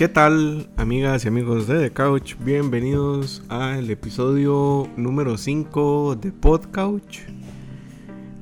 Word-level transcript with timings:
¿Qué 0.00 0.08
tal, 0.08 0.66
amigas 0.78 1.26
y 1.26 1.28
amigos 1.28 1.66
de 1.66 1.78
The 1.78 1.90
Couch? 1.90 2.34
Bienvenidos 2.42 3.42
al 3.50 3.90
episodio 3.90 4.88
número 4.96 5.36
5 5.36 6.16
de 6.16 6.32
Podcouch. 6.32 7.18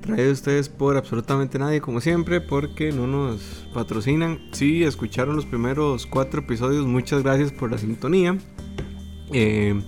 Traído 0.00 0.30
ustedes 0.30 0.68
por 0.68 0.96
absolutamente 0.96 1.58
nadie, 1.58 1.80
como 1.80 2.00
siempre, 2.00 2.40
porque 2.40 2.92
no 2.92 3.08
nos 3.08 3.66
patrocinan. 3.74 4.38
Si 4.52 4.84
escucharon 4.84 5.34
los 5.34 5.46
primeros 5.46 6.06
cuatro 6.06 6.42
episodios, 6.42 6.86
muchas 6.86 7.24
gracias 7.24 7.50
por 7.50 7.72
la 7.72 7.78
sintonía. 7.78 8.38
Eh, 9.32 9.82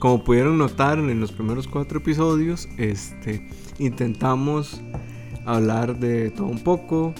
como 0.00 0.24
pudieron 0.24 0.58
notar 0.58 0.98
en 0.98 1.20
los 1.20 1.32
primeros 1.32 1.66
cuatro 1.66 2.00
episodios, 2.00 2.68
este, 2.76 3.48
intentamos 3.78 4.78
hablar 5.46 5.98
de 5.98 6.32
todo 6.32 6.48
un 6.48 6.62
poco. 6.62 7.14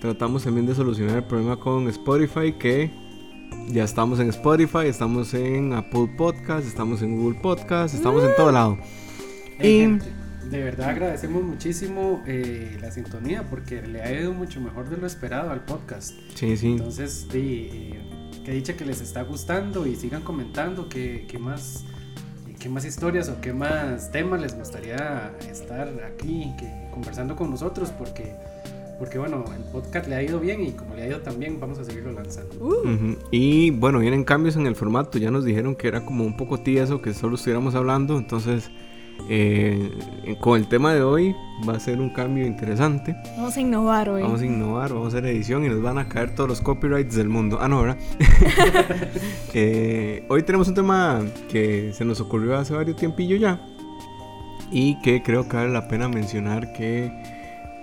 Tratamos 0.00 0.42
también 0.42 0.66
de 0.66 0.74
solucionar 0.74 1.18
el 1.18 1.24
problema 1.24 1.56
con 1.60 1.86
Spotify, 1.86 2.52
que 2.58 3.03
ya 3.68 3.84
estamos 3.84 4.20
en 4.20 4.28
Spotify, 4.28 4.86
estamos 4.86 5.34
en 5.34 5.72
Apple 5.72 6.08
Podcast, 6.16 6.66
estamos 6.66 7.02
en 7.02 7.16
Google 7.16 7.38
Podcast, 7.40 7.94
estamos 7.94 8.24
en 8.24 8.34
todo 8.36 8.52
lado. 8.52 8.78
y 9.60 9.86
de 10.50 10.62
verdad 10.62 10.90
agradecemos 10.90 11.42
muchísimo 11.42 12.22
eh, 12.26 12.76
la 12.80 12.90
sintonía 12.90 13.44
porque 13.48 13.82
le 13.82 14.02
ha 14.02 14.12
ido 14.12 14.32
mucho 14.32 14.60
mejor 14.60 14.88
de 14.88 14.96
lo 14.96 15.06
esperado 15.06 15.50
al 15.50 15.64
podcast. 15.64 16.14
Sí, 16.34 16.56
sí. 16.56 16.72
Entonces, 16.72 17.26
sí, 17.30 17.68
eh, 17.72 18.42
que 18.44 18.52
dicha 18.52 18.76
que 18.76 18.84
les 18.84 19.00
está 19.00 19.22
gustando 19.22 19.86
y 19.86 19.96
sigan 19.96 20.22
comentando 20.22 20.88
qué, 20.88 21.26
qué 21.28 21.38
más 21.38 21.84
qué 22.64 22.70
más 22.70 22.86
historias 22.86 23.28
o 23.28 23.42
qué 23.42 23.52
más 23.52 24.10
temas 24.10 24.40
les 24.40 24.56
gustaría 24.56 25.34
estar 25.50 25.86
aquí 26.02 26.50
que, 26.58 26.88
conversando 26.92 27.36
con 27.36 27.50
nosotros 27.50 27.90
porque 27.90 28.36
porque 28.98 29.18
bueno, 29.18 29.44
el 29.54 29.62
podcast 29.64 30.08
le 30.08 30.16
ha 30.16 30.22
ido 30.22 30.40
bien 30.40 30.62
y 30.62 30.72
como 30.72 30.94
le 30.94 31.02
ha 31.02 31.06
ido 31.08 31.20
también, 31.20 31.58
vamos 31.60 31.78
a 31.78 31.84
seguirlo 31.84 32.12
lanzando. 32.12 32.54
Uh. 32.60 33.16
Y 33.30 33.70
bueno, 33.70 33.98
vienen 33.98 34.24
cambios 34.24 34.56
en 34.56 34.66
el 34.66 34.76
formato. 34.76 35.18
Ya 35.18 35.30
nos 35.30 35.44
dijeron 35.44 35.74
que 35.74 35.88
era 35.88 36.04
como 36.04 36.24
un 36.24 36.36
poco 36.36 36.60
tieso, 36.60 37.02
que 37.02 37.14
solo 37.14 37.36
estuviéramos 37.36 37.74
hablando. 37.74 38.16
Entonces, 38.18 38.70
eh, 39.28 39.90
con 40.40 40.60
el 40.60 40.68
tema 40.68 40.92
de 40.92 41.02
hoy 41.02 41.34
va 41.68 41.74
a 41.74 41.80
ser 41.80 42.00
un 42.00 42.10
cambio 42.10 42.46
interesante. 42.46 43.16
Vamos 43.36 43.56
a 43.56 43.60
innovar 43.60 44.08
hoy. 44.10 44.22
Vamos 44.22 44.42
a 44.42 44.46
innovar, 44.46 44.92
vamos 44.92 45.14
a 45.14 45.18
hacer 45.18 45.30
edición 45.30 45.64
y 45.64 45.68
nos 45.68 45.82
van 45.82 45.98
a 45.98 46.08
caer 46.08 46.34
todos 46.34 46.48
los 46.48 46.60
copyrights 46.60 47.14
del 47.14 47.28
mundo. 47.28 47.58
Ah, 47.60 47.68
no, 47.68 47.82
¿verdad? 47.82 47.98
Eh, 49.56 50.26
hoy 50.28 50.42
tenemos 50.42 50.66
un 50.66 50.74
tema 50.74 51.22
que 51.48 51.92
se 51.92 52.04
nos 52.04 52.20
ocurrió 52.20 52.56
hace 52.56 52.74
varios 52.74 52.96
tiempillo 52.96 53.36
ya 53.36 53.60
y 54.72 55.00
que 55.00 55.22
creo 55.22 55.48
que 55.48 55.56
vale 55.56 55.72
la 55.72 55.86
pena 55.86 56.08
mencionar 56.08 56.72
que 56.72 57.12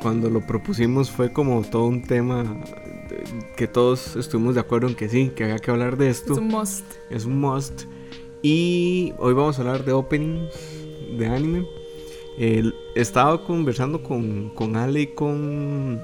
cuando 0.02 0.30
lo 0.30 0.42
propusimos 0.42 1.12
fue 1.12 1.32
como 1.32 1.62
todo 1.62 1.86
un 1.86 2.02
tema 2.04 2.44
que 3.56 3.68
todos 3.68 4.16
estuvimos 4.16 4.56
de 4.56 4.62
acuerdo 4.62 4.88
en 4.88 4.96
que 4.96 5.08
sí, 5.10 5.32
que 5.36 5.44
había 5.44 5.60
que 5.60 5.72
hablar 5.72 5.98
de 5.98 6.10
esto. 6.10 6.34
Es 6.34 6.40
un 6.40 6.48
must. 6.48 6.86
Es 7.10 7.26
un 7.26 7.40
must. 7.40 7.84
Y 8.42 9.14
hoy 9.20 9.34
vamos 9.34 9.58
a 9.58 9.62
hablar 9.62 9.86
de 9.86 9.92
openings 9.92 10.54
de 11.18 11.28
anime. 11.28 11.66
estaba 12.96 13.44
conversando 13.46 14.02
con, 14.02 14.50
con 14.50 14.76
Ale 14.76 15.02
y 15.02 15.08
con 15.08 16.02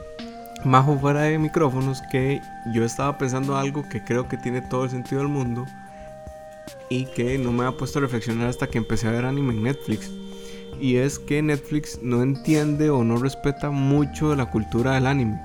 Majo 0.63 0.97
fuera 0.97 1.21
de 1.21 1.37
micrófonos 1.39 2.01
que 2.11 2.41
yo 2.73 2.83
estaba 2.83 3.17
pensando 3.17 3.57
algo 3.57 3.83
que 3.89 4.03
creo 4.03 4.27
que 4.27 4.37
tiene 4.37 4.61
todo 4.61 4.83
el 4.83 4.89
sentido 4.89 5.21
del 5.21 5.29
mundo 5.29 5.65
y 6.89 7.05
que 7.05 7.37
no 7.37 7.51
me 7.51 7.65
ha 7.65 7.71
puesto 7.71 7.99
a 7.99 8.01
reflexionar 8.03 8.47
hasta 8.47 8.67
que 8.67 8.77
empecé 8.77 9.07
a 9.07 9.11
ver 9.11 9.25
anime 9.25 9.53
en 9.53 9.63
Netflix. 9.63 10.11
Y 10.79 10.97
es 10.97 11.19
que 11.19 11.41
Netflix 11.41 11.99
no 12.01 12.21
entiende 12.21 12.89
o 12.89 13.03
no 13.03 13.17
respeta 13.17 13.71
mucho 13.71 14.35
la 14.35 14.49
cultura 14.49 14.93
del 14.93 15.07
anime 15.07 15.41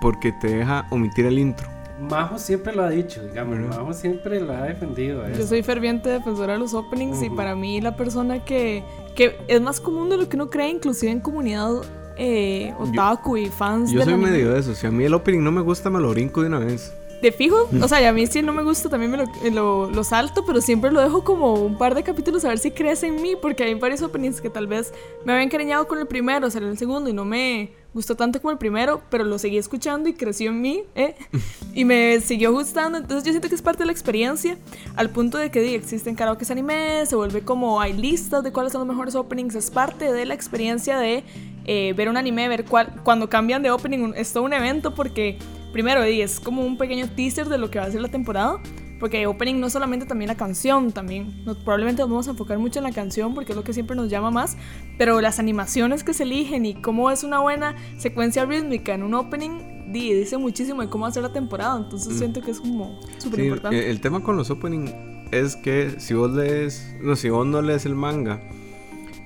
porque 0.00 0.32
te 0.32 0.48
deja 0.48 0.86
omitir 0.90 1.24
el 1.24 1.38
intro. 1.38 1.66
Majo 1.98 2.38
siempre 2.38 2.74
lo 2.74 2.82
ha 2.82 2.90
dicho, 2.90 3.22
digamos, 3.22 3.58
Majo 3.58 3.94
siempre 3.94 4.40
lo 4.40 4.52
ha 4.52 4.62
defendido. 4.62 5.26
Yo 5.30 5.46
soy 5.46 5.62
ferviente 5.62 6.10
defensora 6.10 6.54
de 6.54 6.58
los 6.58 6.74
openings 6.74 7.22
y 7.22 7.30
para 7.30 7.54
mí 7.54 7.80
la 7.80 7.96
persona 7.96 8.44
que, 8.44 8.84
que 9.14 9.38
es 9.48 9.60
más 9.60 9.80
común 9.80 10.10
de 10.10 10.18
lo 10.18 10.28
que 10.28 10.36
uno 10.36 10.50
cree, 10.50 10.68
inclusive 10.68 11.10
en 11.10 11.20
comunidad 11.20 11.82
eh, 12.16 12.74
otaku 12.78 13.36
y 13.36 13.46
fans. 13.46 13.90
Yo 13.90 14.02
soy 14.02 14.16
medio 14.16 14.52
de 14.52 14.60
eso, 14.60 14.74
si 14.74 14.86
a 14.86 14.90
mí 14.90 15.04
el 15.04 15.14
opening 15.14 15.40
no 15.40 15.52
me 15.52 15.62
gusta 15.62 15.88
me 15.88 16.00
lo 16.00 16.10
brinco 16.10 16.42
de 16.42 16.48
una 16.48 16.58
vez. 16.58 16.92
De 17.24 17.32
fijo, 17.32 17.70
o 17.80 17.88
sea, 17.88 18.02
y 18.02 18.04
a 18.04 18.12
mí 18.12 18.26
si 18.26 18.42
no 18.42 18.52
me 18.52 18.62
gusta 18.62 18.90
también 18.90 19.10
me 19.10 19.50
lo, 19.50 19.90
lo, 19.90 20.04
salto, 20.04 20.44
pero 20.44 20.60
siempre 20.60 20.92
lo 20.92 21.00
dejo 21.00 21.24
como 21.24 21.54
un 21.54 21.78
par 21.78 21.94
de 21.94 22.02
capítulos 22.02 22.44
a 22.44 22.48
ver 22.48 22.58
si 22.58 22.70
crece 22.70 23.06
en 23.06 23.22
mí, 23.22 23.32
porque 23.40 23.64
hay 23.64 23.72
varios 23.72 24.02
openings 24.02 24.42
que 24.42 24.50
tal 24.50 24.66
vez 24.66 24.92
me 25.24 25.32
había 25.32 25.42
encariñado 25.42 25.88
con 25.88 25.98
el 25.98 26.06
primero, 26.06 26.46
o 26.46 26.50
sea, 26.50 26.60
el 26.60 26.76
segundo 26.76 27.08
y 27.08 27.14
no 27.14 27.24
me 27.24 27.70
gustó 27.94 28.14
tanto 28.14 28.42
como 28.42 28.52
el 28.52 28.58
primero, 28.58 29.00
pero 29.08 29.24
lo 29.24 29.38
seguí 29.38 29.56
escuchando 29.56 30.06
y 30.06 30.12
creció 30.12 30.50
en 30.50 30.60
mí, 30.60 30.82
¿eh? 30.94 31.14
Y 31.74 31.86
me 31.86 32.20
siguió 32.20 32.52
gustando, 32.52 32.98
entonces 32.98 33.24
yo 33.24 33.32
siento 33.32 33.48
que 33.48 33.54
es 33.54 33.62
parte 33.62 33.84
de 33.84 33.86
la 33.86 33.92
experiencia, 33.92 34.58
al 34.94 35.08
punto 35.08 35.38
de 35.38 35.50
que 35.50 35.62
di, 35.62 35.74
existen 35.74 36.16
karaoke 36.16 36.44
anime, 36.52 37.06
se 37.06 37.16
vuelve 37.16 37.40
como 37.40 37.80
hay 37.80 37.94
listas 37.94 38.44
de 38.44 38.52
cuáles 38.52 38.72
son 38.72 38.80
los 38.80 38.88
mejores 38.88 39.14
openings, 39.14 39.54
es 39.54 39.70
parte 39.70 40.12
de 40.12 40.26
la 40.26 40.34
experiencia 40.34 40.98
de 40.98 41.24
eh, 41.64 41.94
ver 41.96 42.10
un 42.10 42.18
anime, 42.18 42.48
ver 42.48 42.66
cuál, 42.66 42.92
cuando 43.02 43.30
cambian 43.30 43.62
de 43.62 43.70
opening, 43.70 44.12
es 44.14 44.30
todo 44.34 44.42
un 44.42 44.52
evento 44.52 44.94
porque 44.94 45.38
primero 45.74 46.04
es 46.04 46.38
como 46.38 46.62
un 46.62 46.78
pequeño 46.78 47.08
teaser 47.16 47.48
de 47.48 47.58
lo 47.58 47.68
que 47.68 47.80
va 47.80 47.86
a 47.86 47.90
ser 47.90 48.00
la 48.00 48.08
temporada. 48.08 48.60
Porque 49.00 49.26
opening 49.26 49.58
no 49.58 49.68
solamente 49.68 50.06
también 50.06 50.28
la 50.28 50.36
canción, 50.36 50.92
también 50.92 51.44
probablemente 51.44 52.00
nos 52.00 52.08
vamos 52.08 52.28
a 52.28 52.30
enfocar 52.30 52.58
mucho 52.58 52.78
en 52.78 52.84
la 52.84 52.92
canción 52.92 53.34
porque 53.34 53.52
es 53.52 53.56
lo 53.56 53.64
que 53.64 53.74
siempre 53.74 53.96
nos 53.96 54.08
llama 54.08 54.30
más, 54.30 54.56
pero 54.96 55.20
las 55.20 55.40
animaciones 55.40 56.04
que 56.04 56.14
se 56.14 56.22
eligen 56.22 56.64
y 56.64 56.74
cómo 56.74 57.10
es 57.10 57.24
una 57.24 57.40
buena 57.40 57.74
secuencia 57.98 58.46
rítmica 58.46 58.94
en 58.94 59.02
un 59.02 59.14
opening 59.14 59.92
dice 59.92 60.38
muchísimo 60.38 60.80
de 60.80 60.88
cómo 60.88 61.02
va 61.02 61.08
a 61.08 61.12
ser 61.12 61.24
la 61.24 61.32
temporada, 61.32 61.76
entonces 61.76 62.14
mm. 62.14 62.18
siento 62.18 62.40
que 62.40 62.52
es 62.52 62.60
como 62.60 63.00
súper 63.18 63.40
importante. 63.40 63.90
el, 63.90 64.00
tema 64.00 64.22
con 64.22 64.36
los 64.36 64.48
opening 64.50 64.86
es 65.32 65.56
que 65.56 65.96
si 65.98 66.14
vos 66.14 66.30
lees, 66.30 66.94
no, 67.02 67.16
si 67.16 67.28
vos 67.28 67.44
no 67.44 67.60
lees 67.60 67.84
el 67.86 67.96
manga, 67.96 68.40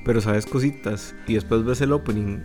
pero 0.05 0.21
sabes 0.23 0.47
cositas 0.47 1.15
y 1.29 1.35
después 1.35 1.63
ves 1.65 1.83
el 1.83 1.93
opening 1.93 2.41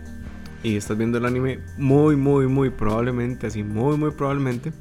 y 0.64 0.76
estás 0.76 0.96
viendo 0.96 1.18
el 1.18 1.26
anime, 1.26 1.60
muy, 1.76 2.16
muy, 2.16 2.48
muy 2.48 2.70
probablemente, 2.70 3.46
así, 3.46 3.62
muy, 3.62 3.96
muy 3.96 4.10
probablemente, 4.10 4.72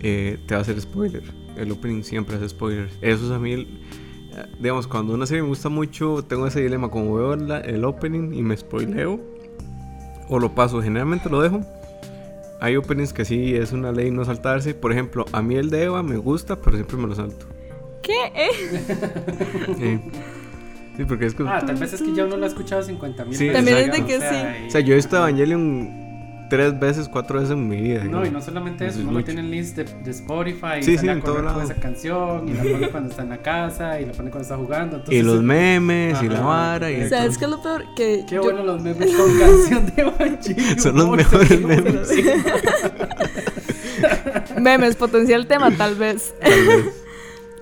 eh, 0.00 0.38
te 0.46 0.54
va 0.54 0.60
a 0.60 0.62
hacer 0.62 0.80
spoiler. 0.80 1.24
El 1.56 1.72
opening 1.72 2.02
siempre 2.02 2.36
hace 2.36 2.48
spoilers. 2.48 2.96
Eso 3.02 3.26
es 3.26 3.32
a 3.32 3.38
mí, 3.38 3.82
digamos, 4.60 4.86
cuando 4.86 5.12
una 5.12 5.26
serie 5.26 5.42
me 5.42 5.48
gusta 5.48 5.68
mucho, 5.68 6.24
tengo 6.24 6.46
ese 6.46 6.62
dilema, 6.62 6.88
como 6.88 7.14
veo 7.14 7.34
el 7.34 7.84
opening 7.84 8.32
y 8.32 8.42
me 8.42 8.56
spoileo, 8.56 9.20
o 10.28 10.38
lo 10.38 10.54
paso, 10.54 10.80
generalmente 10.80 11.28
lo 11.28 11.42
dejo. 11.42 11.60
Hay 12.60 12.76
openings 12.76 13.12
que 13.12 13.24
sí 13.24 13.54
es 13.54 13.72
una 13.72 13.92
ley 13.92 14.10
no 14.10 14.24
saltarse. 14.24 14.74
Por 14.74 14.92
ejemplo, 14.92 15.24
a 15.32 15.42
mí 15.42 15.54
el 15.56 15.70
de 15.70 15.84
Eva 15.84 16.02
me 16.02 16.16
gusta, 16.16 16.60
pero 16.60 16.76
siempre 16.76 16.96
me 16.96 17.06
lo 17.06 17.14
salto. 17.14 17.46
¿Qué? 18.02 18.32
¿Eh? 18.34 18.48
Sí, 19.78 20.00
porque 21.04 21.26
es 21.26 21.34
que... 21.34 21.44
Ah, 21.46 21.62
tal 21.64 21.76
vez 21.76 21.92
es 21.92 22.02
que 22.02 22.14
yo 22.14 22.26
no 22.26 22.36
lo 22.36 22.44
he 22.44 22.48
escuchado 22.48 22.82
50 22.82 23.24
mil 23.24 23.36
sí, 23.36 23.50
También 23.52 23.78
es 23.78 23.92
de 23.92 24.04
que 24.04 24.20
sí. 24.20 24.66
O 24.66 24.70
sea, 24.70 24.80
yo 24.80 24.92
he 24.92 24.96
visto 24.96 25.16
Evangelion 25.16 26.08
tres 26.48 26.78
veces, 26.78 27.08
cuatro 27.08 27.38
veces 27.38 27.52
en 27.52 27.68
mi 27.68 27.80
vida. 27.80 28.04
No, 28.04 28.24
y 28.24 28.30
no 28.30 28.40
solamente 28.40 28.86
eso, 28.86 29.00
uno 29.06 29.22
tiene 29.22 29.42
links 29.42 29.76
de, 29.76 29.84
de, 29.84 30.10
Spotify 30.10 30.82
sí, 30.82 30.92
y 30.92 30.98
sí, 30.98 31.08
en 31.08 31.20
todo 31.22 31.42
lado. 31.42 31.62
esa 31.62 31.74
canción 31.74 32.48
y 32.48 32.54
la 32.54 32.62
pone 32.62 32.88
cuando 32.88 33.10
está 33.10 33.22
en 33.22 33.28
la 33.28 33.38
casa 33.38 34.00
y 34.00 34.06
la 34.06 34.12
pone 34.12 34.30
cuando 34.30 34.42
está 34.42 34.56
jugando. 34.56 34.96
Entonces, 34.96 35.20
y 35.20 35.22
los 35.22 35.42
memes 35.42 36.22
y 36.22 36.28
la 36.28 36.40
vara. 36.40 36.90
Y 36.90 37.08
¿Sabes 37.08 37.38
qué 37.38 37.44
es 37.44 37.50
lo 37.50 37.62
peor? 37.62 37.84
Que 37.94 38.24
qué 38.28 38.38
bueno 38.38 38.64
los 38.64 38.82
memes 38.82 39.14
con 39.14 39.38
canción 39.38 39.86
de 39.86 40.02
Evangelion. 40.02 40.78
Son 40.78 40.96
los 40.96 41.08
mejores 41.10 41.60
memes. 41.60 42.10
memes, 44.60 44.96
potencial 44.96 45.46
tema, 45.46 45.70
tal 45.70 45.94
vez. 45.94 46.34
Tal 46.40 46.66
vez. 46.66 47.04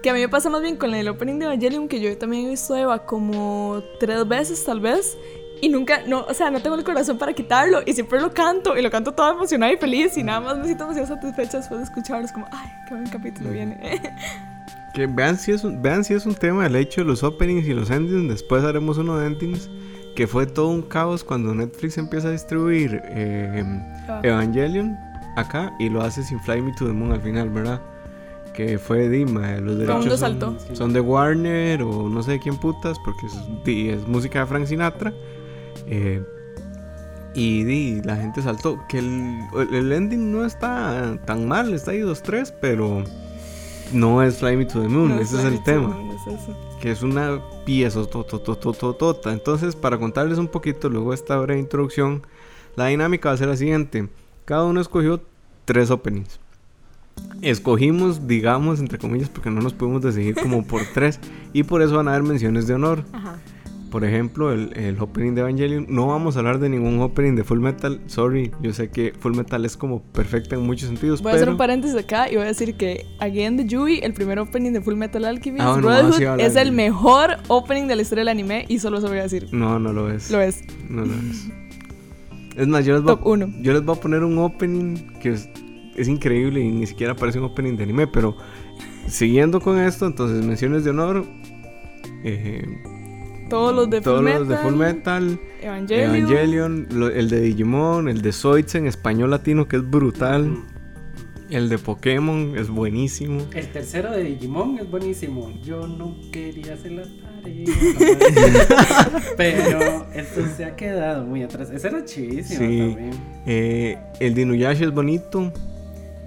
Que 0.07 0.11
a 0.11 0.15
mí 0.15 0.21
me 0.21 0.29
pasa 0.29 0.49
más 0.51 0.63
bien 0.63 0.77
con 0.77 0.95
el 0.95 1.09
opening 1.09 1.41
de 1.41 1.47
Evangelion, 1.47 1.89
que 1.89 1.99
yo 1.99 2.17
también 2.17 2.47
he 2.47 2.51
visto 2.51 2.77
Eva 2.77 3.05
como 3.05 3.83
tres 3.99 4.29
veces 4.29 4.65
tal 4.65 4.79
vez. 4.79 5.19
Y 5.61 5.69
nunca, 5.69 6.03
no, 6.07 6.21
o 6.21 6.33
sea, 6.33 6.49
no 6.49 6.63
tengo 6.63 6.77
el 6.77 6.85
corazón 6.85 7.19
para 7.19 7.33
quitarlo. 7.33 7.81
Y 7.85 7.93
siempre 7.93 8.21
lo 8.21 8.33
canto. 8.33 8.79
Y 8.79 8.83
lo 8.83 8.91
canto 8.93 9.11
todo 9.11 9.33
emocionado 9.33 9.73
y 9.73 9.77
feliz. 9.79 10.17
Y 10.17 10.23
nada 10.23 10.39
más 10.39 10.59
me 10.59 10.67
siento 10.67 10.85
demasiado 10.85 11.17
satisfecha 11.17 11.59
después 11.59 11.81
de 11.81 11.87
escucharlo. 11.87 12.25
Es 12.25 12.31
como, 12.31 12.47
ay, 12.53 12.71
qué 12.87 12.95
buen 12.95 13.09
capítulo 13.09 13.51
viene. 13.51 14.01
que 14.95 15.09
vean 15.09 15.37
si, 15.41 15.51
es 15.51 15.65
un, 15.65 15.83
vean 15.83 16.05
si 16.05 16.15
es 16.15 16.25
un 16.25 16.37
tema 16.37 16.67
el 16.67 16.77
hecho 16.77 17.01
de 17.01 17.09
los 17.09 17.25
openings 17.25 17.67
y 17.67 17.75
los 17.75 17.91
endings. 17.91 18.29
Después 18.29 18.63
haremos 18.63 18.99
uno 18.99 19.19
de 19.19 19.27
endings. 19.27 19.69
Que 20.15 20.29
fue 20.29 20.47
todo 20.47 20.69
un 20.69 20.83
caos 20.83 21.25
cuando 21.25 21.53
Netflix 21.53 21.99
empieza 21.99 22.29
a 22.29 22.31
distribuir 22.31 23.03
eh, 23.07 23.65
ah. 24.09 24.21
Evangelion 24.23 24.97
acá. 25.35 25.75
Y 25.81 25.89
lo 25.89 26.01
hace 26.01 26.23
sin 26.23 26.39
Fly 26.39 26.63
Me 26.63 26.73
to 26.75 26.87
the 26.87 26.93
Moon 26.93 27.11
al 27.11 27.23
final, 27.23 27.51
¿verdad? 27.51 27.83
Que 28.57 28.79
fue 28.79 29.09
Dima, 29.09 29.59
los 29.59 29.79
derechos 29.79 30.19
son, 30.19 30.59
son, 30.73 30.93
de 30.93 31.01
Warner 31.01 31.83
o 31.83 32.09
no 32.09 32.23
sé 32.23 32.41
quién 32.41 32.57
putas, 32.57 32.99
porque 33.05 33.27
es, 33.91 34.09
música 34.09 34.41
de 34.41 34.47
Frank 34.47 34.67
Sinatra. 34.67 35.13
Eh, 35.87 36.25
y 37.35 37.65
di, 37.65 38.01
la 38.03 38.17
gente 38.17 38.41
saltó. 38.41 38.81
Que 38.89 38.99
el, 38.99 39.41
el, 39.71 39.93
ending 39.93 40.33
no 40.33 40.47
está 40.47 41.19
tan 41.27 41.47
mal, 41.47 41.75
está 41.75 41.91
ahí 41.91 42.01
2-3, 42.01 42.55
pero 42.61 43.05
no 43.93 44.23
es 44.23 44.39
Fly 44.39 44.57
Me 44.57 44.65
to 44.65 44.81
the 44.81 44.89
Moon, 44.89 45.13
ese 45.21 45.37
es, 45.37 45.45
el 45.45 45.63
tema. 45.63 45.95
que 46.81 46.91
es 46.91 47.03
una 47.03 47.43
pieza 47.67 48.01
tota. 48.07 49.33
Entonces, 49.33 49.77
para 49.77 49.99
contarles 49.99 50.39
un 50.39 50.49
poquito, 50.49 50.89
luego 50.89 51.13
esta 51.13 51.37
breve 51.37 51.61
introducción, 51.61 52.23
la 52.75 52.87
dinámica 52.87 53.29
va 53.29 53.35
a 53.35 53.39
ser 53.39 53.49
la 53.49 53.57
siguiente: 53.57 54.09
cada 54.47 54.65
uno 54.65 54.81
escogió 54.81 55.21
tres 55.67 55.91
openings. 55.91 56.41
Escogimos, 57.43 58.27
digamos, 58.27 58.81
entre 58.81 58.99
comillas, 58.99 59.29
porque 59.29 59.51
no 59.51 59.61
nos 59.61 59.73
podemos 59.73 60.03
decidir 60.03 60.35
como 60.35 60.65
por 60.67 60.83
tres. 60.95 61.21
Y 61.53 61.63
por 61.65 61.83
eso 61.83 61.97
van 61.97 62.09
a 62.09 62.13
haber 62.15 62.23
menciones 62.23 62.67
de 62.67 62.75
honor. 62.75 63.05
Ajá. 63.13 63.37
Por 63.91 64.05
ejemplo, 64.05 64.53
el, 64.53 64.77
el 64.77 65.01
opening 65.01 65.35
de 65.35 65.43
Evangelion. 65.43 65.87
No 65.89 66.09
vamos 66.09 66.37
a 66.37 66.41
hablar 66.41 66.59
de 66.59 66.69
ningún 66.69 67.01
opening 67.01 67.35
de 67.37 67.45
Full 67.45 67.61
Metal. 67.61 68.01
Sorry, 68.09 68.51
yo 68.61 68.73
sé 68.75 68.91
que 68.91 69.15
Full 69.19 69.35
Metal 69.35 69.65
es 69.65 69.77
como 69.77 70.03
perfecta 70.03 70.57
en 70.57 70.63
muchos 70.63 70.89
sentidos. 70.89 71.23
Voy 71.23 71.33
a 71.33 71.37
hacer 71.37 71.49
un 71.49 71.57
paréntesis 71.57 71.97
acá 71.97 72.29
y 72.31 72.35
voy 72.35 72.45
a 72.45 72.49
decir 72.49 72.77
que 72.77 73.07
Again 73.21 73.57
the 73.57 73.65
Yui, 73.65 74.01
el 74.03 74.13
primer 74.13 74.39
opening 74.41 74.73
de 74.73 74.81
Full 74.83 74.97
Metal 74.97 75.25
Alchemist 75.25 75.65
Ah, 75.65 75.79
bueno, 75.81 75.87
Brotherhood, 76.09 76.41
es 76.41 76.57
el 76.57 76.73
mejor 76.73 77.37
opening 77.49 77.85
de 77.87 77.97
la 77.97 78.03
historia 78.03 78.23
del 78.23 78.29
anime 78.29 78.67
y 78.69 78.81
solo 78.81 78.99
eso 78.99 79.09
voy 79.09 79.19
a 79.19 79.23
decir. 79.23 79.49
No, 79.53 79.79
no 79.79 79.93
lo 79.93 80.11
es. 80.11 80.31
Lo 80.31 80.41
es. 80.41 80.63
No 80.91 81.03
lo 81.07 81.15
es. 81.15 81.47
Es 82.57 82.67
más, 82.67 82.85
yo 82.85 82.95
les, 82.95 83.03
voy 83.03 83.15
Top 83.17 83.27
uno. 83.27 83.49
yo 83.63 83.73
les 83.73 83.85
voy 83.85 83.97
a 83.97 84.01
poner 84.01 84.25
un 84.25 84.37
opening 84.39 84.97
que 85.21 85.31
es, 85.31 85.49
es 85.97 86.09
increíble 86.09 86.61
y 86.61 86.69
ni 86.71 86.87
siquiera 86.87 87.15
parece 87.17 87.39
un 87.39 87.45
opening 87.47 87.77
de 87.77 87.85
anime, 87.85 88.07
pero 88.07 88.37
siguiendo 89.09 89.61
con 89.61 89.79
esto, 89.79 90.07
entonces 90.07 90.45
menciones 90.45 90.85
de 90.85 90.91
honor. 90.91 91.25
eh, 92.25 92.65
Todos 93.49 93.75
los 93.75 93.89
de 93.91 94.01
todos 94.01 94.19
Full 94.21 94.29
los 94.29 94.41
Metal. 94.41 94.49
de 94.49 94.57
Full 94.69 94.77
Metal, 94.79 95.41
Evangelion. 95.63 96.15
Evangelion, 96.17 96.87
lo- 96.91 97.09
el 97.11 97.29
de 97.31 97.41
Digimon, 97.41 98.09
el 98.09 98.21
de 98.23 98.33
Zoids 98.33 98.75
en 98.75 98.87
español 98.89 99.31
latino 99.31 99.69
que 99.69 99.77
es 99.77 99.89
brutal, 99.89 100.57
el 101.49 101.69
de 101.69 101.79
Pokémon 101.79 102.55
es 102.59 102.69
buenísimo. 102.69 103.47
El 103.55 103.69
tercero 103.69 104.11
de 104.11 104.25
Digimon 104.25 104.79
es 104.81 104.91
buenísimo. 104.91 105.53
Yo 105.63 105.87
no 105.87 106.17
quería 106.33 106.75
hacer 106.75 106.91
la 106.91 107.03
tarea. 107.05 107.67
pero 109.37 110.07
esto 110.13 110.41
se 110.57 110.65
ha 110.65 110.75
quedado 110.75 111.25
muy 111.25 111.45
atrás. 111.45 111.71
Ese 111.71 111.87
era 111.87 112.05
chidísimo 112.05 112.59
Sí. 112.69 112.79
también. 112.79 113.11
Eh, 113.47 113.97
el 114.19 114.35
de 114.35 114.43
Inuyasha 114.43 114.85
es 114.85 114.91
bonito. 114.93 115.53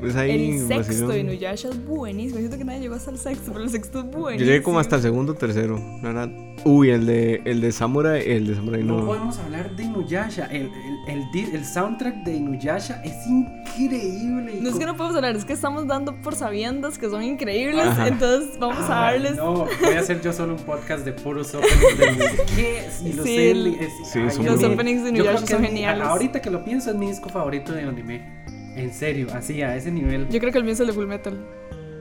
Es 0.01 0.15
ahí 0.15 0.51
El 0.51 0.59
sexto 0.67 0.75
vacilón. 0.77 1.09
de 1.11 1.19
Inuyasha 1.19 1.69
es 1.69 1.85
buenísimo. 1.85 2.39
Siento 2.39 2.57
que 2.57 2.63
nadie 2.63 2.79
llegó 2.81 2.95
hasta 2.95 3.11
el 3.11 3.17
sexto, 3.17 3.51
pero 3.51 3.63
el 3.65 3.69
sexto 3.69 3.99
es 3.99 4.05
buenísimo. 4.05 4.39
Yo 4.39 4.45
llegué 4.45 4.63
como 4.63 4.79
hasta 4.79 4.95
el 4.95 5.01
segundo 5.01 5.33
o 5.33 5.35
tercero, 5.35 5.77
la 6.01 6.07
verdad. 6.13 6.29
Uy, 6.65 6.89
el 6.89 7.05
de, 7.05 7.41
el 7.45 7.61
de 7.61 7.71
Samurai, 7.71 8.21
el 8.29 8.47
de 8.47 8.55
Samurai 8.55 8.83
No 8.83 8.99
no. 8.99 9.05
podemos 9.05 9.37
hablar 9.39 9.75
de 9.77 9.83
Inuyasha. 9.83 10.45
El, 10.47 10.69
el, 11.07 11.23
el, 11.33 11.55
el 11.55 11.65
soundtrack 11.65 12.23
de 12.25 12.35
Inuyasha 12.35 13.01
es 13.03 13.15
increíble. 13.27 14.59
No 14.61 14.69
es 14.69 14.75
que 14.75 14.85
no 14.85 14.95
podemos 14.95 15.15
hablar, 15.15 15.35
es 15.35 15.45
que 15.45 15.53
estamos 15.53 15.87
dando 15.87 16.21
por 16.21 16.35
sabiendas 16.35 16.97
que 16.97 17.09
son 17.09 17.23
increíbles. 17.23 17.85
Ajá. 17.85 18.07
Entonces 18.07 18.59
vamos 18.59 18.89
a 18.89 19.07
Ay, 19.07 19.13
darles. 19.21 19.37
No, 19.37 19.67
voy 19.81 19.93
a 19.95 19.99
hacer 19.99 20.21
yo 20.21 20.33
solo 20.33 20.53
un 20.55 20.59
podcast 20.63 21.05
de 21.05 21.13
puros 21.13 21.53
openings 21.55 21.97
de 21.97 22.07
Inuyasha. 22.11 22.43
¿Qué? 22.55 22.83
Y 23.05 23.13
los, 23.13 23.25
Sí, 23.25 23.37
el- 23.37 23.67
es- 23.75 23.93
Sí, 24.11 24.19
ay, 24.19 24.45
Los 24.45 24.63
openings 24.63 25.03
de 25.03 25.09
Inuyasha 25.09 25.47
son 25.47 25.63
geniales. 25.63 26.05
Ahorita 26.07 26.41
que 26.41 26.49
lo 26.49 26.63
pienso, 26.63 26.89
es 26.89 26.95
mi 26.97 27.07
disco 27.07 27.29
favorito 27.29 27.71
de 27.73 27.83
anime. 27.83 28.38
En 28.75 28.94
serio, 28.94 29.27
así, 29.33 29.62
a 29.62 29.75
ese 29.75 29.92
nivel. 29.92 30.27
Yo 30.30 30.39
creo 30.39 30.51
que 30.51 30.57
el 30.57 30.63
mío 30.63 30.74
es 30.74 30.80
el 30.80 30.88
de 30.88 30.94
Full 30.94 31.06
Metal. 31.07 31.38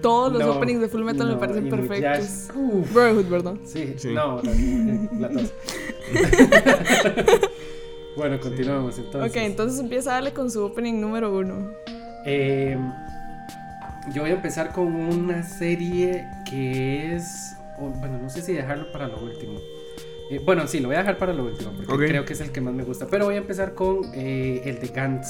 Todos 0.02 0.32
los 0.32 0.42
No, 0.42 0.52
openings 0.52 0.80
de 0.80 0.88
Full 0.88 1.02
Metal 1.02 1.26
me 1.26 1.36
parecen 1.36 1.68
perfectos. 1.68 2.50
Uf. 2.54 2.92
Brotherhood, 2.94 3.26
¿verdad? 3.28 3.54
Sí, 3.64 3.94
Sí. 3.96 4.14
no, 4.14 4.40
la, 4.42 5.28
la 5.28 5.28
tos. 5.30 5.52
bueno, 8.16 8.38
continuamos 8.40 8.98
entonces. 8.98 9.30
Ok, 9.30 9.36
entonces 9.38 9.80
empieza 9.80 10.10
a 10.10 10.14
darle 10.14 10.32
con 10.32 10.50
su 10.50 10.62
opening 10.64 11.00
número 11.00 11.36
uno. 11.36 11.70
Eh, 12.26 12.76
yo 14.14 14.22
voy 14.22 14.30
a 14.30 14.34
empezar 14.34 14.72
con 14.72 14.86
una 14.94 15.42
serie 15.42 16.24
que 16.48 17.14
es. 17.16 17.56
bueno, 17.78 18.18
no 18.18 18.30
sé 18.30 18.42
si 18.42 18.52
dejarlo 18.52 18.90
para 18.92 19.08
lo 19.08 19.18
último. 19.20 19.58
Eh, 20.30 20.40
bueno, 20.44 20.66
sí, 20.66 20.78
lo 20.80 20.88
voy 20.88 20.96
a 20.96 21.00
dejar 21.00 21.16
para 21.18 21.32
lo 21.32 21.44
último 21.44 21.72
porque 21.86 22.06
creo 22.08 22.24
que 22.24 22.34
es 22.34 22.40
el 22.40 22.50
que 22.52 22.60
más 22.60 22.74
me 22.74 22.84
gusta. 22.84 23.06
Pero 23.06 23.24
voy 23.26 23.34
a 23.36 23.38
empezar 23.38 23.74
con 23.74 24.02
eh, 24.14 24.62
el 24.64 24.78
de 24.80 24.88
Gantz. 24.88 25.28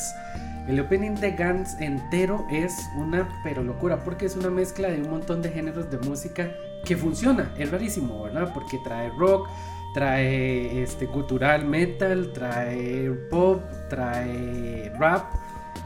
El 0.69 0.79
opening 0.81 1.15
de 1.15 1.33
Gantz 1.33 1.81
entero 1.81 2.47
es 2.51 2.91
una 2.95 3.27
pero 3.43 3.63
locura 3.63 4.05
porque 4.05 4.27
es 4.27 4.37
una 4.37 4.51
mezcla 4.51 4.89
de 4.89 5.01
un 5.01 5.09
montón 5.09 5.41
de 5.41 5.49
géneros 5.49 5.91
de 5.91 5.97
música 5.97 6.53
que 6.85 6.95
funciona. 6.95 7.55
Es 7.57 7.71
rarísimo, 7.71 8.23
¿verdad? 8.25 8.53
Porque 8.53 8.79
trae 8.85 9.09
rock, 9.19 9.49
trae 9.95 10.83
este 10.83 11.07
gutural 11.07 11.65
metal, 11.65 12.33
trae 12.35 13.11
pop, 13.31 13.63
trae 13.89 14.93
rap. 14.99 15.33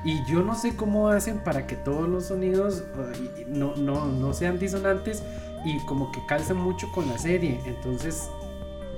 Y 0.04 0.24
yo 0.26 0.42
no 0.42 0.56
sé 0.56 0.74
cómo 0.74 1.08
hacen 1.08 1.38
para 1.38 1.64
que 1.64 1.76
todos 1.76 2.08
los 2.08 2.26
sonidos 2.26 2.82
eh, 2.82 3.46
no, 3.46 3.76
no, 3.76 4.06
no 4.06 4.32
sean 4.32 4.58
disonantes 4.58 5.22
y 5.64 5.78
como 5.86 6.10
que 6.10 6.26
calcen 6.26 6.56
mucho 6.56 6.90
con 6.90 7.06
la 7.06 7.18
serie. 7.18 7.60
Entonces, 7.66 8.28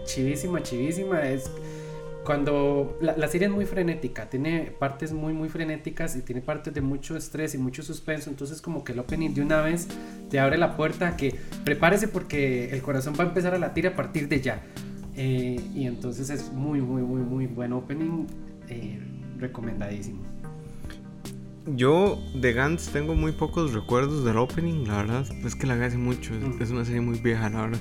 chivísima, 0.04 0.62
chivísima. 0.62 1.20
Es 1.28 1.50
cuando 2.24 2.96
la, 3.00 3.16
la 3.16 3.28
serie 3.28 3.46
es 3.48 3.52
muy 3.52 3.66
frenética, 3.66 4.28
tiene 4.30 4.72
partes 4.78 5.12
muy, 5.12 5.32
muy 5.32 5.48
frenéticas 5.48 6.16
y 6.16 6.22
tiene 6.22 6.40
partes 6.40 6.72
de 6.74 6.80
mucho 6.80 7.16
estrés 7.16 7.54
y 7.54 7.58
mucho 7.58 7.82
suspenso. 7.82 8.30
Entonces, 8.30 8.60
como 8.62 8.82
que 8.84 8.92
el 8.92 8.98
opening 8.98 9.34
de 9.34 9.42
una 9.42 9.60
vez 9.60 9.88
te 10.30 10.40
abre 10.40 10.56
la 10.58 10.76
puerta 10.76 11.08
a 11.08 11.16
que 11.16 11.34
prepárese 11.64 12.08
porque 12.08 12.70
el 12.70 12.82
corazón 12.82 13.14
va 13.18 13.24
a 13.24 13.28
empezar 13.28 13.54
a 13.54 13.58
latir 13.58 13.86
a 13.86 13.94
partir 13.94 14.28
de 14.28 14.40
ya. 14.40 14.62
Eh, 15.16 15.60
y 15.74 15.86
entonces 15.86 16.28
es 16.30 16.52
muy, 16.52 16.80
muy, 16.80 17.02
muy, 17.02 17.20
muy 17.22 17.46
buen 17.46 17.72
opening. 17.72 18.26
eh, 18.68 18.98
recomendadísimo. 19.38 20.22
Yo 21.66 22.18
de 22.34 22.52
Gantz 22.52 22.88
tengo 22.90 23.14
muy 23.14 23.32
pocos 23.32 23.72
recuerdos 23.72 24.24
del 24.24 24.36
opening, 24.38 24.86
la 24.86 24.96
verdad. 24.98 25.26
Es 25.44 25.54
que 25.54 25.66
la 25.66 25.74
vi 25.76 25.84
hace 25.84 25.96
mucho, 25.98 26.34
es, 26.34 26.42
Mm. 26.42 26.62
es 26.62 26.70
una 26.70 26.84
serie 26.84 27.00
muy 27.00 27.18
vieja, 27.18 27.48
la 27.50 27.62
verdad. 27.62 27.80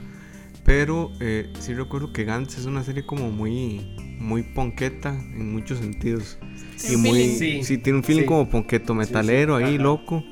Pero 0.65 1.11
eh, 1.19 1.51
sí 1.59 1.73
recuerdo 1.73 2.13
que 2.13 2.23
Gantz 2.23 2.57
es 2.57 2.65
una 2.65 2.83
serie 2.83 3.05
como 3.05 3.29
muy, 3.29 3.95
muy 4.23 4.41
ponqueta 4.41 5.09
en 5.09 5.51
muchos 5.51 5.79
sentidos. 5.79 6.39
Sí, 6.77 6.93
y 6.93 6.97
muy. 6.97 7.23
Sí, 7.35 7.63
sí, 7.63 7.77
tiene 7.77 7.99
un 7.99 8.03
feeling 8.03 8.21
sí. 8.21 8.27
como 8.27 8.49
ponqueto 8.49 8.93
metalero 8.93 9.55
ahí, 9.55 9.75
ajá. 9.75 9.83
loco. 9.83 10.23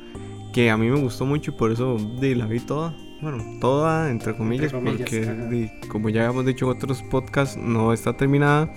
Que 0.53 0.69
a 0.69 0.77
mí 0.77 0.89
me 0.89 0.99
gustó 0.99 1.25
mucho 1.25 1.51
y 1.51 1.53
por 1.53 1.71
eso 1.71 1.97
di, 2.19 2.35
la 2.35 2.45
vi 2.45 2.59
toda. 2.59 2.95
Bueno, 3.21 3.59
toda 3.59 4.09
entre 4.09 4.35
comillas, 4.35 4.71
comillas, 4.71 4.97
porque 4.97 5.25
di, 5.49 5.69
como 5.87 6.09
ya 6.09 6.21
habíamos 6.21 6.45
dicho 6.45 6.65
en 6.65 6.77
otros 6.77 7.03
podcasts, 7.03 7.57
no 7.57 7.93
está 7.93 8.17
terminada. 8.17 8.73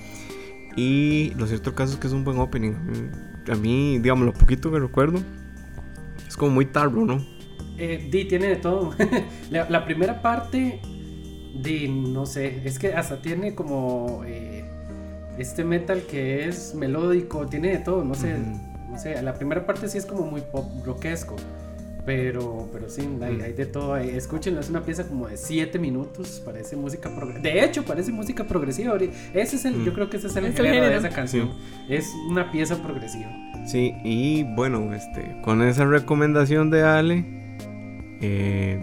Y 0.77 1.33
lo 1.37 1.47
cierto 1.47 1.75
caso 1.75 1.95
es 1.95 1.99
que 1.99 2.09
es 2.09 2.13
un 2.13 2.25
buen 2.25 2.39
opening. 2.39 2.75
A 3.51 3.55
mí, 3.55 3.99
digamos, 3.99 4.27
lo 4.27 4.33
poquito 4.33 4.71
que 4.71 4.79
recuerdo, 4.79 5.21
es 6.27 6.37
como 6.37 6.53
muy 6.53 6.67
tarro, 6.67 7.05
¿no? 7.05 7.25
Eh, 7.79 8.09
Di 8.11 8.25
tiene 8.27 8.49
de 8.49 8.57
todo. 8.57 8.95
la, 9.51 9.69
la 9.71 9.85
primera 9.85 10.21
parte, 10.21 10.81
Di, 11.55 11.89
no 11.89 12.27
sé, 12.27 12.61
es 12.65 12.79
que 12.79 12.93
hasta 12.93 13.23
tiene 13.23 13.55
como 13.55 14.23
eh, 14.27 14.64
este 15.39 15.65
metal 15.65 16.03
que 16.11 16.49
es 16.49 16.75
melódico, 16.75 17.47
tiene 17.47 17.69
de 17.71 17.79
todo, 17.79 18.05
no 18.05 18.15
sé, 18.15 18.35
Ujú. 18.35 18.93
no 18.93 18.99
sé. 18.99 19.21
La 19.23 19.35
primera 19.35 19.65
parte 19.67 19.89
sí 19.89 19.99
es 19.99 20.07
como 20.07 20.23
muy 20.27 20.41
pop 20.41 20.67
rockesco, 20.85 21.37
pero, 22.07 22.69
pero 22.73 22.89
sí, 22.91 23.01
hay, 23.23 23.37
Mm. 23.37 23.43
hay 23.43 23.53
de 23.55 23.67
todo. 23.67 23.95
ahí. 23.95 24.11
Escúchenlo, 24.11 24.61
es 24.61 24.69
una 24.69 24.83
pieza 24.85 25.05
como 25.09 25.27
de 25.29 25.37
7 25.37 25.79
minutos, 25.79 26.43
parece 26.45 26.77
música 26.77 27.09
progresiva. 27.15 27.43
De 27.55 27.65
hecho, 27.65 27.83
parece 27.85 28.13
música 28.13 28.45
progresiva. 28.45 28.95
Ese 29.33 29.57
es 29.57 29.65
el, 29.65 29.77
Mm. 29.77 29.85
yo 29.87 29.95
creo 29.95 30.11
que 30.11 30.19
ese 30.19 30.27
es 30.27 30.37
el 30.37 30.45
Es 30.47 30.55
género 30.57 30.87
de 30.89 30.97
esa 30.97 31.09
canción. 31.11 31.51
Es 31.89 32.07
una 32.31 32.53
pieza 32.53 32.83
progresiva. 32.83 33.31
Sí, 33.67 33.95
y 34.05 34.43
bueno, 34.55 34.93
este, 34.93 35.41
con 35.43 35.63
esa 35.63 35.87
recomendación 35.87 36.69
de 36.71 36.83
Ale, 36.83 37.25
eh, 38.21 38.79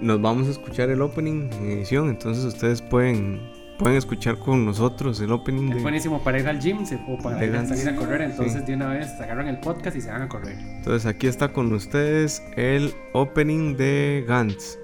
nos 0.00 0.20
vamos 0.22 0.48
a 0.48 0.50
escuchar 0.52 0.88
el 0.90 1.02
opening 1.02 1.50
en 1.60 1.70
edición. 1.72 2.08
Entonces 2.08 2.44
ustedes 2.44 2.80
pueden, 2.80 3.40
pueden 3.82 3.98
escuchar 3.98 4.38
con 4.38 4.64
nosotros 4.64 5.20
el 5.20 5.32
opening 5.32 5.68
Es 5.70 5.76
de. 5.76 5.82
buenísimo 5.82 6.22
para 6.22 6.38
ir 6.40 6.48
al 6.48 6.60
gym 6.60 6.84
se- 6.86 7.00
o 7.08 7.18
para 7.18 7.44
ir 7.44 7.54
a 7.56 7.66
salir 7.66 7.88
a 7.88 7.96
correr. 7.96 8.22
Entonces, 8.22 8.60
Sí. 8.60 8.66
de 8.66 8.74
una 8.74 8.88
vez 8.88 9.08
agarran 9.20 9.48
el 9.48 9.58
podcast 9.60 9.96
y 9.96 10.00
se 10.00 10.10
van 10.10 10.22
a 10.22 10.28
correr. 10.28 10.56
Entonces 10.58 11.06
aquí 11.06 11.26
está 11.26 11.52
con 11.52 11.72
ustedes 11.72 12.42
el 12.56 12.94
opening 13.12 13.76
de 13.76 14.24
Gantz. 14.26 14.78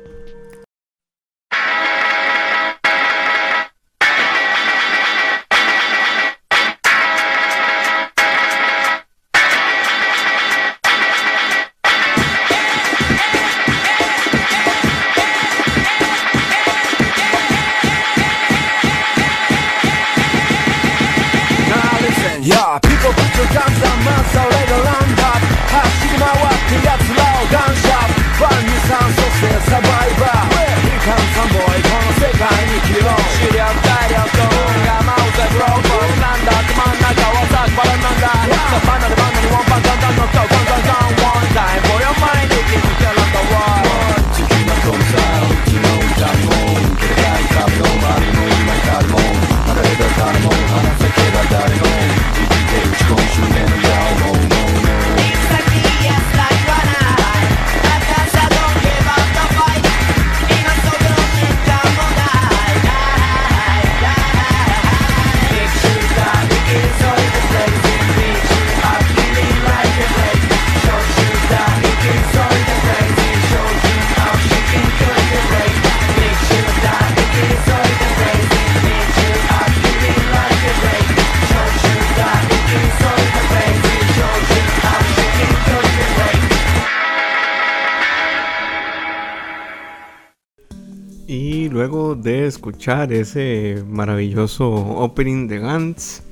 Escuchar 92.89 93.13
ese 93.13 93.85
maravilloso 93.87 94.67
opening 94.73 95.47
de 95.47 95.59
Gantz, 95.59 96.23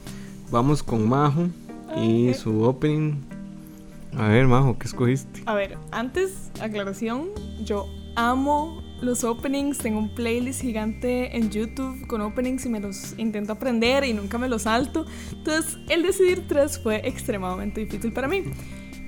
vamos 0.50 0.82
con 0.82 1.06
Majo 1.06 1.48
y 1.94 2.30
Ok. 2.30 2.34
su 2.34 2.62
opening. 2.62 3.12
A 4.16 4.28
ver, 4.28 4.46
Majo, 4.46 4.78
¿qué 4.78 4.86
escogiste? 4.86 5.42
A 5.44 5.52
ver, 5.54 5.76
antes, 5.90 6.50
aclaración, 6.62 7.28
yo 7.62 7.84
amo 8.14 8.82
los 9.02 9.22
openings, 9.22 9.76
tengo 9.76 9.98
un 9.98 10.14
playlist 10.14 10.62
gigante 10.62 11.36
en 11.36 11.50
YouTube 11.50 12.06
con 12.06 12.22
openings 12.22 12.64
y 12.64 12.70
me 12.70 12.80
los 12.80 13.12
intento 13.18 13.52
aprender 13.52 14.04
y 14.04 14.14
nunca 14.14 14.38
me 14.38 14.48
los 14.48 14.62
salto. 14.62 15.04
Entonces, 15.32 15.76
el 15.90 16.02
decidir 16.04 16.48
tres 16.48 16.78
fue 16.78 17.06
extremadamente 17.06 17.82
difícil 17.82 18.14
para 18.14 18.28
mí. 18.28 18.44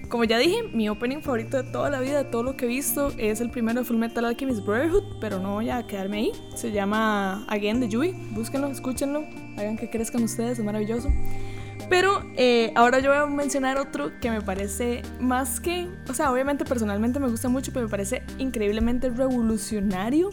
Como 0.09 0.25
ya 0.25 0.39
dije, 0.39 0.63
mi 0.73 0.89
opening 0.89 1.21
favorito 1.21 1.63
de 1.63 1.71
toda 1.71 1.91
la 1.91 2.01
vida, 2.01 2.23
de 2.23 2.25
todo 2.25 2.43
lo 2.43 2.57
que 2.57 2.65
he 2.65 2.69
visto, 2.69 3.13
es 3.19 3.43
el 3.43 3.51
primero 3.51 3.81
de 3.81 3.85
Full 3.85 3.99
Metal 3.99 4.25
Alchemist 4.25 4.65
Brotherhood, 4.65 5.19
pero 5.21 5.39
no 5.39 5.55
voy 5.55 5.69
a 5.69 5.87
quedarme 5.87 6.17
ahí. 6.17 6.33
Se 6.55 6.73
llama 6.73 7.45
Again 7.47 7.81
de 7.81 7.89
Yui. 7.89 8.13
Búsquenlo, 8.31 8.69
escúchenlo, 8.69 9.27
hagan 9.59 9.77
que 9.77 9.91
crezcan 9.91 10.23
ustedes, 10.23 10.59
es 10.59 10.65
maravilloso. 10.65 11.11
Pero 11.89 12.23
eh, 12.37 12.73
ahora 12.75 12.99
yo 12.99 13.11
voy 13.11 13.19
a 13.19 13.27
mencionar 13.27 13.79
otro 13.79 14.13
que 14.21 14.31
me 14.31 14.43
parece 14.43 15.03
más 15.21 15.61
que, 15.61 15.89
o 16.09 16.15
sea, 16.15 16.31
obviamente 16.31 16.65
personalmente 16.65 17.19
me 17.19 17.29
gusta 17.29 17.49
mucho, 17.49 17.73
pero 17.73 17.87
me 17.87 17.91
parece 17.91 18.23
increíblemente 18.39 19.09
revolucionario 19.11 20.31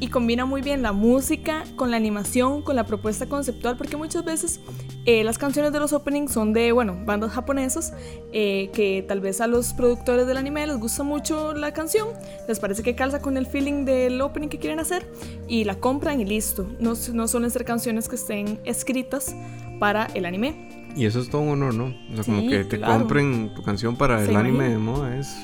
y 0.00 0.08
combina 0.08 0.44
muy 0.44 0.60
bien 0.60 0.82
la 0.82 0.92
música 0.92 1.64
con 1.76 1.90
la 1.90 1.96
animación, 1.96 2.62
con 2.62 2.76
la 2.76 2.84
propuesta 2.84 3.26
conceptual, 3.26 3.76
porque 3.76 3.96
muchas 3.96 4.24
veces 4.24 4.60
eh, 5.04 5.24
las 5.24 5.38
canciones 5.38 5.72
de 5.72 5.80
los 5.80 5.92
openings 5.92 6.32
son 6.32 6.52
de, 6.52 6.72
bueno, 6.72 6.98
bandas 7.04 7.32
japonesas 7.32 7.92
eh, 8.32 8.70
que 8.72 9.04
tal 9.06 9.20
vez 9.20 9.40
a 9.40 9.46
los 9.46 9.74
productores 9.74 10.26
del 10.26 10.36
anime 10.36 10.66
les 10.66 10.78
gusta 10.78 11.02
mucho 11.02 11.54
la 11.54 11.72
canción, 11.72 12.08
les 12.46 12.60
parece 12.60 12.82
que 12.82 12.94
calza 12.94 13.20
con 13.20 13.36
el 13.36 13.46
feeling 13.46 13.84
del 13.84 14.20
opening 14.20 14.48
que 14.48 14.58
quieren 14.58 14.80
hacer 14.80 15.10
y 15.46 15.64
la 15.64 15.76
compran 15.76 16.20
y 16.20 16.24
listo. 16.24 16.68
No, 16.78 16.94
no 17.12 17.28
suelen 17.28 17.50
ser 17.50 17.64
canciones 17.64 18.08
que 18.08 18.16
estén 18.16 18.60
escritas 18.64 19.34
para 19.78 20.06
el 20.14 20.24
anime. 20.26 20.54
Y 20.96 21.04
eso 21.06 21.20
es 21.20 21.28
todo 21.30 21.42
un 21.42 21.50
honor, 21.62 21.74
¿no? 21.74 21.84
O 22.12 22.14
sea, 22.14 22.24
como 22.24 22.40
Sí, 22.40 22.48
que 22.48 22.64
te 22.64 22.78
claro. 22.78 22.98
compren 23.00 23.52
tu 23.54 23.62
canción 23.62 23.96
para 23.96 24.22
el 24.22 24.34
anime 24.34 24.68
imagina. 24.68 24.68
de 24.70 24.78
moda 24.78 25.16
es, 25.18 25.36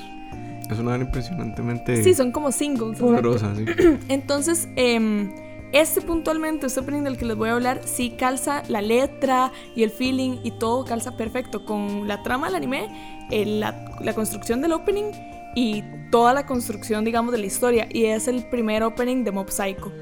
es 0.71 0.79
una 0.79 0.95
hora 0.95 1.05
impresionantemente 1.05 2.03
Sí, 2.03 2.15
son 2.15 2.33
como 2.33 2.51
singles. 2.51 2.99
poderosa, 2.99 3.55
sí. 3.55 3.65
Entonces, 4.09 4.69
em, 4.77 5.33
este 5.73 6.01
puntualmente, 6.01 6.67
este 6.67 6.81
opening 6.81 7.03
del 7.03 7.17
que 7.17 7.25
les 7.25 7.37
voy 7.37 7.51
a 7.51 7.53
hablar, 7.55 7.81
sí 7.85 8.11
calza 8.11 8.63
la 8.69 8.81
letra 8.81 9.53
y 9.77 9.83
el 9.83 9.91
feeling 9.91 10.39
y 10.43 10.53
todo 10.53 10.85
calza 10.85 11.17
perfecto 11.17 11.65
con 11.65 12.09
la 12.09 12.23
trama 12.23 12.47
del 12.47 12.57
anime, 12.57 12.89
la, 13.31 13.97
la 14.01 14.13
construcción 14.15 14.61
del 14.61 14.73
opening 14.73 15.11
y 15.57 15.83
toda 16.11 16.33
la 16.33 16.47
construcción, 16.47 17.05
digamos, 17.05 17.33
de 17.33 17.39
la 17.39 17.47
historia. 17.47 17.87
Y 17.93 18.07
es 18.07 18.27
el 18.29 18.45
primer 18.49 18.83
opening 18.83 19.23
de 19.25 19.31
Mob 19.33 19.51
Psycho. 19.51 19.93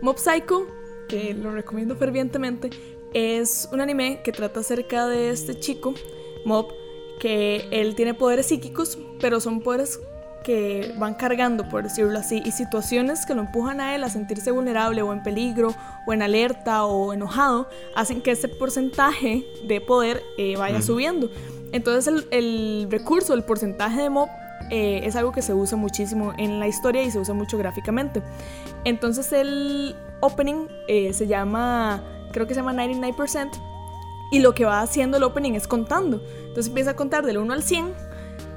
Mob 0.00 0.18
Psycho, 0.18 0.66
que 1.08 1.34
lo 1.34 1.52
recomiendo 1.52 1.94
fervientemente, 1.96 2.70
es 3.14 3.68
un 3.72 3.80
anime 3.80 4.20
que 4.22 4.32
trata 4.32 4.60
acerca 4.60 5.06
de 5.06 5.30
este 5.30 5.58
chico, 5.58 5.94
Mob, 6.44 6.68
que 7.20 7.66
él 7.70 7.94
tiene 7.94 8.14
poderes 8.14 8.46
psíquicos, 8.46 8.98
pero 9.20 9.40
son 9.40 9.60
poderes 9.60 10.00
que 10.44 10.92
van 10.98 11.14
cargando, 11.14 11.68
por 11.68 11.84
decirlo 11.84 12.18
así, 12.18 12.42
y 12.44 12.50
situaciones 12.50 13.24
que 13.26 13.34
lo 13.34 13.42
empujan 13.42 13.80
a 13.80 13.94
él 13.94 14.02
a 14.02 14.08
sentirse 14.08 14.50
vulnerable 14.50 15.00
o 15.02 15.12
en 15.12 15.22
peligro 15.22 15.72
o 16.04 16.12
en 16.12 16.20
alerta 16.20 16.84
o 16.84 17.12
enojado, 17.12 17.68
hacen 17.94 18.20
que 18.22 18.32
ese 18.32 18.48
porcentaje 18.48 19.44
de 19.68 19.80
poder 19.80 20.20
eh, 20.38 20.56
vaya 20.56 20.78
Mm. 20.78 20.82
subiendo. 20.82 21.30
Entonces 21.70 22.12
el, 22.12 22.26
el 22.32 22.88
recurso, 22.90 23.34
el 23.34 23.44
porcentaje 23.44 24.02
de 24.02 24.10
mob, 24.10 24.28
eh, 24.70 25.02
es 25.04 25.16
algo 25.16 25.32
que 25.32 25.42
se 25.42 25.54
usa 25.54 25.76
muchísimo 25.78 26.32
en 26.38 26.58
la 26.58 26.66
historia 26.66 27.02
y 27.02 27.10
se 27.10 27.18
usa 27.18 27.34
mucho 27.34 27.56
gráficamente. 27.56 28.20
Entonces 28.84 29.32
el 29.32 29.94
opening 30.20 30.66
eh, 30.88 31.12
se 31.12 31.26
llama, 31.26 32.02
creo 32.32 32.46
que 32.46 32.54
se 32.54 32.60
llama 32.60 32.72
99%, 32.72 33.50
y 34.30 34.40
lo 34.40 34.54
que 34.54 34.64
va 34.64 34.80
haciendo 34.80 35.18
el 35.18 35.22
opening 35.22 35.52
es 35.52 35.68
contando. 35.68 36.22
Entonces 36.38 36.68
empieza 36.68 36.92
a 36.92 36.96
contar 36.96 37.24
del 37.24 37.38
1 37.38 37.52
al 37.52 37.62
100 37.62 37.92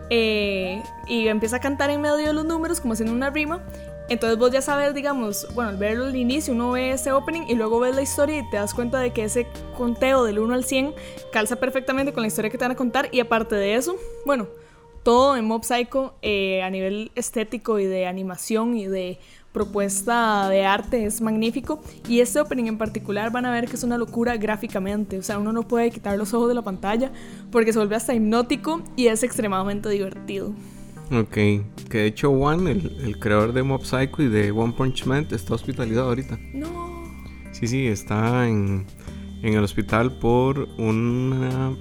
eh, 0.09 0.81
y 1.07 1.27
empieza 1.27 1.57
a 1.57 1.59
cantar 1.59 1.89
en 1.89 2.01
medio 2.01 2.15
de 2.15 2.33
los 2.33 2.45
números 2.45 2.79
como 2.79 2.93
haciendo 2.93 3.13
una 3.13 3.29
rima. 3.29 3.61
Entonces 4.07 4.37
vos 4.37 4.51
ya 4.51 4.61
sabes, 4.61 4.93
digamos, 4.93 5.47
bueno, 5.55 5.71
al 5.71 5.77
verlo 5.77 6.05
al 6.05 6.15
inicio 6.15 6.53
uno 6.53 6.71
ve 6.71 6.91
ese 6.91 7.11
opening 7.11 7.41
y 7.49 7.55
luego 7.55 7.79
ves 7.79 7.95
la 7.95 8.03
historia 8.03 8.39
y 8.39 8.49
te 8.49 8.57
das 8.57 8.73
cuenta 8.73 8.99
de 8.99 9.11
que 9.11 9.23
ese 9.23 9.47
conteo 9.75 10.23
del 10.23 10.39
1 10.39 10.53
al 10.53 10.63
100 10.63 10.93
calza 11.31 11.55
perfectamente 11.55 12.13
con 12.13 12.21
la 12.21 12.27
historia 12.27 12.51
que 12.51 12.57
te 12.57 12.63
van 12.63 12.71
a 12.71 12.75
contar 12.75 13.09
y 13.11 13.19
aparte 13.19 13.55
de 13.55 13.75
eso, 13.75 13.97
bueno, 14.25 14.47
todo 15.01 15.35
en 15.35 15.45
Mob 15.45 15.63
Psycho 15.63 16.13
eh, 16.21 16.61
a 16.61 16.69
nivel 16.69 17.11
estético 17.15 17.79
y 17.79 17.85
de 17.85 18.05
animación 18.05 18.77
y 18.77 18.87
de 18.87 19.19
propuesta 19.55 20.49
de 20.49 20.65
arte 20.65 21.05
es 21.05 21.21
magnífico 21.21 21.81
y 22.09 22.19
este 22.19 22.41
opening 22.41 22.65
en 22.65 22.77
particular 22.77 23.31
van 23.31 23.45
a 23.45 23.51
ver 23.51 23.69
que 23.69 23.77
es 23.77 23.83
una 23.85 23.97
locura 23.97 24.35
gráficamente, 24.35 25.17
o 25.17 25.23
sea, 25.23 25.39
uno 25.39 25.53
no 25.53 25.63
puede 25.63 25.91
quitar 25.91 26.17
los 26.17 26.33
ojos 26.33 26.49
de 26.49 26.55
la 26.55 26.61
pantalla 26.61 27.09
porque 27.51 27.71
se 27.71 27.79
vuelve 27.79 27.95
hasta 27.95 28.13
hipnótico 28.13 28.83
y 28.97 29.07
es 29.07 29.23
extremadamente 29.23 29.87
divertido. 29.87 30.53
Ok, 31.09 31.31
que 31.31 31.63
de 31.89 32.05
hecho 32.07 32.31
One, 32.31 32.69
el, 32.69 32.97
el 33.01 33.17
creador 33.17 33.53
de 33.53 33.63
Mob 33.63 33.85
Psycho 33.85 34.23
y 34.23 34.27
de 34.27 34.51
One 34.51 34.73
Punch 34.73 35.05
Man, 35.05 35.25
está 35.31 35.53
hospitalizado 35.53 36.09
ahorita. 36.09 36.37
No. 36.53 37.05
Sí, 37.53 37.67
sí, 37.67 37.87
está 37.87 38.49
en, 38.49 38.85
en 39.41 39.53
el 39.53 39.63
hospital 39.63 40.17
por 40.19 40.67
una, 40.77 41.73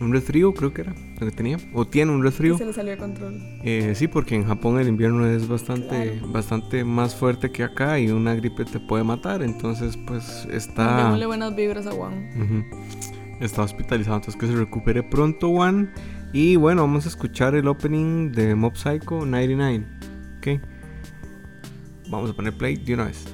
un 0.00 0.12
resfrío, 0.12 0.54
creo 0.54 0.72
que 0.72 0.82
era 0.82 0.94
lo 1.18 1.26
que 1.26 1.32
tenía. 1.32 1.56
O 1.74 1.86
tiene 1.86 2.12
un 2.12 2.22
resfrío. 2.22 2.56
Se 2.56 2.64
le 2.64 2.72
salió 2.72 2.92
de 2.92 2.98
control. 2.98 3.40
Eh, 3.64 3.92
sí, 3.96 4.06
porque 4.08 4.34
en 4.36 4.44
Japón 4.44 4.78
el 4.78 4.88
invierno 4.88 5.26
es 5.26 5.48
bastante, 5.48 6.12
Claro. 6.18 6.32
bastante 6.32 6.84
más 6.84 7.14
fuerte 7.14 7.50
que 7.50 7.64
acá 7.64 7.98
y 7.98 8.08
una 8.10 8.34
gripe 8.34 8.64
te 8.64 8.78
puede 8.80 9.04
matar. 9.04 9.42
Entonces, 9.42 9.96
pues 10.06 10.46
está, 10.52 10.96
Démosle 11.04 11.26
buenas 11.26 11.56
vibras 11.56 11.86
a 11.86 11.92
Juan. 11.92 12.28
Está 13.40 13.62
hospitalizado. 13.62 14.16
Entonces, 14.16 14.40
que 14.40 14.46
se 14.46 14.54
recupere 14.56 15.02
pronto, 15.02 15.48
One. 15.48 15.88
Y 16.32 16.56
bueno, 16.56 16.82
vamos 16.82 17.06
a 17.06 17.08
escuchar 17.08 17.54
el 17.54 17.66
opening 17.68 18.32
de 18.32 18.54
Mob 18.54 18.76
Psycho 18.76 19.24
99. 19.24 19.86
Ok. 20.38 20.60
Vamos 22.10 22.30
a 22.30 22.34
poner 22.34 22.52
play 22.56 22.76
de 22.76 22.94
una 22.94 23.04
vez. 23.04 23.24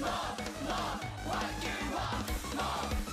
More, 0.00 0.10
more. 0.66 1.00
what 1.24 1.64
you 1.64 1.94
want? 1.94 2.56
Mob. 2.56 3.03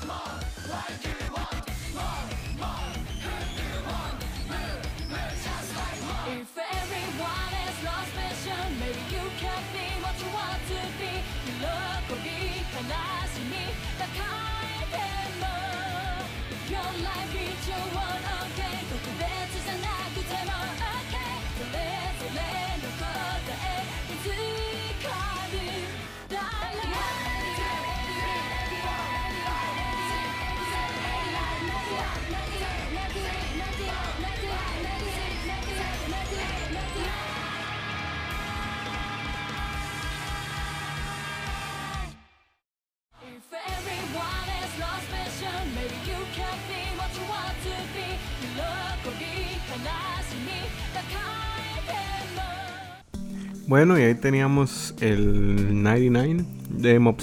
Bueno, 53.71 53.97
y 53.97 54.01
ahí 54.01 54.15
teníamos 54.15 54.93
el 54.99 55.81
99 55.81 56.43
de 56.71 56.99
Mob. 56.99 57.15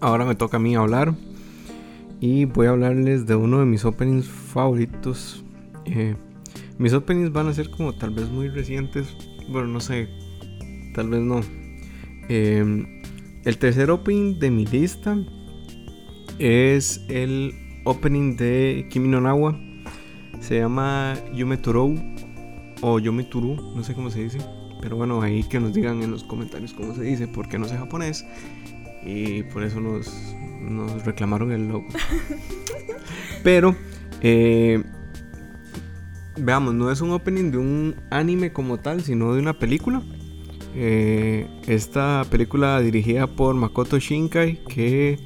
Ahora 0.00 0.24
me 0.24 0.34
toca 0.34 0.56
a 0.56 0.60
mí 0.60 0.74
hablar. 0.74 1.14
Y 2.18 2.46
voy 2.46 2.66
a 2.66 2.70
hablarles 2.70 3.26
de 3.26 3.34
uno 3.34 3.58
de 3.58 3.66
mis 3.66 3.84
openings 3.84 4.26
favoritos. 4.26 5.44
Eh, 5.84 6.16
mis 6.78 6.94
openings 6.94 7.30
van 7.30 7.48
a 7.48 7.52
ser 7.52 7.68
como 7.68 7.92
tal 7.94 8.12
vez 8.12 8.30
muy 8.30 8.48
recientes. 8.48 9.14
Bueno, 9.50 9.68
no 9.68 9.80
sé. 9.80 10.08
Tal 10.94 11.10
vez 11.10 11.20
no. 11.20 11.42
Eh, 12.30 12.86
el 13.44 13.58
tercer 13.58 13.90
opening 13.90 14.38
de 14.38 14.50
mi 14.50 14.64
lista 14.64 15.14
es 16.38 17.04
el 17.10 17.52
opening 17.84 18.38
de 18.38 18.88
Kimi 18.90 19.08
no 19.08 19.20
Nawa. 19.20 19.60
Se 20.40 20.58
llama 20.58 21.16
Yume 21.34 21.58
Turou 21.58 21.94
o 22.80 22.98
Yume 22.98 23.24
Turu, 23.24 23.56
no 23.76 23.84
sé 23.84 23.92
cómo 23.92 24.08
se 24.08 24.22
dice. 24.22 24.38
Pero 24.80 24.96
bueno, 24.96 25.22
ahí 25.22 25.42
que 25.42 25.60
nos 25.60 25.72
digan 25.72 26.02
en 26.02 26.10
los 26.10 26.24
comentarios 26.24 26.72
cómo 26.72 26.94
se 26.94 27.02
dice, 27.02 27.28
porque 27.28 27.58
no 27.58 27.66
sé 27.66 27.76
japonés. 27.76 28.24
Y 29.04 29.44
por 29.44 29.62
eso 29.62 29.80
nos, 29.80 30.34
nos 30.60 31.04
reclamaron 31.04 31.52
el 31.52 31.68
logo. 31.68 31.86
Pero, 33.42 33.76
eh, 34.20 34.82
veamos, 36.36 36.74
no 36.74 36.90
es 36.90 37.00
un 37.00 37.12
opening 37.12 37.50
de 37.50 37.58
un 37.58 37.96
anime 38.10 38.52
como 38.52 38.78
tal, 38.78 39.02
sino 39.02 39.34
de 39.34 39.40
una 39.40 39.58
película. 39.58 40.02
Eh, 40.74 41.48
esta 41.66 42.24
película 42.30 42.80
dirigida 42.80 43.26
por 43.26 43.54
Makoto 43.54 43.98
Shinkai, 43.98 44.64
que 44.64 45.18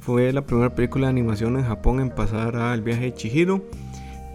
fue 0.00 0.32
la 0.32 0.46
primera 0.46 0.74
película 0.74 1.06
de 1.06 1.10
animación 1.10 1.58
en 1.58 1.64
Japón 1.64 2.00
en 2.00 2.10
pasar 2.10 2.56
al 2.56 2.82
viaje 2.82 3.06
de 3.06 3.14
Chihiro. 3.14 3.68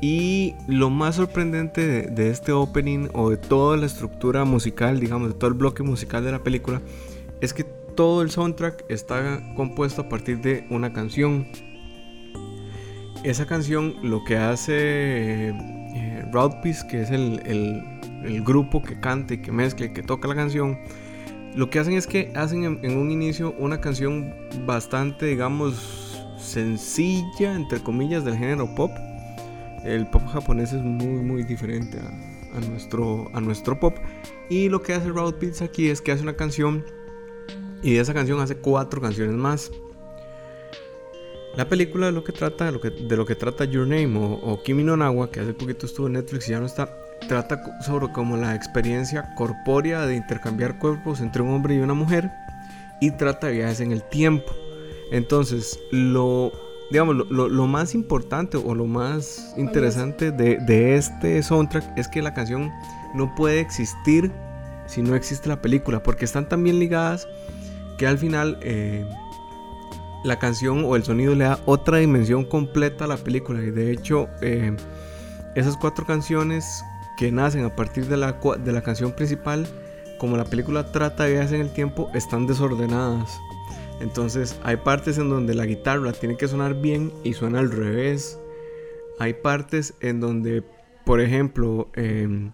Y 0.01 0.55
lo 0.67 0.89
más 0.89 1.17
sorprendente 1.17 1.86
de, 1.86 2.01
de, 2.08 2.31
este 2.31 2.51
opening 2.51 3.10
o 3.13 3.29
de 3.29 3.38
toda 3.38 3.77
la 3.77 3.86
estructura 3.86 4.46
musical, 4.46 5.00
digamos, 5.00 5.29
de 5.29 5.36
todo 5.36 5.50
el 5.50 5.53
bloque 5.53 5.84
musical 5.84 6.25
de 6.25 6.31
la 6.31 6.39
película, 6.39 6.81
es 7.39 7.53
que 7.53 7.63
todo 7.96 8.22
el 8.22 8.31
soundtrack 8.31 8.86
está 8.89 9.41
compuesto 9.55 10.01
a 10.01 10.10
partir 10.10 10.41
de 10.41 10.65
una 10.70 10.91
canción. 10.93 11.48
Esa 13.24 13.46
canción 13.46 13.96
lo 14.01 14.24
que 14.24 14.38
hace 14.38 15.50
eh, 15.50 16.25
Roundpiece, 16.31 16.88
que 16.88 17.01
es 17.01 17.12
el, 17.12 17.41
el, 17.46 17.84
el, 18.25 18.43
grupo 18.43 18.81
que 18.81 19.00
canta 19.00 19.36
y 19.36 19.41
que 19.41 19.51
mezcla 19.51 19.86
y 19.86 19.93
que 19.93 20.01
toca 20.01 20.27
la 20.27 20.36
canción, 20.36 20.79
lo 21.55 21.70
que 21.70 21.79
hacen 21.79 21.93
es 21.93 22.08
que 22.08 22.31
hacen 22.36 22.63
en, 22.63 22.79
en 22.84 22.98
un 22.98 23.12
inicio 23.12 23.53
una 23.60 23.81
canción 23.81 24.34
bastante, 24.65 25.27
digamos, 25.27 26.25
sencilla, 26.39 27.53
entre 27.53 27.79
comillas, 27.81 28.25
del 28.25 28.38
género 28.38 28.74
pop 28.74 28.91
el 29.83 30.07
pop 30.09 30.21
japonés 30.27 30.73
es 30.73 30.81
muy 30.81 31.21
muy 31.21 31.43
diferente 31.43 32.00
a, 32.00 32.59
nuestro, 32.59 33.29
a 33.33 33.41
nuestro 33.41 33.79
pop. 33.79 33.97
Y 34.50 34.69
lo 34.69 34.81
que 34.81 34.93
hace 34.93 35.09
Raw 35.09 35.33
Beats 35.39 35.61
aquí 35.61 35.89
es 35.89 36.01
que 36.01 36.11
hace 36.11 36.23
una 36.23 36.35
canción 36.35 36.83
y 37.81 37.94
de 37.94 38.00
esa 38.00 38.13
canción 38.13 38.39
hace 38.39 38.55
cuatro 38.55 39.01
canciones 39.01 39.35
más. 39.35 39.72
La 41.55 41.67
película 41.67 42.05
de 42.05 42.11
lo 42.13 42.24
que 42.24 42.31
trata, 42.31 42.72
de 42.72 43.17
lo 43.17 43.25
que, 43.25 43.35
trata 43.35 43.65
Your 43.65 43.85
Name 43.85 44.17
o, 44.17 44.61
Kimi 44.63 44.83
no 44.83 44.96
Nawa, 44.96 45.31
que 45.31 45.41
hace 45.41 45.53
poquito 45.53 45.85
estuvo 45.85 46.07
en 46.07 46.13
Netflix 46.13 46.48
y 46.48 46.51
ya 46.51 46.61
no 46.61 46.65
está, 46.65 46.89
trata 47.27 47.61
sobre 47.81 48.09
como 48.13 48.37
la 48.37 48.55
experiencia 48.55 49.33
corpórea 49.35 50.05
de 50.05 50.15
intercambiar 50.15 50.79
cuerpos 50.79 51.20
entre 51.20 51.41
un 51.41 51.50
hombre 51.50 51.75
y 51.75 51.79
una 51.79 51.94
mujer 51.94 52.31
y 53.01 53.11
trata 53.11 53.50
viajes 53.50 53.81
en 53.81 53.91
el 53.91 54.01
tiempo. 54.03 54.53
Entonces, 55.11 55.77
lo 55.91 56.53
digamos, 56.92 57.16
lo, 57.30 57.48
lo, 57.48 57.68
más 57.68 57.96
importante 57.96 58.58
o 58.58 58.75
lo 58.75 58.86
más 58.86 59.54
interesante 59.58 60.32
de, 60.32 60.58
de, 60.58 60.96
este 60.96 61.42
soundtrack 61.42 61.98
es 61.98 62.08
que 62.08 62.22
la 62.22 62.34
canción 62.34 62.72
no 63.14 63.34
puede 63.34 63.62
existir 63.62 64.32
si 64.88 65.01
no 65.01 65.16
existe 65.16 65.48
la 65.48 65.62
película, 65.62 66.04
porque 66.04 66.25
están 66.25 66.50
tan 66.50 66.64
bien 66.64 66.77
ligadas 66.80 67.27
que 67.98 68.08
al 68.08 68.18
final 68.18 68.60
eh, 68.62 69.06
la 70.24 70.38
canción 70.38 70.84
o 70.86 70.96
el 70.96 71.04
sonido 71.04 71.34
le 71.34 71.46
da 71.46 71.60
otra 71.66 71.98
dimensión 72.00 72.44
completa 72.44 73.06
a 73.06 73.08
la 73.08 73.18
película. 73.18 73.62
Y 73.62 73.72
de 73.72 73.92
hecho, 73.92 74.27
eh, 74.42 74.75
esas 75.56 75.77
cuatro 75.77 76.06
canciones 76.06 76.84
que 77.18 77.32
nacen 77.32 77.64
a 77.64 77.75
partir 77.75 78.08
de 78.08 78.18
la, 78.18 78.34
de 78.34 78.72
la 78.72 78.82
canción 78.82 79.14
principal, 79.14 79.66
como 80.20 80.36
la 80.36 80.46
película 80.46 80.92
trata 80.92 81.24
de 81.24 81.34
viajes 81.34 81.54
en 81.54 81.62
el 81.62 81.74
tiempo, 81.74 82.10
están 82.14 82.48
desordenadas. 82.48 83.40
Entonces 84.01 84.59
hay 84.64 84.77
partes 84.77 85.18
en 85.18 85.29
donde 85.29 85.53
la 85.53 85.66
guitarra 85.66 86.11
tiene 86.11 86.35
que 86.35 86.48
sonar 86.48 86.81
bien 86.81 87.11
y 87.24 87.33
suena 87.33 87.59
al 87.59 87.72
revés. 87.72 88.40
Hay 89.20 89.33
partes 89.35 89.94
en 90.01 90.20
donde, 90.20 90.64
por 91.05 91.22
ejemplo, 91.22 91.90
eh, 91.96 92.50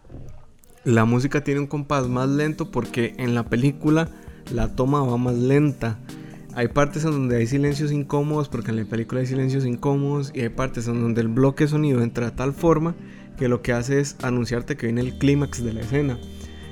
la 0.83 1.05
música 1.05 1.43
tiene 1.43 1.61
un 1.61 1.67
compás 1.67 2.07
más 2.07 2.29
lento 2.29 2.69
porque 2.71 3.15
en 3.17 3.33
la 3.33 3.43
película 3.43 4.09
la 4.53 4.75
toma 4.75 5.01
va 5.01 5.17
más 5.17 5.35
lenta. 5.35 5.99
Hay 6.53 6.69
partes 6.69 7.05
en 7.05 7.11
donde 7.11 7.37
hay 7.37 7.47
silencios 7.47 7.91
incómodos 7.91 8.49
porque 8.49 8.71
en 8.71 8.77
la 8.77 8.85
película 8.85 9.21
hay 9.21 9.27
silencios 9.27 9.65
incómodos 9.65 10.31
y 10.33 10.41
hay 10.41 10.49
partes 10.49 10.87
en 10.87 11.01
donde 11.01 11.21
el 11.21 11.27
bloque 11.27 11.67
sonido 11.67 12.01
entra 12.01 12.31
de 12.31 12.35
tal 12.35 12.53
forma 12.53 12.95
que 13.37 13.47
lo 13.47 13.61
que 13.61 13.73
hace 13.73 13.99
es 13.99 14.17
anunciarte 14.23 14.75
que 14.75 14.87
viene 14.87 15.01
el 15.01 15.17
clímax 15.17 15.63
de 15.63 15.73
la 15.73 15.81
escena. 15.81 16.19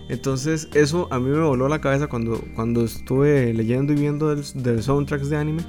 Entonces 0.10 0.70
eso 0.74 1.08
a 1.12 1.20
mí 1.20 1.30
me 1.30 1.40
voló 1.40 1.68
la 1.68 1.82
cabeza 1.82 2.08
cuando, 2.08 2.42
cuando 2.56 2.84
estuve 2.84 3.54
leyendo 3.54 3.94
y 3.94 3.96
viendo 3.96 4.36
del, 4.36 4.84
soundtracks 4.84 5.30
de 5.30 5.38
anime. 5.38 5.64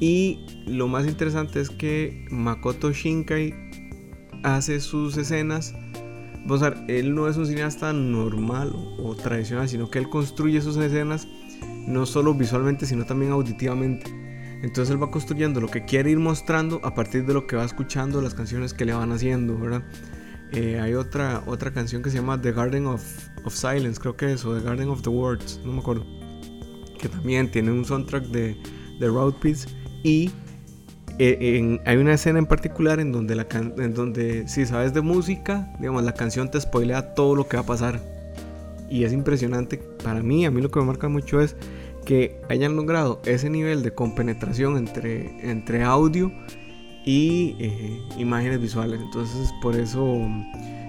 Y 0.00 0.46
lo 0.66 0.88
más 0.88 1.06
interesante 1.06 1.60
es 1.60 1.70
que 1.70 2.26
Makoto 2.30 2.90
Shinkai 2.90 3.54
hace 4.42 4.80
sus 4.80 5.16
escenas. 5.16 5.74
Vamos 6.44 6.62
a 6.62 6.70
ver, 6.70 6.84
él 6.88 7.14
no 7.14 7.28
es 7.28 7.36
un 7.36 7.46
cineasta 7.46 7.92
normal 7.92 8.72
o, 8.74 9.10
o 9.10 9.14
tradicional, 9.14 9.68
sino 9.68 9.90
que 9.90 9.98
él 9.98 10.08
construye 10.08 10.60
sus 10.60 10.76
escenas 10.78 11.28
no 11.86 12.06
solo 12.06 12.34
visualmente, 12.34 12.86
sino 12.86 13.04
también 13.04 13.32
auditivamente. 13.32 14.10
Entonces 14.62 14.94
él 14.94 15.02
va 15.02 15.10
construyendo 15.10 15.60
lo 15.60 15.68
que 15.68 15.84
quiere 15.84 16.10
ir 16.10 16.18
mostrando 16.18 16.80
a 16.84 16.94
partir 16.94 17.26
de 17.26 17.34
lo 17.34 17.46
que 17.46 17.56
va 17.56 17.64
escuchando, 17.64 18.22
las 18.22 18.34
canciones 18.34 18.72
que 18.72 18.84
le 18.84 18.92
van 18.92 19.10
haciendo, 19.10 19.58
¿verdad? 19.58 19.82
Eh, 20.52 20.78
hay 20.80 20.94
otra, 20.94 21.42
otra 21.46 21.72
canción 21.72 22.02
que 22.02 22.10
se 22.10 22.16
llama 22.16 22.40
The 22.40 22.52
Garden 22.52 22.86
of, 22.86 23.02
of, 23.44 23.54
Silence, 23.54 24.00
creo 24.00 24.16
que 24.16 24.32
es, 24.32 24.44
o 24.44 24.54
The 24.54 24.64
Garden 24.64 24.88
of 24.88 25.02
the 25.02 25.10
Words, 25.10 25.60
no 25.64 25.72
me 25.72 25.80
acuerdo. 25.80 26.04
Que 26.98 27.08
también 27.08 27.50
tiene 27.50 27.72
un 27.72 27.84
soundtrack 27.84 28.24
de, 28.26 28.56
de 28.98 29.06
Road 29.08 29.34
Piece. 29.34 29.68
Y 30.02 30.30
eh, 31.18 31.58
en, 31.58 31.80
hay 31.84 31.96
una 31.96 32.14
escena 32.14 32.38
en 32.38 32.46
particular 32.46 33.00
en 33.00 33.12
donde, 33.12 33.34
la 33.34 33.46
en 33.52 33.94
donde, 33.94 34.46
si 34.48 34.66
sabes 34.66 34.94
de 34.94 35.00
música, 35.00 35.74
digamos, 35.78 36.02
la 36.04 36.14
canción 36.14 36.50
te 36.50 36.60
spoilea 36.60 37.14
todo 37.14 37.34
lo 37.34 37.48
que 37.48 37.56
va 37.56 37.62
a 37.62 37.66
pasar. 37.66 38.00
Y 38.90 39.04
es 39.04 39.12
impresionante. 39.12 39.78
Para 40.02 40.22
mí, 40.22 40.44
a 40.44 40.50
mí 40.50 40.60
lo 40.60 40.70
que 40.70 40.80
me 40.80 40.86
marca 40.86 41.08
mucho 41.08 41.40
es 41.40 41.56
que 42.04 42.40
hayan 42.48 42.76
logrado 42.76 43.20
ese 43.24 43.48
nivel 43.48 43.82
de 43.82 43.94
compenetración 43.94 44.76
entre, 44.76 45.50
entre 45.50 45.82
audio 45.82 46.32
y 47.04 47.56
eh, 47.58 48.02
imágenes 48.18 48.60
visuales. 48.60 49.00
Entonces 49.00 49.52
por 49.60 49.76
eso 49.76 50.26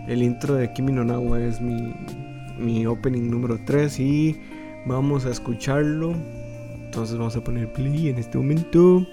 el 0.07 0.21
intro 0.21 0.55
de 0.55 0.71
Kimi 0.73 0.91
no 0.91 1.03
Nawa 1.03 1.39
es 1.39 1.61
mi, 1.61 1.93
mi 2.57 2.85
opening 2.85 3.29
número 3.29 3.59
3 3.65 3.99
y 3.99 4.39
vamos 4.85 5.25
a 5.25 5.31
escucharlo. 5.31 6.13
Entonces 6.85 7.17
vamos 7.17 7.35
a 7.35 7.43
poner 7.43 7.71
play 7.73 8.09
en 8.09 8.17
este 8.17 8.37
momento. 8.37 9.05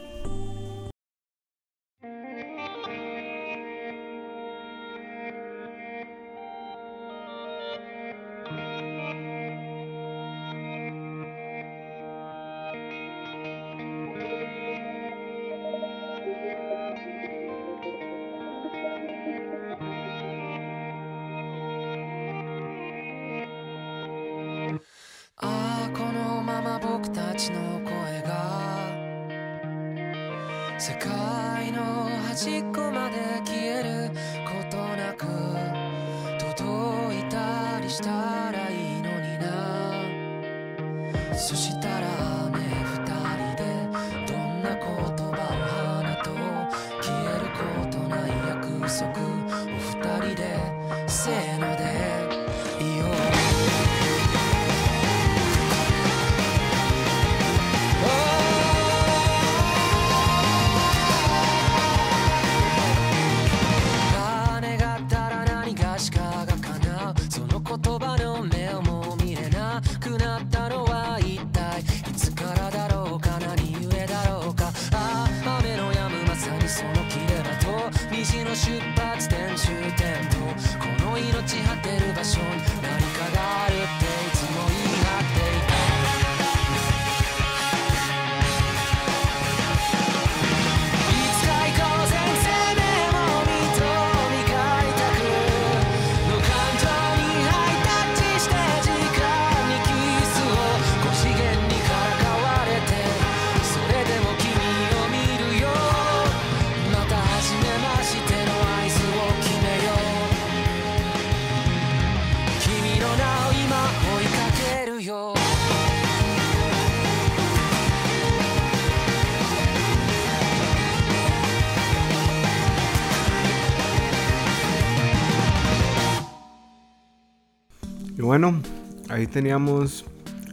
Bueno, 128.30 128.62
ahí 129.08 129.26
teníamos 129.26 130.04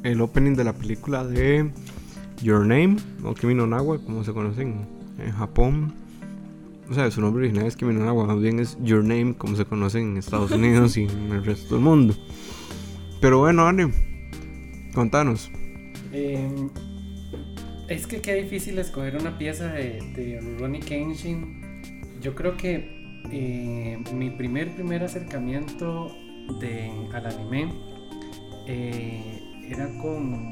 el 0.01 0.19
opening 0.21 0.55
de 0.55 0.63
la 0.63 0.73
película 0.73 1.23
de 1.23 1.69
Your 2.41 2.61
Name, 2.61 2.97
o 3.23 3.35
Kimi 3.35 3.53
no 3.53 3.67
Nawa, 3.67 3.99
como 3.99 4.23
se 4.23 4.33
conoce 4.33 4.63
en, 4.63 4.87
Japón. 5.37 5.93
O 6.89 6.95
sea, 6.95 7.11
su 7.11 7.21
nombre 7.21 7.43
original 7.43 7.67
es 7.67 7.75
Kimi 7.75 7.93
no 7.93 8.03
Nawa, 8.03 8.25
más 8.25 8.41
bien 8.41 8.59
es 8.59 8.79
Your 8.81 9.03
Name, 9.03 9.35
como 9.35 9.55
se 9.55 9.65
conoce 9.65 9.99
en 9.99 10.17
Estados 10.17 10.49
Unidos 10.59 10.97
y 10.97 11.03
en 11.03 11.31
el 11.31 11.45
resto 11.45 11.75
del 11.75 11.83
mundo. 11.83 12.15
Pero 13.21 13.37
bueno, 13.41 13.67
Anne, 13.67 13.93
contanos. 14.95 15.51
Eh, 16.11 16.49
es 17.89 18.07
que 18.07 18.21
qué 18.21 18.33
difícil 18.41 18.79
escoger 18.79 19.17
una 19.17 19.37
pieza 19.37 19.67
de, 19.67 20.01
de 20.15 20.57
Ronnie 20.57 20.81
Kenshin. 20.81 21.83
Yo 22.23 22.33
creo 22.33 22.57
que 22.57 23.21
eh, 23.31 24.03
mi 24.15 24.31
primer 24.31 24.73
primer 24.73 25.03
acercamiento 25.03 26.11
de, 26.59 26.91
al 27.13 27.25
anime 27.25 27.71
eh, 28.65 29.41
era 29.69 29.85
con 30.01 30.51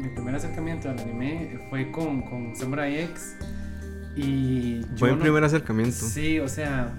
mi 0.00 0.08
primer 0.14 0.34
acercamiento 0.34 0.88
al 0.90 0.98
anime 1.00 1.58
fue 1.70 1.90
con, 1.90 2.22
con 2.22 2.54
Samurai 2.56 2.98
X 3.00 3.36
y 4.16 4.80
Fue 4.96 5.10
el 5.10 5.16
no- 5.16 5.22
primer 5.22 5.44
acercamiento. 5.44 5.92
Sí, 5.94 6.38
o 6.38 6.48
sea, 6.48 6.94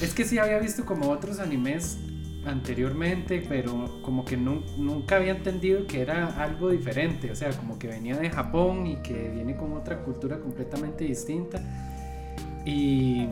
es 0.00 0.12
que 0.14 0.24
sí 0.24 0.38
había 0.38 0.58
visto 0.58 0.84
como 0.84 1.08
otros 1.10 1.38
animes 1.38 1.98
anteriormente, 2.46 3.44
pero 3.48 4.00
como 4.02 4.24
que 4.24 4.36
nun- 4.38 4.64
nunca 4.78 5.16
había 5.16 5.32
entendido 5.32 5.86
que 5.86 6.00
era 6.00 6.42
algo 6.42 6.70
diferente, 6.70 7.30
o 7.30 7.36
sea, 7.36 7.50
como 7.50 7.78
que 7.78 7.86
venía 7.86 8.16
de 8.16 8.28
Japón 8.30 8.86
y 8.86 8.96
que 9.02 9.30
viene 9.30 9.56
con 9.56 9.72
otra 9.74 9.98
cultura 10.02 10.40
completamente 10.40 11.04
distinta. 11.04 11.60
Y, 12.64 13.26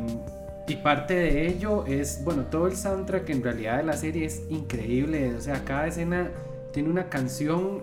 y 0.68 0.76
parte 0.76 1.14
de 1.14 1.48
ello 1.48 1.87
es, 1.87 2.22
bueno, 2.24 2.42
todo 2.44 2.66
el 2.66 2.76
soundtrack 2.76 3.31
en 3.31 3.42
realidad 3.42 3.78
de 3.78 3.85
la 3.85 3.94
serie 3.94 4.26
es 4.26 4.42
increíble, 4.50 5.35
o 5.35 5.40
sea, 5.40 5.64
cada 5.64 5.87
escena 5.87 6.31
tiene 6.72 6.90
una 6.90 7.09
canción, 7.09 7.83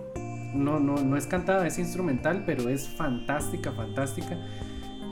no, 0.54 0.78
no, 0.78 0.96
no 0.96 1.16
es 1.16 1.26
cantada, 1.26 1.66
es 1.66 1.78
instrumental, 1.78 2.44
pero 2.46 2.68
es 2.68 2.88
fantástica, 2.88 3.72
fantástica. 3.72 4.38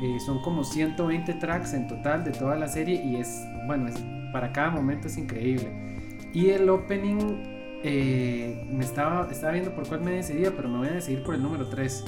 Eh, 0.02 0.18
son 0.24 0.40
como 0.42 0.64
120 0.64 1.34
tracks 1.34 1.72
en 1.74 1.88
total 1.88 2.24
de 2.24 2.30
toda 2.30 2.56
la 2.56 2.68
serie 2.68 3.02
y 3.04 3.16
es, 3.16 3.42
bueno, 3.66 3.88
es, 3.88 3.96
para 4.32 4.52
cada 4.52 4.70
momento 4.70 5.08
es 5.08 5.16
increíble. 5.16 6.30
Y 6.32 6.50
el 6.50 6.68
opening, 6.68 7.80
eh, 7.82 8.66
me 8.70 8.84
estaba, 8.84 9.28
estaba 9.30 9.52
viendo 9.52 9.74
por 9.74 9.87
cuál 9.88 10.00
me 10.00 10.12
decidía, 10.12 10.52
pero 10.54 10.68
me 10.68 10.78
voy 10.78 10.88
a 10.88 10.92
decidir 10.92 11.22
por 11.22 11.34
el 11.34 11.42
número 11.42 11.66
3. 11.66 12.04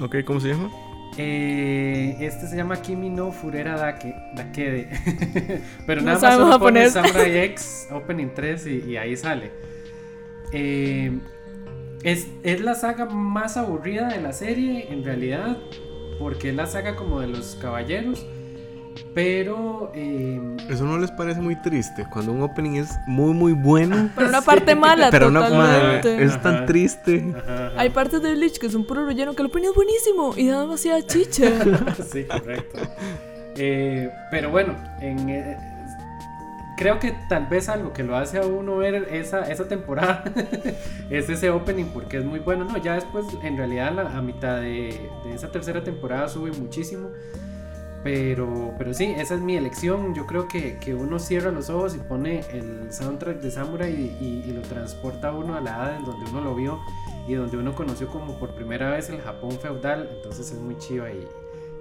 Ok, 0.00 0.16
¿cómo 0.24 0.40
se 0.40 0.48
llama? 0.48 0.70
Eh, 1.16 2.16
este 2.20 2.46
se 2.46 2.56
llama 2.56 2.80
Kimi 2.80 3.10
no 3.10 3.32
Furera 3.32 3.76
Dake, 3.76 4.14
Dakede. 4.34 4.88
pero 5.86 6.00
No 6.00 6.06
nada 6.06 6.14
más 6.14 6.20
sabemos 6.20 6.46
solo 6.46 6.58
pone 6.60 6.88
japonés. 6.88 6.92
Samurai 6.92 7.38
X 7.44 7.88
Opening 7.90 8.28
3 8.34 8.66
y, 8.66 8.70
y 8.90 8.96
ahí 8.96 9.16
sale. 9.16 9.50
Eh, 10.52 11.18
es, 12.02 12.28
es 12.42 12.60
la 12.60 12.74
saga 12.74 13.06
más 13.06 13.56
aburrida 13.56 14.08
de 14.08 14.20
la 14.20 14.32
serie, 14.32 14.88
en 14.90 15.04
realidad, 15.04 15.58
porque 16.18 16.50
es 16.50 16.54
la 16.54 16.66
saga 16.66 16.94
como 16.94 17.20
de 17.20 17.28
los 17.28 17.56
caballeros. 17.60 18.24
Pero 19.14 19.90
eh, 19.94 20.56
Eso 20.68 20.84
no 20.84 20.98
les 20.98 21.10
parece 21.10 21.40
muy 21.40 21.56
triste 21.56 22.06
cuando 22.12 22.32
un 22.32 22.42
opening 22.42 22.76
es 22.76 22.90
muy 23.06 23.32
muy 23.34 23.52
bueno, 23.52 24.10
Pero 24.14 24.28
una 24.28 24.42
parte 24.42 24.74
mala, 24.74 25.10
pero 25.10 25.28
una 25.28 26.00
es 26.00 26.40
tan 26.42 26.66
triste. 26.66 27.34
ajá, 27.36 27.66
ajá. 27.68 27.80
Hay 27.80 27.90
partes 27.90 28.22
de 28.22 28.34
Bleach 28.34 28.58
que 28.58 28.70
son 28.70 28.84
puro 28.86 29.04
relleno, 29.06 29.34
que 29.34 29.42
lo 29.42 29.50
ponía 29.50 29.70
buenísimo 29.72 30.34
y 30.36 30.48
da 30.48 30.60
demasiada 30.60 31.02
chicha. 31.06 31.50
sí, 32.12 32.24
correcto. 32.24 32.78
Eh, 33.56 34.10
pero 34.30 34.50
bueno, 34.50 34.74
en, 35.00 35.28
eh, 35.28 35.56
creo 36.76 36.98
que 37.00 37.12
tal 37.28 37.46
vez 37.46 37.68
algo 37.68 37.92
que 37.92 38.04
lo 38.04 38.16
hace 38.16 38.38
a 38.38 38.42
uno 38.46 38.76
ver 38.76 39.08
esa, 39.10 39.50
esa 39.50 39.66
temporada 39.66 40.22
es 41.10 41.28
ese 41.28 41.50
opening 41.50 41.86
porque 41.86 42.18
es 42.18 42.24
muy 42.24 42.38
bueno. 42.38 42.64
No, 42.64 42.76
ya 42.76 42.94
después, 42.94 43.26
en 43.42 43.56
realidad, 43.56 43.92
la- 43.94 44.16
a 44.16 44.22
mitad 44.22 44.56
de, 44.60 45.10
de 45.24 45.34
esa 45.34 45.50
tercera 45.50 45.82
temporada 45.82 46.28
sube 46.28 46.52
muchísimo. 46.52 47.08
Pero, 48.12 48.72
pero 48.78 48.94
sí, 48.94 49.04
esa 49.18 49.34
es 49.34 49.42
mi 49.42 49.54
elección. 49.58 50.14
Yo 50.14 50.24
creo 50.24 50.48
que, 50.48 50.78
que 50.78 50.94
uno 50.94 51.18
cierra 51.18 51.50
los 51.52 51.68
ojos 51.68 51.94
y 51.94 51.98
pone 51.98 52.40
el 52.54 52.90
soundtrack 52.90 53.42
de 53.42 53.50
Samurai 53.50 53.92
y, 53.92 54.24
y- 54.24 54.44
y 54.48 54.52
lo 54.54 54.62
transporta 54.62 55.28
a 55.28 55.32
uno 55.34 55.54
a 55.56 55.60
la 55.60 55.70
edad 55.76 55.96
en 55.98 56.06
donde 56.06 56.24
uno 56.30 56.40
lo 56.40 56.54
vio 56.54 56.80
y 57.28 57.34
donde 57.34 57.58
uno 57.58 57.74
conoció 57.74 58.06
como 58.08 58.38
por 58.38 58.54
primera 58.54 58.90
vez 58.92 59.10
el 59.10 59.20
Japón 59.20 59.52
feudal. 59.60 60.08
Entonces 60.16 60.50
es 60.50 60.58
muy 60.58 60.78
chiva 60.78 61.10
y, 61.12 61.28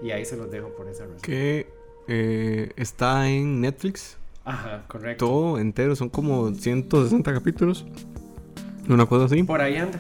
y 0.05 0.11
ahí 0.11 0.25
se 0.25 0.35
los 0.35 0.51
dejo 0.51 0.67
por 0.75 0.89
esa 0.89 1.05
razón. 1.05 1.21
Que 1.21 1.67
eh, 2.09 2.71
está 2.75 3.29
en 3.29 3.61
Netflix, 3.61 4.17
Ajá, 4.43 4.83
correcto. 4.89 5.25
todo 5.25 5.59
entero, 5.59 5.95
son 5.95 6.09
como 6.09 6.53
160 6.53 7.33
capítulos. 7.33 7.85
Una 8.89 9.05
cosa 9.05 9.25
así. 9.25 9.43
Por 9.43 9.61
ahí 9.61 9.75
anda. 9.75 9.99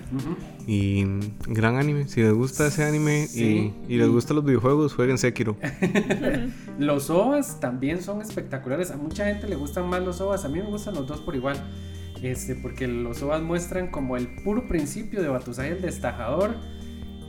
Y 0.65 1.03
gran 1.47 1.75
anime. 1.77 2.07
Si 2.07 2.21
les 2.21 2.33
gusta 2.33 2.67
ese 2.67 2.83
anime 2.85 3.27
Sí. 3.27 3.73
y, 3.87 3.93
y 3.93 3.97
les 3.97 4.07
gustan 4.09 4.35
los 4.37 4.45
videojuegos, 4.45 4.93
jueguen 4.93 5.17
Sekiro. 5.17 5.57
Los 6.79 7.09
OVAs 7.09 7.59
también 7.59 8.01
son 8.01 8.21
espectaculares. 8.21 8.91
A 8.91 8.97
mucha 8.97 9.25
gente 9.25 9.47
le 9.47 9.55
gustan 9.55 9.87
más 9.89 10.01
los 10.03 10.21
OVAs. 10.21 10.45
A 10.45 10.49
mí 10.49 10.59
me 10.59 10.65
gustan 10.65 10.93
los 10.95 11.07
dos 11.07 11.21
por 11.21 11.35
igual. 11.35 11.57
Este, 12.21 12.55
porque 12.55 12.87
los 12.87 13.21
OVAs 13.21 13.41
muestran 13.41 13.89
como 13.91 14.17
el 14.17 14.27
puro 14.43 14.67
principio 14.67 15.21
de 15.21 15.27
Batusai 15.29 15.71
el 15.71 15.81
Destajador. 15.81 16.55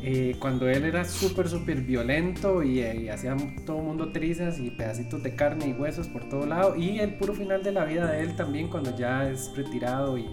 eh, 0.02 0.36
cuando 0.38 0.68
él 0.68 0.84
era 0.84 1.04
súper, 1.04 1.48
súper 1.48 1.80
violento 1.82 2.62
y, 2.62 2.78
eh, 2.80 3.02
y 3.02 3.08
hacía 3.08 3.36
todo 3.66 3.78
mundo 3.80 4.12
trizas 4.12 4.60
y 4.60 4.70
pedacitos 4.70 5.22
de 5.24 5.34
carne 5.34 5.68
y 5.68 5.72
huesos 5.72 6.06
por 6.08 6.28
todo 6.28 6.46
lado. 6.46 6.76
Y 6.76 7.00
el 7.00 7.14
puro 7.14 7.34
final 7.34 7.62
de 7.64 7.72
la 7.72 7.84
vida 7.84 8.10
de 8.12 8.22
él 8.22 8.36
también 8.36 8.68
cuando 8.68 8.96
ya 8.96 9.28
es 9.28 9.50
retirado 9.56 10.16
y 10.16 10.24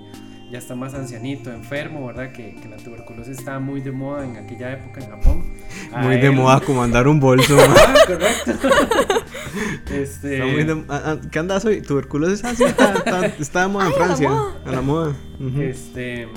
ya 0.52 0.60
está 0.60 0.76
más 0.76 0.94
ancianito, 0.94 1.52
enfermo, 1.52 2.06
¿verdad? 2.08 2.32
Que, 2.32 2.56
que 2.56 2.70
la 2.70 2.78
tuberculosis 2.78 3.38
estaba 3.40 3.60
muy 3.60 3.82
de 3.82 3.92
moda 3.92 4.24
en 4.26 4.38
aquella 4.38 4.74
época 4.74 5.02
en 5.04 5.10
Japón. 5.10 5.54
A 5.92 6.02
Muy 6.04 6.18
de 6.18 6.30
moda 6.32 6.60
como 6.62 6.84
andar 6.84 7.08
un 7.08 7.20
bolso. 7.20 7.58
Ah, 7.60 7.94
correcto. 8.06 8.52
este, 9.94 10.34
Está 10.36 10.46
muy 10.46 10.64
de- 10.64 10.86
ah, 10.90 11.02
ah, 11.06 11.18
¿Qué 11.32 11.40
andas 11.40 11.66
hoy? 11.66 11.82
Tuberculosis. 11.82 12.44
Ah, 12.46 12.54
sí, 12.56 12.64
está, 12.64 12.94
está, 12.94 13.26
está 13.26 13.62
de 13.64 13.68
moda 13.68 13.88
en 13.88 13.92
Ay, 13.92 13.96
a 13.96 14.00
la 14.00 14.06
Francia. 14.06 14.30
moda. 14.30 14.62
A 14.66 14.72
la 14.72 14.82
moda. 14.82 15.16
Este. 15.60 16.28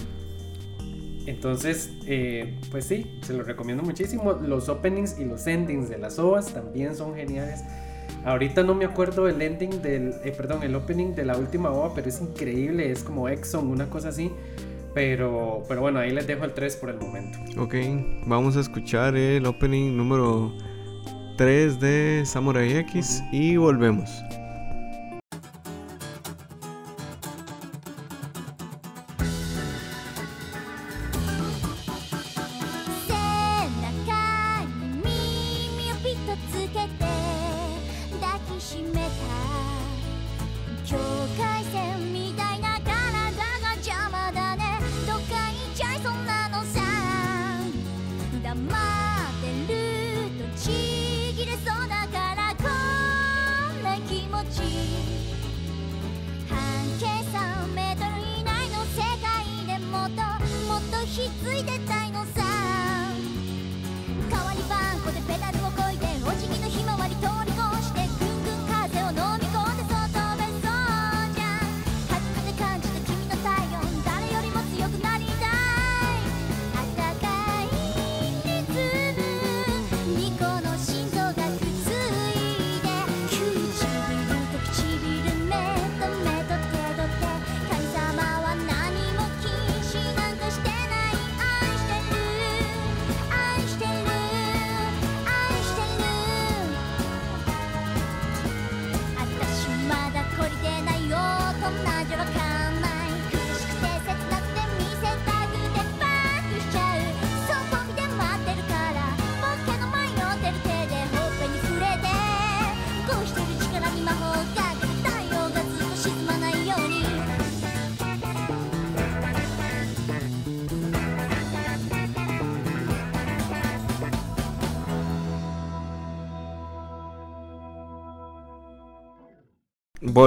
Entonces, 1.26 1.92
eh, 2.06 2.58
pues 2.70 2.86
sí, 2.86 3.18
se 3.22 3.34
los 3.34 3.46
recomiendo 3.46 3.82
muchísimo. 3.82 4.32
Los 4.32 4.68
openings 4.70 5.18
y 5.18 5.24
los 5.26 5.46
endings 5.46 5.88
de 5.90 5.98
las 5.98 6.18
OVAs 6.18 6.54
también 6.54 6.96
son 6.96 7.14
geniales. 7.14 7.60
Ahorita 8.28 8.62
no 8.62 8.74
me 8.74 8.84
acuerdo 8.84 9.26
el 9.26 9.40
ending 9.40 9.80
del. 9.80 10.14
eh, 10.22 10.34
perdón, 10.36 10.62
el 10.62 10.74
opening 10.74 11.14
de 11.14 11.24
la 11.24 11.36
última 11.38 11.70
OVA, 11.70 11.94
pero 11.94 12.08
es 12.08 12.20
increíble. 12.20 12.92
Es 12.92 13.02
como 13.02 13.26
Exxon, 13.26 13.68
una 13.68 13.88
cosa 13.88 14.10
así. 14.10 14.30
Pero, 14.92 15.64
pero 15.66 15.80
bueno, 15.80 15.98
ahí 15.98 16.10
les 16.10 16.26
dejo 16.26 16.44
el 16.44 16.52
3 16.52 16.76
por 16.76 16.90
el 16.90 16.98
momento. 16.98 17.38
Ok, 17.56 17.74
vamos 18.26 18.56
a 18.56 18.60
escuchar 18.60 19.16
el 19.16 19.46
opening 19.46 19.96
número 19.96 20.52
3 21.38 21.80
de 21.80 22.22
Samurai 22.26 22.76
X 22.78 23.22
y 23.32 23.56
volvemos. 23.56 24.10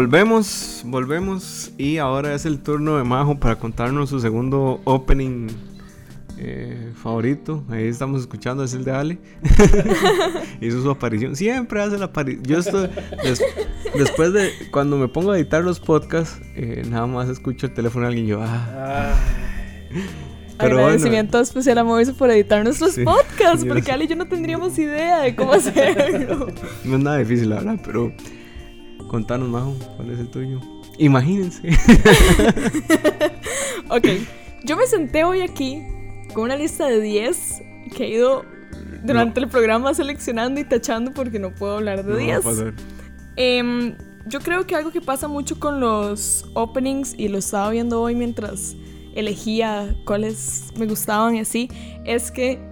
Volvemos, 0.06 0.82
volvemos 0.86 1.72
y 1.78 1.98
ahora 2.00 2.34
es 2.34 2.48
el 2.48 2.58
turno 2.58 2.98
de 2.98 3.04
Majo 3.04 3.38
para 3.40 3.58
contarnos 3.58 4.10
su 4.10 4.20
segundo 4.20 4.82
opening 4.84 5.46
eh, 6.40 6.92
favorito. 6.96 7.64
Ahí 7.70 7.84
estamos 7.86 8.22
escuchando, 8.22 8.64
es 8.64 8.74
el 8.74 8.84
de 8.84 8.92
Ale. 8.94 9.20
Hizo 10.60 10.82
su 10.82 10.90
aparición. 10.90 11.36
Siempre 11.36 11.84
hace 11.84 12.00
la 12.00 12.06
aparición. 12.06 12.44
Yo 12.46 12.58
estoy, 12.58 12.90
des- 13.24 13.44
después 13.96 14.34
de 14.34 14.50
cuando 14.72 14.98
me 14.98 15.08
pongo 15.08 15.34
a 15.34 15.38
editar 15.38 15.64
los 15.64 15.80
podcasts, 15.80 16.42
eh, 16.56 16.82
nada 16.90 17.06
más 17.06 17.30
escucho 17.30 17.68
el 17.68 17.74
teléfono 17.76 18.02
de 18.06 18.08
alguien 18.08 18.26
y 18.26 18.30
yo, 18.30 18.40
ah, 18.42 19.14
pero 20.58 20.78
bueno. 20.78 20.88
Agradecimiento 20.88 21.40
especial 21.40 21.78
a 21.78 21.84
Moise 21.84 22.14
por 22.14 22.32
editar 22.32 22.64
nuestros 22.64 22.94
Sí, 22.94 23.04
podcasts, 23.04 23.66
porque. 23.70 23.92
Ale 23.92 24.06
y 24.06 24.08
yo 24.08 24.16
no 24.16 24.26
tendríamos 24.28 24.80
idea 24.80 25.20
de 25.20 25.36
cómo 25.36 25.54
hacerlo. 25.54 26.48
no 26.86 26.98
es 26.98 27.04
nada 27.04 27.18
difícil, 27.20 27.52
la 27.52 27.58
verdad, 27.58 27.80
pero 27.86 28.12
contanos, 29.12 29.50
Majo, 29.50 29.76
¿cuál 29.97 30.12
es 30.12 30.19
el 30.19 30.30
tuyo? 30.30 30.62
Imagínense. 30.97 31.67
ok, 33.89 34.08
yo 34.63 34.78
me 34.78 34.88
senté 34.88 35.26
hoy 35.26 35.41
aquí 35.41 35.82
con 36.34 36.45
una 36.45 36.56
lista 36.56 36.86
de 36.88 37.02
10 37.02 37.62
que 37.93 38.06
he 38.06 38.10
ido 38.12 38.45
durante 39.04 39.41
el 39.41 39.50
programa 39.50 39.93
seleccionando 39.93 40.62
y 40.62 40.63
tachando 40.63 41.12
porque 41.12 41.39
no 41.39 41.54
puedo 41.54 41.76
hablar 41.76 42.06
de 42.06 42.12
No 42.12 42.15
va 42.15 42.21
a 42.21 42.26
10. 42.26 42.39
pasar. 42.41 42.74
Em, 43.36 43.95
yo 44.28 44.39
creo 44.39 44.65
que 44.65 44.76
algo 44.76 44.91
que 44.91 45.02
pasa 45.02 45.28
mucho 45.28 45.60
con 45.60 45.82
los 45.82 46.45
openings, 46.54 47.13
y 47.17 47.28
lo 47.28 47.38
estaba 47.38 47.69
viendo 47.69 48.02
hoy 48.02 48.15
mientras 48.15 48.78
elegía 49.13 49.93
cuáles 50.06 50.71
me 50.78 50.86
gustaban 50.86 51.36
y 51.36 51.41
así, 51.41 51.69
es 52.06 52.32
que 52.32 52.71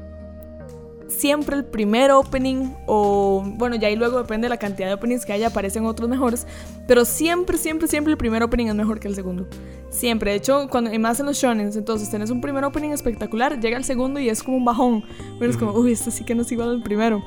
siempre 1.10 1.56
el 1.58 1.66
primer 1.66 2.12
opening, 2.12 2.70
o 2.86 3.44
bueno, 3.58 3.76
ya 3.76 3.88
ahí 3.88 3.96
luego 3.96 4.18
depende 4.20 4.46
de 4.46 4.50
la 4.50 4.58
cantidad 4.58 4.88
de 4.88 4.94
openings 4.94 5.26
que 5.26 5.34
haya, 5.34 5.48
aparecen 5.48 5.86
otros 5.86 6.08
mejores, 6.10 6.48
pero 6.88 7.04
siempre, 7.04 7.58
siempre, 7.58 7.88
siempre 7.88 8.12
el 8.12 8.18
primer 8.18 8.44
opening 8.44 8.68
es 8.68 8.76
mejor 8.76 9.00
que 9.00 9.08
el 9.08 9.16
segundo. 9.16 9.48
Siempre, 9.90 10.32
de 10.32 10.38
hecho, 10.38 10.68
cuando, 10.70 10.94
y 10.94 11.00
más 11.00 11.20
en 11.20 11.26
los 11.26 11.38
shonens, 11.38 11.76
entonces 11.76 12.10
tenés 12.12 12.30
un 12.30 12.42
primer 12.42 12.64
opening 12.64 12.92
espectacular, 12.92 13.60
llega 13.60 13.76
el 13.78 13.84
segundo 13.84 14.20
y 14.20 14.30
es 14.30 14.44
como 14.44 14.58
un 14.58 14.66
bajón, 14.66 15.04
pero 15.40 15.50
es 15.52 15.58
como, 15.58 15.72
uy, 15.74 15.92
este 15.94 16.12
sí 16.12 16.24
que 16.24 16.36
no 16.36 16.44
es 16.44 16.52
igual 16.52 16.70
al 16.70 16.84
primero. 16.84 17.22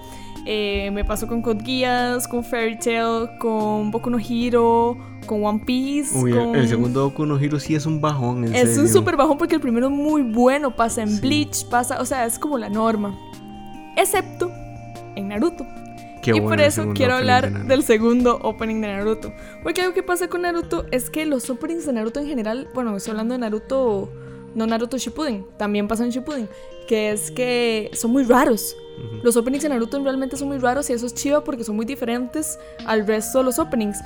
Eh, 0.47 0.91
me 0.93 1.05
pasó 1.05 1.27
con 1.29 1.41
Code 1.43 1.63
Geass, 1.65 2.27
con 2.27 2.43
Fairy 2.45 2.77
Tail, 2.79 3.29
con 3.39 3.91
Boku 3.93 4.11
no 4.11 4.19
Hero, 4.19 4.97
con 5.27 5.45
One 5.45 5.63
Piece. 5.65 6.17
Uy, 6.19 6.33
el- 6.33 6.39
con... 6.39 6.57
el 6.57 6.69
segundo 6.69 7.05
Boku 7.05 7.27
no 7.27 7.39
Hero 7.39 7.59
sí 7.61 7.75
es 7.77 7.87
un 7.87 8.01
bajón, 8.01 8.45
en 8.47 8.55
Es 8.55 8.77
un 8.79 8.89
super 8.89 9.17
bajón 9.17 9.39
porque 9.39 9.55
el 9.57 9.61
primero 9.61 9.87
es 9.87 9.93
muy 9.93 10.23
bueno, 10.23 10.75
pasa 10.75 11.03
en 11.03 11.11
Sí. 11.11 11.21
Bleach, 11.21 11.65
pasa, 11.69 12.01
o 12.01 12.05
sea, 12.05 12.27
es 12.27 12.39
como 12.39 12.59
la 12.59 12.69
norma. 12.69 13.17
Excepto 13.97 14.51
en 15.17 15.29
Naruto. 15.29 15.67
Qué 16.23 16.37
y 16.37 16.41
por 16.41 16.61
eso 16.61 16.93
quiero 16.95 17.15
hablar 17.15 17.53
de 17.53 17.65
del 17.65 17.83
segundo 17.83 18.39
opening 18.43 18.81
de 18.81 18.89
Naruto. 18.89 19.33
Porque 19.63 19.81
algo 19.81 19.93
que 19.93 20.05
pasa 20.05 20.29
con 20.29 20.43
Naruto 20.43 20.87
es 20.93 21.11
que 21.11 21.27
los 21.27 21.51
openings 21.51 21.85
de 21.85 21.93
Naruto 21.93 22.21
en 22.21 22.27
general, 22.27 22.69
bueno, 22.75 22.97
estoy 22.97 23.11
hablando 23.11 23.35
de 23.35 23.41
Naruto, 23.41 24.09
no 24.55 24.67
Naruto 24.67 24.99
Shippuden, 24.99 25.47
también 25.57 25.89
pasa 25.89 26.05
en 26.05 26.11
Shippuden, 26.11 26.49
que 26.87 27.11
es 27.11 27.31
que 27.33 27.91
son 27.95 28.13
muy 28.13 28.23
raros. 28.23 28.77
Los 29.25 29.37
openings 29.37 29.65
de 29.65 29.71
Naruto 29.71 30.01
realmente 30.05 30.37
son 30.37 30.49
muy 30.49 30.59
raros 30.59 30.89
y 30.91 30.93
eso 30.93 31.07
es 31.07 31.15
chido 31.15 31.43
porque 31.43 31.65
son 31.65 31.75
muy 31.75 31.87
diferentes 31.87 32.57
al 32.87 33.05
resto 33.05 33.39
de 33.39 33.45
los 33.45 33.59
openings. 33.59 33.99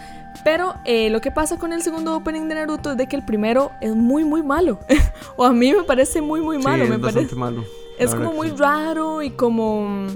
Pero 0.43 0.75
eh, 0.87 1.11
lo 1.11 1.21
que 1.21 1.31
pasa 1.31 1.59
con 1.59 1.73
el 1.75 1.83
segundo 1.83 2.17
opening 2.17 2.49
de 2.49 2.55
Naruto 2.55 2.93
es 2.93 2.97
de 2.97 3.07
que 3.09 3.17
el 3.17 3.25
primero 3.27 3.73
es 3.83 3.95
muy, 3.95 4.25
muy 4.25 4.43
malo. 4.43 4.79
o 5.37 5.45
a 5.45 5.53
mí 5.53 5.73
me 5.73 5.83
parece 5.83 6.23
muy, 6.23 6.41
muy 6.41 6.57
Sí, 6.59 6.63
malo. 6.65 6.85
es 6.85 6.89
me 6.91 6.97
bastante 6.97 7.21
parece, 7.21 7.37
malo. 7.37 7.65
Es 7.99 8.15
como 8.15 8.33
muy 8.33 8.49
sí. 8.49 8.57
raro 8.57 9.23
y 9.23 9.31
como 9.31 10.07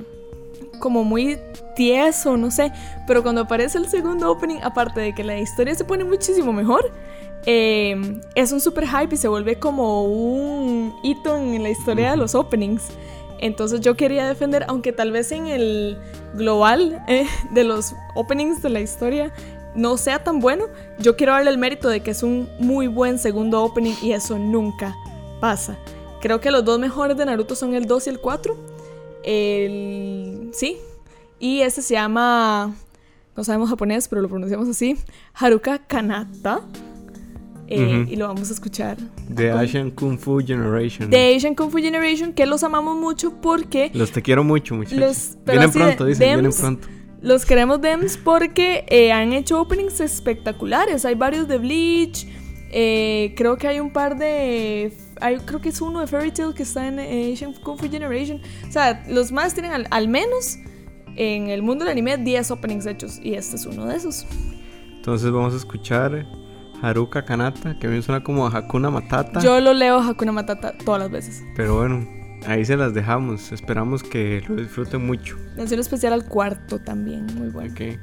como 0.81 1.05
muy 1.05 1.39
tieso, 1.77 2.37
no 2.37 2.51
sé. 2.51 2.73
Pero 3.07 3.23
cuando 3.23 3.43
aparece 3.43 3.79
el 3.79 3.89
segundo 3.89 4.31
opening, 4.31 4.59
aparte 4.63 5.01
de 5.01 5.15
que 5.15 5.23
la 5.23 5.39
historia 5.39 5.75
se 5.75 5.85
pone 5.85 6.05
muchísimo 6.05 6.53
mejor, 6.53 6.91
eh, 7.47 8.21
es 8.35 8.53
un 8.53 8.61
super 8.61 8.87
hype 8.87 9.15
y 9.15 9.19
se 9.19 9.29
vuelve 9.29 9.57
como 9.57 10.05
un 10.05 10.95
hito 11.03 11.37
en 11.37 11.63
la 11.63 11.71
historia 11.71 12.11
de 12.11 12.17
los 12.17 12.35
openings. 12.35 12.89
Entonces 13.39 13.81
yo 13.81 13.97
quería 13.97 14.27
defender, 14.27 14.65
aunque 14.69 14.93
tal 14.93 15.13
vez 15.13 15.33
en 15.33 15.47
el 15.47 15.99
global 16.35 17.03
eh, 17.09 17.27
de 17.53 17.65
los 17.65 17.95
openings 18.15 18.63
de 18.63 18.71
la 18.71 18.81
historia 18.81 19.33
no 19.75 19.97
sea 19.97 20.23
tan 20.25 20.41
bueno, 20.41 20.65
yo 20.99 21.17
quiero 21.17 21.33
darle 21.33 21.51
el 21.51 21.59
mérito 21.59 21.89
de 21.89 22.01
que 22.01 22.11
es 22.11 22.23
un 22.23 22.49
muy 22.59 22.89
buen 22.89 23.19
segundo 23.19 23.63
opening 23.63 23.95
y 24.03 24.13
eso 24.13 24.37
nunca 24.37 24.97
pasa. 25.41 25.79
Creo 26.21 26.41
que 26.41 26.51
los 26.51 26.65
dos 26.65 26.79
mejores 26.79 27.17
de 27.17 27.25
Naruto 27.27 27.55
son 27.55 27.75
el 27.75 27.87
2 27.87 28.07
y 28.07 28.11
el 28.11 28.21
4. 28.21 28.57
El... 29.25 30.51
Sí. 30.53 30.77
Y 31.39 31.61
este 31.61 31.83
se 31.83 31.95
llama... 31.95 32.75
No 33.37 33.45
sabemos 33.45 33.71
japonés, 33.71 34.07
pero 34.09 34.21
lo 34.21 34.29
pronunciamos 34.29 34.69
así. 34.69 34.97
Haruka 35.35 35.79
Kanata. 35.87 36.61
Eh. 37.69 38.05
Y 38.09 38.17
lo 38.17 38.27
vamos 38.27 38.51
a 38.51 38.53
escuchar. 38.53 38.97
The 39.35 39.51
con- 39.53 39.61
Asian 39.61 39.91
Kung 39.93 40.19
Fu 40.19 40.41
Generation. 40.45 41.09
The 41.09 41.37
Asian 41.37 41.55
Kung 41.55 41.71
Fu 41.71 41.79
Generation, 41.79 42.33
que 42.33 42.45
los 42.45 42.65
amamos 42.65 42.97
mucho 42.97 43.33
porque 43.41 43.91
Los 43.95 44.11
te 44.11 44.21
quiero 44.23 44.43
mucho, 44.43 44.75
muchachos. 44.75 44.99
Los- 44.99 45.37
vienen 45.47 45.71
pronto, 45.71 46.05
dicen, 46.05 46.27
vienen 46.27 46.43
Dems, 46.47 46.57
pronto. 46.61 46.89
los 47.23 47.47
queremos 47.47 47.81
Dems 47.81 48.17
porque 48.17 48.85
eh, 48.89 49.13
han 49.13 49.33
hecho 49.33 49.61
openings 49.61 50.01
espectaculares. 50.01 51.05
Hay 51.05 51.15
varios 51.15 51.47
de 51.47 51.59
Bleach. 51.59 52.27
eh, 52.73 53.33
creo 53.37 53.57
que 53.57 53.69
hay 53.69 53.79
un 53.79 53.93
par 53.93 54.19
de. 54.19 54.93
Hay, 55.21 55.39
creo 55.39 55.61
que 55.61 55.69
es 55.69 55.81
uno 55.81 56.01
de 56.01 56.07
Fairy 56.07 56.31
Tail 56.31 56.55
que 56.55 56.63
está 56.63 56.87
en 56.87 56.99
eh, 56.99 57.33
Asian 57.33 57.53
Kung 57.53 57.79
Fu 57.79 57.91
Generation. 57.91 58.41
O 58.69 58.73
sea, 58.73 59.05
los 59.09 59.33
más 59.33 59.55
tienen 59.55 59.73
al, 59.73 59.87
al 59.91 60.09
menos 60.09 60.59
en 61.17 61.49
el 61.49 61.63
mundo 61.63 61.85
del 61.85 61.93
anime 61.93 62.17
10 62.17 62.51
openings 62.51 62.87
hechos. 62.87 63.19
Y 63.23 63.35
este 63.35 63.57
es 63.57 63.67
uno 63.67 63.87
de 63.87 63.97
esos. 63.97 64.27
Entonces 64.97 65.31
vamos 65.31 65.55
a 65.55 65.57
escuchar 65.57 66.27
Haruka 66.83 67.25
Kanata, 67.25 67.79
que 67.79 67.87
a 67.87 67.91
mí 67.91 67.97
me 67.97 68.03
suena 68.03 68.23
como 68.23 68.47
a 68.47 68.57
Hakuna 68.57 68.91
Matata. 68.91 69.41
Yo 69.41 69.61
lo 69.61 69.73
leo 69.75 69.99
Hakuna 69.99 70.33
Matata 70.33 70.77
todas 70.79 71.01
las 71.01 71.11
veces. 71.11 71.43
Pero 71.57 71.77
bueno, 71.77 72.07
ahí 72.47 72.65
se 72.65 72.77
las 72.77 72.95
dejamos. 72.95 73.53
Esperamos 73.53 74.03
que 74.03 74.43
lo 74.49 74.57
disfruten 74.57 75.07
mucho. 75.07 75.37
Mención 75.57 75.81
especial 75.81 76.13
al 76.13 76.27
cuarto 76.27 76.79
también, 76.79 77.27
muy 77.37 77.49
bueno. 77.49 77.73
Ok. 77.73 77.99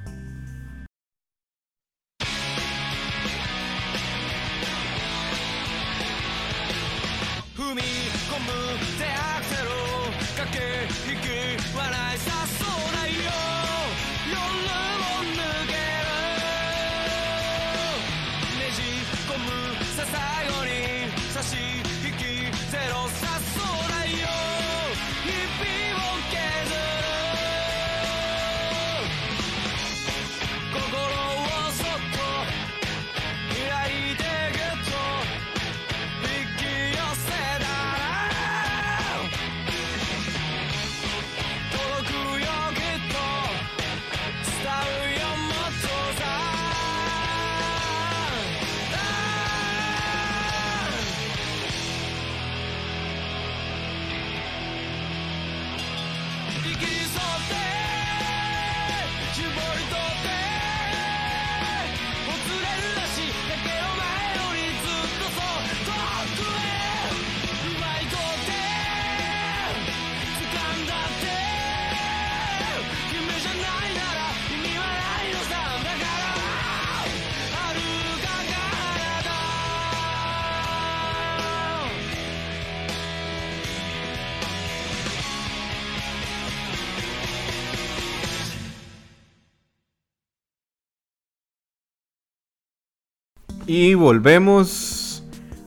Y 93.69 93.95
volvemos 93.95 95.25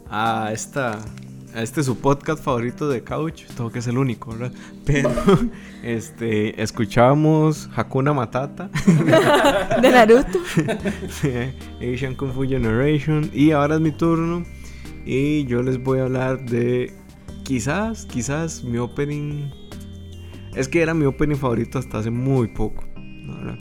a 0.09 0.53
esta 0.55 0.99
a 1.55 1.63
este 1.63 1.83
su 1.83 1.99
podcast 1.99 2.43
favorito 2.43 2.89
de 2.89 3.03
Couch, 3.05 3.45
tengo 3.55 3.71
que 3.71 3.81
es 3.81 3.87
el 3.89 3.99
único, 3.99 4.31
¿verdad? 4.31 4.53
Pero 4.87 5.11
este 5.83 6.63
escuchábamos 6.63 7.69
Hakuna 7.77 8.15
Matata, 8.15 8.71
De 9.83 9.91
Naruto. 9.91 10.39
Asian 11.95 12.15
Kung 12.15 12.33
Fu 12.33 12.45
Generation 12.49 13.31
y 13.35 13.51
ahora 13.51 13.75
es 13.75 13.83
mi 13.83 13.93
turno 13.93 14.47
y 15.05 15.45
yo 15.45 15.61
les 15.63 15.83
voy 15.83 15.99
a 15.99 16.05
hablar 16.05 16.47
de 16.47 16.95
quizás, 17.43 18.07
quizás 18.07 18.65
mi 18.65 18.79
opening 18.79 19.51
es 20.55 20.69
que 20.69 20.81
era 20.81 20.95
mi 20.95 21.05
opening 21.05 21.37
favorito 21.37 21.79
hasta 21.79 21.99
hace 21.99 22.11
muy 22.11 22.49
poco, 22.49 22.83
¿verdad? 22.97 23.59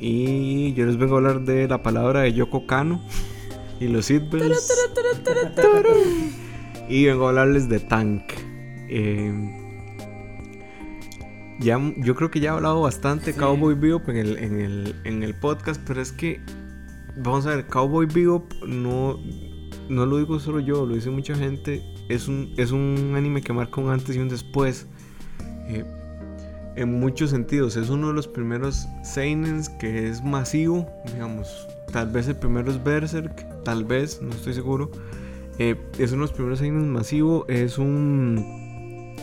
Y 0.00 0.72
yo 0.72 0.86
les 0.86 0.96
vengo 0.96 1.16
a 1.16 1.18
hablar 1.18 1.42
de 1.42 1.68
la 1.68 1.82
palabra 1.82 2.20
de 2.20 2.32
Yoko 2.32 2.66
Kano 2.66 3.04
y 3.80 3.88
los 3.88 4.06
Seatbelts. 4.06 4.72
Y 6.88 7.04
vengo 7.06 7.26
a 7.26 7.28
hablarles 7.30 7.68
de 7.68 7.80
Tank. 7.80 8.22
Eh, 8.88 9.32
ya, 11.60 11.78
yo 11.98 12.14
creo 12.14 12.30
que 12.30 12.40
ya 12.40 12.50
he 12.50 12.52
hablado 12.54 12.80
bastante 12.82 13.32
Sí. 13.32 13.38
Cowboy 13.38 13.74
Bebop 13.74 14.08
en 14.08 14.16
el, 14.16 14.38
en, 14.38 14.60
el, 14.60 14.94
en 15.04 15.22
el 15.22 15.34
podcast, 15.34 15.80
pero 15.86 16.00
es 16.00 16.12
que, 16.12 16.40
vamos 17.16 17.46
a 17.46 17.50
ver, 17.56 17.66
Cowboy 17.66 18.06
Bebop 18.06 18.52
no, 18.66 19.18
no 19.88 20.06
lo 20.06 20.18
digo 20.18 20.38
solo 20.40 20.60
yo, 20.60 20.86
lo 20.86 20.94
dice 20.94 21.10
mucha 21.10 21.34
gente. 21.34 21.82
Es 22.08 22.26
un, 22.28 22.54
es 22.56 22.70
un 22.70 23.14
anime 23.16 23.42
que 23.42 23.52
marca 23.52 23.80
un 23.80 23.90
antes 23.90 24.16
y 24.16 24.18
un 24.18 24.28
después. 24.28 24.86
eh, 25.68 25.84
en 26.76 27.00
muchos 27.00 27.30
sentidos, 27.30 27.76
es 27.76 27.90
uno 27.90 28.06
de 28.08 28.14
los 28.14 28.28
primeros 28.28 28.86
Seinens 29.02 29.68
que 29.68 30.08
es 30.08 30.22
masivo, 30.22 30.88
digamos. 31.12 31.66
Tal 31.92 32.10
vez 32.10 32.28
el 32.28 32.36
primero 32.36 32.70
es 32.70 32.82
Berserk, 32.82 33.62
tal 33.64 33.84
vez, 33.84 34.20
no 34.22 34.30
estoy 34.30 34.54
seguro. 34.54 34.90
Eh, 35.58 35.76
es 35.98 36.12
uno 36.12 36.22
de 36.22 36.28
los 36.28 36.32
primeros 36.32 36.58
Seinen 36.60 36.92
masivo, 36.92 37.46
es 37.48 37.78
un 37.78 39.14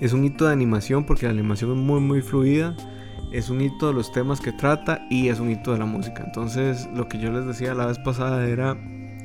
es 0.00 0.12
un 0.12 0.24
hito 0.24 0.46
de 0.46 0.52
animación 0.52 1.06
porque 1.06 1.26
la 1.26 1.32
animación 1.32 1.70
es 1.70 1.76
muy 1.76 2.00
muy 2.00 2.20
fluida, 2.20 2.76
es 3.32 3.48
un 3.48 3.60
hito 3.60 3.88
de 3.88 3.94
los 3.94 4.10
temas 4.12 4.40
que 4.40 4.52
trata 4.52 5.06
y 5.08 5.28
es 5.28 5.38
un 5.38 5.50
hito 5.50 5.72
de 5.72 5.78
la 5.78 5.86
música. 5.86 6.24
Entonces, 6.24 6.88
lo 6.94 7.08
que 7.08 7.18
yo 7.18 7.30
les 7.30 7.46
decía 7.46 7.74
la 7.74 7.86
vez 7.86 7.98
pasada 7.98 8.46
era 8.46 8.76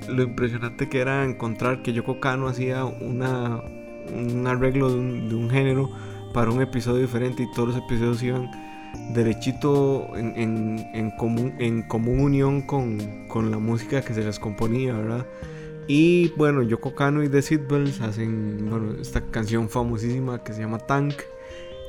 lo 0.08 0.24
impresionante 0.24 0.90
que 0.90 1.00
era 1.00 1.26
encontrar 1.26 1.82
que 1.82 1.94
Yoko 1.94 2.20
Kano 2.20 2.48
hacía 2.48 2.86
una 2.86 3.62
un 4.14 4.48
arreglo 4.48 4.90
de 4.90 5.00
un, 5.00 5.30
de 5.30 5.36
un 5.36 5.50
género 5.50 5.90
para 6.34 6.52
un 6.52 6.62
episodio 6.62 7.02
diferente 7.02 7.44
y 7.44 7.52
todos 7.54 7.70
los 7.70 7.78
episodios 7.78 8.24
iban 8.24 8.50
derechito 9.14 10.08
en, 10.16 10.34
en- 10.38 10.90
en 10.94 11.12
común, 11.12 11.54
en 11.60 11.84
común 11.84 12.20
unión 12.20 12.62
con, 12.62 13.28
con 13.28 13.52
la 13.52 13.58
música 13.60 14.02
que 14.02 14.14
se 14.14 14.24
les 14.24 14.40
componía, 14.40 14.94
¿verdad? 14.94 15.26
Y 15.88 16.30
bueno, 16.38 16.62
Yoko 16.62 16.94
Kano 16.94 17.24
y 17.24 17.30
The 17.30 17.42
Seatbelts 17.42 18.02
hacen 18.02 18.70
bueno, 18.70 18.94
esta 19.02 19.22
canción 19.32 19.70
famosísima 19.70 20.44
que 20.44 20.54
se 20.54 20.62
llama 20.62 20.78
Tank. 20.80 21.16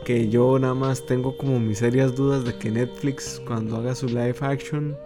Que 0.07 0.31
yo 0.31 0.59
nada 0.59 0.73
más 0.73 1.05
tengo 1.05 1.37
como 1.37 1.61
mis 1.61 1.79
serias 1.81 2.15
dudas 2.17 2.43
de 2.47 2.57
que 2.57 2.71
Netflix, 2.71 3.39
cuando 3.47 3.77
haga 3.77 3.95
su 3.95 4.07
live 4.07 4.37
action, 4.41 4.97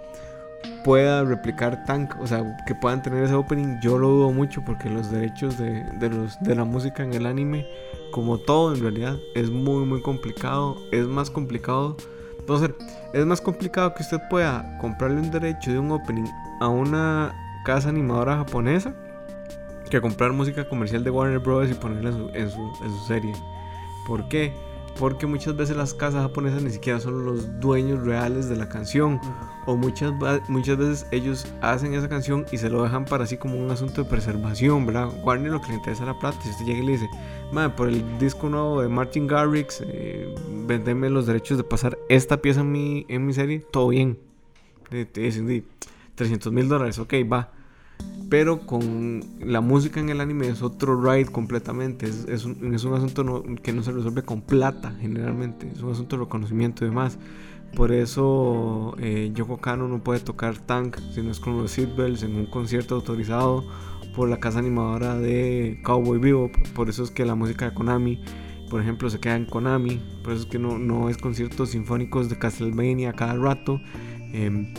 pueda 0.84 1.24
replicar 1.24 1.84
Tank. 1.84 2.14
O 2.20 2.26
sea, 2.26 2.56
que 2.66 2.74
puedan 2.74 3.02
tener 3.02 3.24
ese 3.24 3.34
opening. 3.34 3.78
Yo 3.80 3.98
lo 3.98 4.08
dudo 4.08 4.32
mucho 4.32 4.62
porque 4.64 4.88
los 4.88 5.10
derechos 5.10 5.58
de, 5.58 5.84
de 5.84 6.10
los, 6.10 6.38
de 6.40 6.54
la 6.54 6.64
música 6.64 7.02
en 7.02 7.14
el 7.14 7.26
anime, 7.26 7.66
como 8.12 8.38
todo 8.38 8.74
en 8.74 8.80
realidad, 8.80 9.16
es 9.34 9.50
muy, 9.50 9.84
muy 9.84 10.02
complicado. 10.02 10.76
Es 10.92 11.06
más 11.06 11.30
complicado. 11.30 11.96
Es 13.14 13.24
más 13.24 13.40
complicado 13.40 13.94
que 13.94 14.02
usted 14.02 14.18
pueda 14.28 14.76
comprarle 14.78 15.20
un 15.20 15.30
derecho 15.30 15.72
de 15.72 15.78
un 15.78 15.90
opening 15.92 16.28
a 16.60 16.68
una 16.68 17.34
casa 17.64 17.88
animadora 17.88 18.36
japonesa 18.36 18.94
que 19.88 20.00
comprar 20.00 20.32
música 20.32 20.68
comercial 20.68 21.04
de 21.04 21.10
Warner 21.10 21.38
Bros. 21.38 21.70
y 21.70 21.74
ponerla 21.74 22.10
en 22.10 22.16
su, 22.16 22.28
en 22.34 22.50
su, 22.50 22.84
en 22.84 22.90
su 22.90 23.04
serie. 23.06 23.32
¿Por 24.06 24.28
qué? 24.28 24.52
Porque 24.98 25.26
muchas 25.26 25.56
veces 25.56 25.76
las 25.76 25.92
casas 25.92 26.22
japonesas 26.22 26.62
ni 26.62 26.70
siquiera 26.70 27.00
son 27.00 27.24
los 27.24 27.60
dueños 27.60 28.04
reales 28.04 28.48
de 28.48 28.56
la 28.56 28.68
canción. 28.68 29.20
O 29.66 29.76
muchas, 29.76 30.12
muchas 30.48 30.76
veces 30.76 31.06
ellos 31.10 31.46
hacen 31.62 31.94
esa 31.94 32.08
canción 32.08 32.46
y 32.52 32.58
se 32.58 32.70
lo 32.70 32.82
dejan 32.82 33.04
para 33.04 33.24
así 33.24 33.36
como 33.36 33.56
un 33.56 33.70
asunto 33.70 34.04
de 34.04 34.10
preservación, 34.10 34.86
¿verdad? 34.86 35.08
Warner 35.24 35.50
lo 35.50 35.60
que 35.60 35.68
le 35.68 35.74
interesa 35.74 36.02
es 36.04 36.08
la 36.08 36.18
plata. 36.18 36.38
Si 36.42 36.50
usted 36.50 36.64
llega 36.66 36.80
y 36.80 36.86
le 36.86 36.92
dice, 36.92 37.08
"Mae, 37.52 37.70
por 37.70 37.88
el 37.88 38.18
disco 38.18 38.48
nuevo 38.48 38.82
de 38.82 38.88
Martin 38.88 39.26
Garrix, 39.26 39.82
eh, 39.86 40.32
vendeme 40.66 41.10
los 41.10 41.26
derechos 41.26 41.56
de 41.56 41.64
pasar 41.64 41.98
esta 42.08 42.36
pieza 42.36 42.60
en 42.60 42.70
mi, 42.70 43.06
en 43.08 43.26
mi 43.26 43.32
serie, 43.32 43.60
todo 43.72 43.88
bien. 43.88 44.18
Te 44.90 45.06
te 45.06 45.22
dicen, 45.22 45.46
"Di, 45.48 45.64
300 46.14 46.52
mil 46.52 46.68
dólares, 46.68 46.98
ok, 46.98 47.14
va. 47.30 47.53
Pero 48.30 48.60
con 48.66 49.22
la 49.40 49.60
música 49.60 50.00
en 50.00 50.08
el 50.08 50.20
anime 50.20 50.48
es 50.48 50.62
otro 50.62 51.00
ride 51.00 51.26
completamente. 51.26 52.06
Es, 52.06 52.26
es 52.28 52.44
un, 52.44 52.74
es 52.74 52.84
un 52.84 52.94
asunto 52.94 53.22
no- 53.22 53.42
que 53.62 53.72
no 53.72 53.82
se 53.82 53.92
resuelve 53.92 54.22
con 54.22 54.40
plata 54.40 54.94
generalmente. 55.00 55.68
Es 55.72 55.82
un 55.82 55.92
asunto 55.92 56.16
de 56.16 56.24
reconocimiento 56.24 56.84
y 56.84 56.88
demás. 56.88 57.18
Por 57.76 57.92
eso 57.92 58.94
eh, 58.98 59.30
Yoko 59.34 59.58
Kano 59.58 59.88
no 59.88 59.98
puede 60.02 60.20
tocar 60.20 60.56
Tank 60.58 60.96
si 61.12 61.22
no 61.22 61.30
es 61.32 61.40
con 61.40 61.58
los 61.58 61.72
Seatbelts 61.72 62.22
en 62.22 62.36
un 62.36 62.46
concierto 62.46 62.94
autorizado 62.94 63.64
por 64.14 64.28
la 64.28 64.38
casa 64.38 64.60
animadora 64.60 65.16
de 65.16 65.80
Cowboy 65.84 66.18
Bebop. 66.18 66.52
Por 66.74 66.88
eso 66.88 67.02
es 67.02 67.10
que 67.10 67.24
la 67.24 67.34
música 67.34 67.68
de 67.68 67.74
Konami, 67.74 68.20
por 68.70 68.80
ejemplo, 68.80 69.10
se 69.10 69.18
queda 69.20 69.36
en 69.36 69.44
Konami. 69.46 70.00
Por 70.22 70.32
eso 70.32 70.42
es 70.44 70.48
que 70.48 70.58
no, 70.60 70.78
no 70.78 71.08
es 71.10 71.18
conciertos 71.18 71.70
sinfónicos 71.70 72.28
de 72.28 72.38
Castlevania 72.38 73.12
cada 73.12 73.34
rato. 73.34 73.80
Em, 74.32 74.72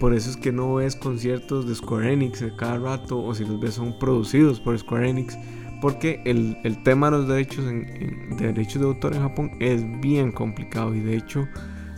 por 0.00 0.14
eso 0.14 0.30
es 0.30 0.36
que 0.36 0.52
no 0.52 0.74
ves 0.74 0.96
conciertos 0.96 1.66
de 1.68 1.74
Square 1.74 2.12
Enix 2.12 2.44
cada 2.56 2.78
rato 2.78 3.18
o 3.22 3.34
si 3.34 3.44
los 3.44 3.58
ves 3.60 3.74
son 3.74 3.98
producidos 3.98 4.60
por 4.60 4.78
Square 4.78 5.08
Enix. 5.10 5.36
Porque 5.80 6.20
el, 6.24 6.56
el 6.64 6.82
tema 6.82 7.08
de 7.10 7.18
los 7.18 7.28
derechos, 7.28 7.64
en, 7.66 7.86
en- 7.88 8.36
de 8.36 8.46
derechos 8.48 8.82
de 8.82 8.88
autor 8.88 9.14
en 9.14 9.22
Japón 9.22 9.50
es 9.60 9.82
bien 10.00 10.32
complicado 10.32 10.92
y 10.94 11.00
de 11.00 11.16
hecho 11.16 11.46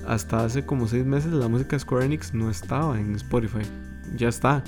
hasta 0.07 0.44
hace 0.44 0.66
como 0.66 0.86
seis 0.86 1.05
meses 1.07 1.32
la 1.32 1.48
música 1.48 1.76
de 1.76 1.80
Square 1.80 2.05
Enix 2.07 2.34
no 2.34 2.51
estaba 2.51 2.98
en 3.01 3.14
Spotify. 3.14 3.62
Ya 4.16 4.28
está. 4.28 4.62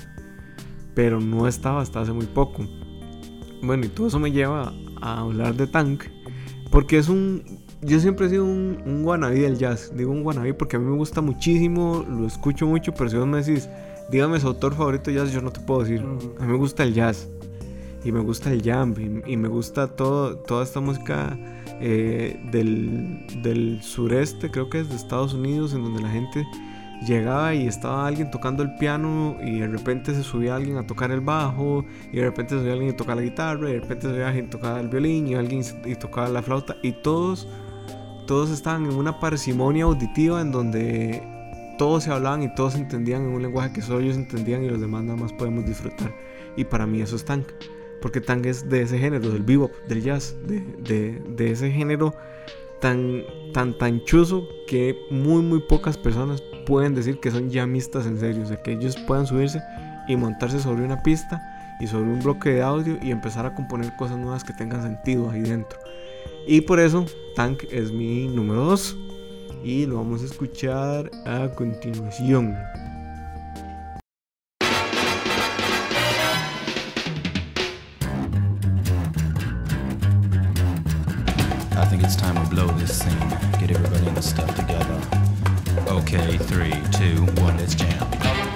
Pero 0.95 1.19
no 1.19 1.47
estaba 1.47 1.81
hasta 1.81 2.01
hace 2.01 2.11
muy 2.13 2.25
poco. 2.27 2.65
Bueno, 3.61 3.85
y 3.85 3.89
todo 3.89 4.07
eso 4.07 4.19
me 4.19 4.31
lleva 4.31 4.73
a 5.01 5.19
hablar 5.19 5.55
de 5.55 5.67
Tank. 5.67 6.03
Porque 6.71 6.97
es 6.97 7.09
un... 7.09 7.62
Yo 7.85 7.99
siempre 7.99 8.27
he 8.27 8.29
sido 8.29 8.45
un, 8.45 8.81
un 8.85 9.05
wannabe 9.05 9.39
del 9.39 9.57
jazz. 9.57 9.91
Digo 9.95 10.11
un 10.11 10.25
wannabe 10.25 10.53
porque 10.53 10.77
a 10.77 10.79
mí 10.79 10.85
me 10.85 10.95
gusta 10.95 11.21
muchísimo, 11.21 12.05
lo 12.07 12.27
escucho 12.27 12.65
mucho, 12.67 12.93
pero 12.93 13.09
si 13.09 13.17
vos 13.17 13.27
me 13.27 13.43
decís, 13.43 13.69
dígame 14.09 14.39
su 14.39 14.47
autor 14.47 14.73
favorito 14.73 15.11
de 15.11 15.17
jazz, 15.17 15.31
yo 15.31 15.41
no 15.41 15.51
te 15.51 15.59
puedo 15.59 15.81
decir. 15.81 16.01
A 16.39 16.45
mí 16.45 16.51
me 16.51 16.57
gusta 16.57 16.83
el 16.83 16.93
jazz. 16.93 17.27
Y 18.05 18.11
me 18.11 18.19
gusta 18.19 18.51
el 18.51 18.61
jam. 18.61 18.93
Y, 18.97 19.33
y 19.33 19.37
me 19.37 19.47
gusta 19.47 19.87
todo, 19.87 20.37
toda 20.37 20.63
esta 20.63 20.79
música 20.79 21.37
eh, 21.79 22.39
del, 22.51 23.25
del 23.41 23.81
sureste, 23.81 24.49
creo 24.49 24.69
que 24.69 24.79
es 24.79 24.89
de 24.89 24.95
Estados 24.95 25.33
Unidos, 25.33 25.73
en 25.73 25.83
donde 25.83 26.01
la 26.01 26.09
gente 26.09 26.45
llegaba 27.05 27.53
y 27.53 27.67
estaba 27.67 28.07
alguien 28.07 28.31
tocando 28.31 28.63
el 28.63 28.75
piano 28.75 29.35
y 29.43 29.59
de 29.59 29.67
repente 29.67 30.13
se 30.13 30.23
subía 30.23 30.55
alguien 30.55 30.77
a 30.77 30.87
tocar 30.87 31.11
el 31.11 31.19
bajo 31.19 31.83
y 32.11 32.17
de 32.17 32.23
repente 32.23 32.55
se 32.55 32.61
subía 32.61 32.73
alguien 32.73 32.93
a 32.93 32.95
tocar 32.95 33.17
la 33.17 33.23
guitarra 33.23 33.69
y 33.69 33.73
de 33.73 33.79
repente 33.81 34.03
se 34.03 34.13
subía 34.13 34.27
alguien 34.27 34.45
a 34.45 34.49
tocar 34.49 34.79
el 34.79 34.87
violín 34.87 35.27
y 35.27 35.35
alguien 35.35 35.63
y 35.85 35.95
tocaba 35.95 36.29
la 36.29 36.41
flauta 36.41 36.77
y 36.81 36.93
todos 36.93 37.47
todos 38.25 38.49
estaban 38.49 38.85
en 38.85 38.93
una 38.95 39.19
parsimonia 39.19 39.85
auditiva 39.85 40.41
en 40.41 40.51
donde 40.51 41.21
todos 41.77 42.03
se 42.03 42.11
hablaban 42.11 42.43
y 42.43 42.53
todos 42.55 42.75
entendían 42.75 43.23
en 43.23 43.29
un 43.29 43.41
lenguaje 43.41 43.73
que 43.73 43.81
solo 43.81 43.99
ellos 43.99 44.15
entendían 44.15 44.63
y 44.63 44.69
los 44.69 44.79
demás 44.79 45.03
nada 45.03 45.17
más 45.17 45.33
podemos 45.33 45.65
disfrutar 45.65 46.13
y 46.55 46.63
para 46.65 46.85
mí 46.85 47.01
eso 47.01 47.15
es 47.15 47.25
tank 47.25 47.47
porque 48.01 48.21
tank 48.21 48.45
es 48.45 48.69
de 48.69 48.81
ese 48.81 48.99
género 48.99 49.29
del 49.29 49.43
bebop 49.43 49.71
del 49.87 50.01
jazz 50.03 50.35
de, 50.45 50.59
de- 50.83 51.21
de 51.35 51.51
ese 51.51 51.71
género 51.71 52.13
tan 52.79 53.23
tan 53.53 53.77
tan 53.77 54.03
chuzo 54.03 54.47
que 54.67 54.95
muy 55.09 55.41
muy 55.41 55.61
pocas 55.61 55.97
personas 55.97 56.43
pueden 56.65 56.93
decir 56.95 57.19
que 57.19 57.31
son 57.31 57.49
llamistas 57.49 58.05
en 58.05 58.17
serio, 58.19 58.43
o 58.43 58.45
sea, 58.45 58.61
que 58.61 58.71
ellos 58.73 58.95
puedan 59.07 59.25
subirse 59.25 59.61
y 60.07 60.15
montarse 60.15 60.59
sobre 60.59 60.83
una 60.83 61.01
pista 61.03 61.41
y 61.79 61.87
sobre 61.87 62.09
un 62.09 62.21
bloque 62.21 62.51
de 62.51 62.61
audio 62.61 62.97
y 63.01 63.11
empezar 63.11 63.45
a 63.45 63.53
componer 63.55 63.93
cosas 63.97 64.17
nuevas 64.17 64.43
que 64.43 64.53
tengan 64.53 64.81
sentido 64.83 65.29
ahí 65.29 65.41
dentro. 65.41 65.77
Y 66.47 66.61
por 66.61 66.79
eso 66.79 67.05
Tank 67.35 67.63
es 67.71 67.91
mi 67.91 68.27
número 68.27 68.65
2 68.65 68.95
y 69.63 69.85
lo 69.87 69.97
vamos 69.97 70.21
a 70.21 70.25
escuchar 70.25 71.09
a 71.25 71.49
continuación. 71.55 72.55
I 81.75 81.85
think 81.89 82.03
it's 82.03 82.15
time 82.15 82.35
we 82.35 82.47
blow 82.49 82.67
this 82.77 82.99
scene. 82.99 83.17
Get 83.59 83.71
everybody 83.71 84.07
in 84.07 84.13
the 84.13 84.21
stuff 84.21 84.55
together. 84.55 84.99
Okay, 85.87 86.37
three, 86.37 86.73
two, 86.91 87.25
one, 87.41 87.57
let's 87.57 87.73
jam. 87.73 88.52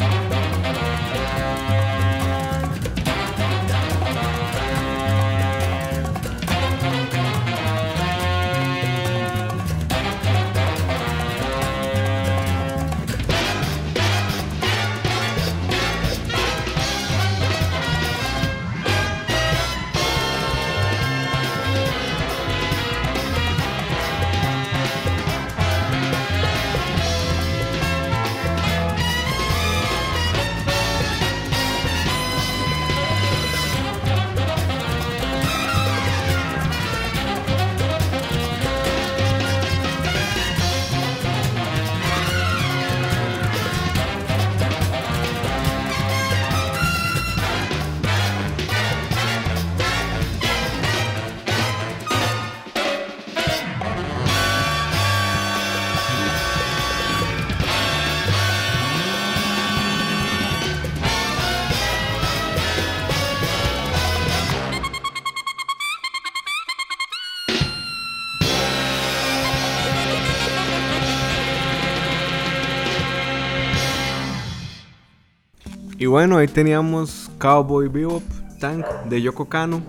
Bueno, 76.08 76.38
ahí 76.38 76.48
teníamos 76.48 77.30
Cowboy 77.38 77.88
Bebop, 77.88 78.24
Tank 78.60 78.86
de 79.10 79.22
Yoko 79.22 79.46
Kano. 79.46 79.82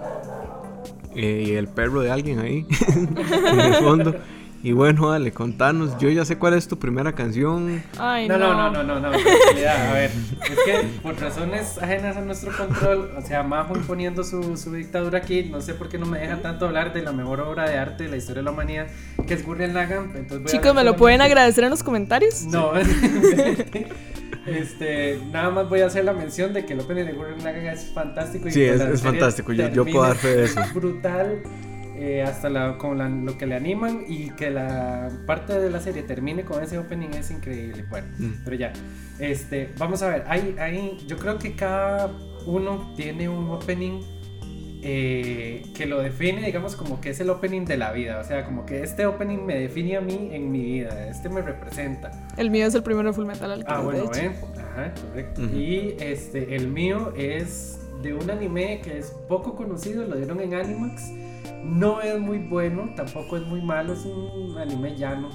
eh, 1.16 1.45
y 1.49 1.53
el 1.53 1.69
perro 1.69 2.01
de 2.01 2.11
alguien 2.11 2.39
ahí 2.39 2.66
en 3.51 3.61
el 3.61 3.75
fondo. 3.77 4.14
Y 4.61 4.73
bueno, 4.73 5.11
dale, 5.11 5.31
contanos. 5.31 5.97
Yo 5.99 6.11
ya 6.11 6.25
sé 6.25 6.37
cuál 6.37 6.55
es 6.55 6.66
tu 6.66 6.81
primera 6.81 7.12
canción. 7.12 7.81
Ay, 7.97 8.27
No, 8.27 8.39
no. 8.39 8.55
no, 8.55 8.71
no, 8.73 8.83
no, 8.83 8.95
no, 8.99 9.01
no, 9.01 9.09
a 9.09 9.93
ver, 9.93 10.11
es 10.11 10.59
que 10.66 10.89
por 11.01 11.16
razones 11.21 11.79
ajenas 11.79 12.16
a 12.16 12.23
nuestro 12.23 12.51
control, 12.57 13.12
o 13.16 13.23
sea, 13.23 13.45
Majo 13.45 13.77
imponiendo 13.77 14.25
su, 14.25 14.57
su 14.57 14.73
dictadura 14.73 15.19
aquí, 15.19 15.45
no 15.45 15.61
sé 15.61 15.75
por 15.75 15.89
qué 15.89 15.97
no 15.97 16.07
me 16.07 16.19
deja 16.19 16.43
tanto 16.43 16.66
hablar 16.66 16.93
de 16.93 17.03
la 17.03 17.12
mejor 17.12 17.41
obra 17.41 17.71
de 17.71 17.79
arte 17.79 18.05
de 18.05 18.11
la 18.11 18.16
historia 18.16 18.41
de 18.41 18.47
la 18.47 18.51
humanidad, 18.51 18.89
que 19.29 19.35
es 19.35 19.47
Gurren 19.47 19.75
Lagann, 19.75 20.11
entonces 20.16 20.43
voy 20.43 20.51
Chicos, 20.51 20.75
¿me 20.75 20.83
lo 20.83 20.97
pueden 20.97 21.21
agradecer 21.21 21.62
en 21.62 21.71
los 21.71 21.85
comentarios? 21.85 22.43
No, 22.43 22.73
este, 24.57 25.18
nada 25.30 25.51
más 25.51 25.68
voy 25.68 25.80
a 25.80 25.86
hacer 25.86 26.05
la 26.05 26.12
mención 26.12 26.53
de 26.53 26.64
que 26.64 26.72
el 26.74 26.80
opening 26.80 27.05
de 27.05 27.12
Gurren 27.12 27.42
Lagann 27.44 27.66
es 27.66 27.90
fantástico. 27.92 28.49
y 28.49 28.53
Sí, 28.53 28.62
es- 28.64 28.80
es 28.80 29.03
fantástico, 29.03 29.53
yo- 29.53 29.68
yo 29.68 29.84
puedo 29.84 30.03
dar 30.03 30.16
fe 30.16 30.36
de 30.36 30.44
eso. 30.44 30.61
Brutal, 30.74 31.42
eh, 31.96 32.22
hasta 32.22 32.49
la, 32.49 32.78
con 32.78 32.96
la- 32.99 33.09
lo 33.09 33.36
que 33.36 33.46
le 33.46 33.57
animan 33.57 34.05
y 34.07 34.30
que 34.30 34.51
la 34.51 35.09
parte 35.26 35.59
de 35.59 35.68
la 35.70 35.80
serie 35.80 36.03
termine 36.03 36.44
con 36.44 36.62
ese 36.62 36.78
opening 36.78 37.09
es 37.11 37.30
increíble. 37.30 37.84
Bueno, 37.90 38.07
Mm. 38.18 38.32
pero 38.44 38.57
ya, 38.57 38.72
este, 39.18 39.70
vamos 39.78 40.03
a 40.03 40.09
ver, 40.11 40.24
hay, 40.28 40.55
hay, 40.61 40.99
yo 41.07 41.16
creo 41.16 41.38
que 41.38 41.55
cada 41.55 42.11
uno 42.46 42.92
tiene 42.96 43.28
un 43.28 43.51
opening 43.51 44.01
eh, 44.83 45.62
que 45.74 45.87
lo 45.87 46.01
define, 46.01 46.45
digamos, 46.45 46.76
como 46.76 47.01
que 47.01 47.11
es 47.11 47.20
el 47.20 47.31
opening 47.31 47.64
de 47.64 47.76
la 47.76 47.93
vida. 47.93 48.18
O 48.20 48.24
sea, 48.24 48.45
como 48.45 48.64
que 48.66 48.83
este 48.83 49.07
opening 49.07 49.39
me 49.45 49.55
define 49.57 49.97
a 49.97 50.01
mí 50.01 50.31
en 50.33 50.51
mi 50.51 50.62
vida, 50.62 51.09
este 51.09 51.29
me 51.29 51.43
representa. 51.43 52.11
El 52.37 52.51
mío 52.51 52.66
es 52.66 52.74
el 52.74 52.83
primero 52.83 53.09
de 53.09 53.14
Full 53.14 53.26
Metal 53.26 53.51
Alchemist, 53.51 53.70
Ah, 53.70 53.81
bueno, 53.81 54.11
ven. 54.11 54.35
Ajá, 54.59 54.95
correcto. 54.95 55.43
Y 55.43 55.97
este, 56.01 56.55
el 56.55 56.68
mío 56.68 57.12
es 57.16 57.81
de 58.03 58.14
un 58.14 58.31
anime 58.31 58.81
que 58.83 58.99
es 58.99 59.11
poco 59.29 59.57
conocido, 59.57 60.05
lo 60.07 60.16
dieron 60.16 60.41
en 60.41 60.55
Animax. 60.55 61.11
No 61.64 62.01
es 62.01 62.18
muy 62.20 62.39
bueno, 62.39 62.91
tampoco 62.95 63.37
es 63.37 63.43
muy 63.43 63.61
malo, 63.61 63.93
es 63.95 64.05
un 64.05 64.57
anime 64.59 64.97
llano. 64.97 65.29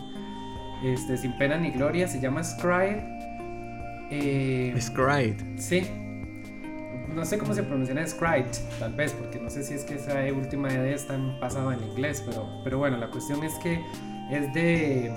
Este, 0.85 1.17
sin 1.17 1.37
pena 1.37 1.57
ni 1.57 1.71
gloria, 1.71 2.07
se 2.07 2.19
llama 2.21 2.43
Scry. 2.43 3.01
Eh, 4.11 4.75
Scryed. 4.79 5.35
sí. 5.57 5.81
No 7.13 7.25
sé 7.25 7.37
cómo 7.37 7.53
se 7.53 7.63
pronuncia 7.63 8.07
Scry, 8.07 8.45
tal 8.79 8.93
vez, 8.93 9.13
porque 9.13 9.39
no 9.39 9.49
sé 9.49 9.63
si 9.63 9.75
es 9.75 9.83
que 9.83 9.95
esa 9.95 10.23
última 10.33 10.71
idea 10.71 10.95
está 10.95 11.17
pasada 11.39 11.75
en 11.75 11.83
inglés, 11.83 12.23
pero, 12.25 12.47
pero 12.63 12.79
bueno, 12.79 12.97
la 12.97 13.09
cuestión 13.11 13.43
es 13.43 13.53
que 13.55 13.79
es 14.31 14.53
de 14.53 15.11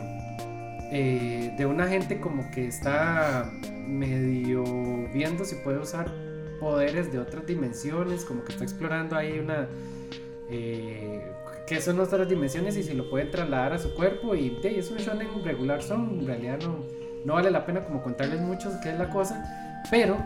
eh, 0.92 1.52
de 1.56 1.66
una 1.66 1.88
gente 1.88 2.20
como 2.20 2.48
que 2.52 2.68
está 2.68 3.50
medio 3.86 4.64
viendo 5.12 5.44
si 5.44 5.56
puede 5.56 5.78
usar 5.78 6.12
poderes 6.60 7.12
de 7.12 7.18
otras 7.18 7.44
dimensiones, 7.44 8.24
como 8.24 8.44
que 8.44 8.52
está 8.52 8.64
explorando 8.64 9.16
ahí 9.16 9.38
una... 9.38 9.68
Eh, 10.48 11.32
qué 11.66 11.80
son 11.80 11.98
otras 11.98 12.28
dimensiones 12.28 12.76
y 12.76 12.84
si 12.84 12.94
lo 12.94 13.10
pueden 13.10 13.32
trasladar 13.32 13.72
a 13.72 13.78
su 13.78 13.94
cuerpo 13.94 14.36
y 14.36 14.50
de, 14.62 14.78
es 14.78 14.90
un 14.92 14.98
shonen 14.98 15.28
regular 15.44 15.82
son, 15.82 16.20
en 16.20 16.26
realidad 16.26 16.60
no, 16.62 16.84
no 17.24 17.34
vale 17.34 17.50
la 17.50 17.66
pena 17.66 17.84
como 17.84 18.04
contarles 18.04 18.40
mucho 18.40 18.70
qué 18.80 18.90
es 18.90 18.98
la 18.98 19.10
cosa, 19.10 19.82
pero 19.90 20.16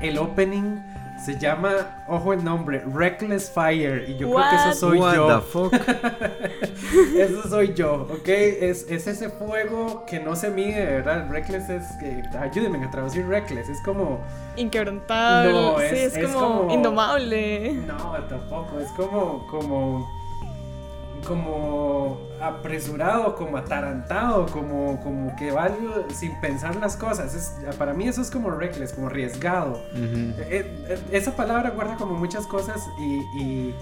el 0.00 0.18
opening 0.18 0.80
se 1.24 1.38
llama, 1.38 2.04
ojo 2.08 2.32
el 2.32 2.44
nombre, 2.44 2.82
Reckless 2.92 3.50
Fire 3.50 4.04
y 4.08 4.16
yo 4.16 4.30
creo 4.32 4.50
que 4.50 4.56
eso 4.56 4.74
soy 4.74 4.98
What 4.98 5.14
yo. 5.14 5.26
the 5.28 5.40
fuck? 5.40 5.74
Eso 7.16 7.48
soy 7.48 7.72
yo, 7.74 8.06
¿ok? 8.10 8.28
Es, 8.28 8.86
es 8.90 9.06
ese 9.06 9.30
fuego 9.30 10.04
que 10.06 10.20
no 10.20 10.36
se 10.36 10.50
mide, 10.50 10.84
¿verdad? 10.84 11.28
Reckless 11.30 11.68
es 11.70 11.86
que. 11.98 12.22
Ayúdenme 12.38 12.84
a 12.84 12.90
traducir 12.90 13.26
Reckless. 13.26 13.68
Es 13.68 13.80
como. 13.82 14.20
Inquebrantable. 14.56 15.52
No, 15.52 15.78
sí, 15.78 15.84
es- 15.86 15.92
es, 15.92 16.16
es 16.16 16.28
como, 16.34 16.58
como- 16.62 16.74
indomable. 16.74 17.72
No, 17.86 18.12
tampoco. 18.28 18.78
Es 18.80 18.88
como. 18.90 19.46
Como. 19.48 20.23
Como 21.26 22.28
apresurado, 22.40 23.34
como 23.36 23.56
atarantado, 23.56 24.46
como, 24.46 25.00
como 25.02 25.34
que 25.36 25.50
va 25.50 25.70
sin 26.12 26.38
pensar 26.40 26.76
las 26.76 26.96
cosas. 26.96 27.34
Es, 27.34 27.74
para 27.76 27.94
mí 27.94 28.06
eso 28.06 28.20
es 28.22 28.30
como 28.30 28.50
reckless, 28.50 28.92
como 28.92 29.06
arriesgado. 29.06 29.80
Eh, 29.94 30.84
eh, 30.88 30.98
esa 31.12 31.34
palabra 31.34 31.70
guarda 31.70 31.96
como 31.96 32.14
muchas 32.14 32.46
cosas 32.46 32.82
y, 33.00 33.42
y, 33.42 33.74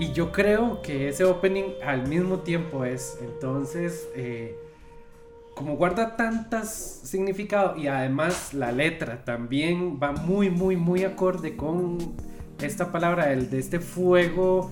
y 0.00 0.12
yo 0.12 0.32
creo 0.32 0.82
que 0.82 1.08
ese 1.08 1.24
opening 1.24 1.74
al 1.84 2.06
mismo 2.08 2.38
tiempo 2.40 2.84
es. 2.84 3.16
Entonces, 3.20 4.08
eh, 4.14 4.56
como 5.54 5.76
guarda 5.76 6.16
tantas 6.16 6.68
significados 7.04 7.78
y 7.78 7.86
además 7.88 8.52
la 8.52 8.72
letra 8.72 9.24
también 9.24 9.98
va 10.02 10.12
muy, 10.12 10.50
muy, 10.50 10.76
muy 10.76 11.04
acorde 11.04 11.56
con 11.56 11.98
esta 12.60 12.90
palabra 12.92 13.26
del- 13.26 13.48
de 13.50 13.58
este 13.58 13.80
fuego 13.80 14.70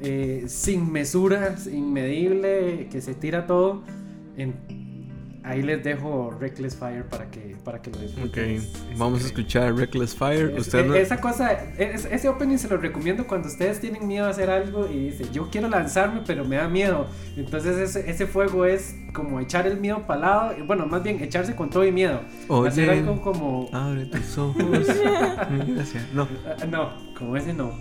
eh, 0.00 0.44
sin 0.48 0.90
mesura, 0.92 1.56
inmedible, 1.72 2.88
que 2.90 3.00
se 3.00 3.14
tira 3.14 3.46
todo. 3.46 3.82
En- 4.36 4.85
ahí 5.46 5.62
les 5.62 5.82
dejo 5.84 6.36
Reckless 6.40 6.76
Fire 6.76 7.04
para 7.04 7.30
que, 7.30 7.56
para 7.64 7.80
que 7.80 7.90
lo 7.90 7.98
disfruten. 7.98 8.50
Es- 8.50 8.64
es 8.64 8.98
vamos 8.98 9.22
a 9.22 9.26
escuchar 9.26 9.74
Reckless 9.74 10.14
Fire. 10.14 10.50
Es- 10.56 10.66
Usted 10.66 10.84
no- 10.86 10.94
Esa 10.94 11.20
cosa, 11.20 11.52
es- 11.78 12.04
ese 12.04 12.28
opening 12.28 12.58
se 12.58 12.68
lo 12.68 12.76
recomiendo 12.76 13.26
cuando 13.26 13.48
ustedes 13.48 13.80
tienen 13.80 14.06
miedo 14.06 14.26
a 14.26 14.30
hacer 14.30 14.50
algo 14.50 14.88
y 14.92 15.10
dice, 15.10 15.24
yo 15.32 15.48
quiero 15.50 15.68
lanzarme 15.68 16.22
pero 16.26 16.44
me 16.44 16.56
da 16.56 16.68
miedo. 16.68 17.06
Entonces 17.36 17.78
ese, 17.78 18.10
ese 18.10 18.26
fuego 18.26 18.66
es 18.66 18.94
como 19.14 19.40
echar 19.40 19.66
el 19.66 19.78
miedo 19.80 20.06
para 20.06 20.20
lado, 20.20 20.54
bueno, 20.66 20.84
más 20.86 21.02
bien 21.02 21.22
echarse 21.22 21.54
con 21.56 21.70
todo 21.70 21.84
y 21.86 21.92
miedo. 21.92 22.20
hacer 22.66 22.90
Oye. 22.90 22.98
algo 22.98 23.20
como... 23.22 23.68
Abre 23.72 24.06
tus 24.06 24.36
ojos. 24.38 24.56
Mira 25.66 25.82
hacia- 25.82 26.06
No. 26.12 26.28
Ah, 26.46 26.64
No, 26.66 26.92
como 27.18 27.36
ese 27.36 27.52
no. 27.54 27.72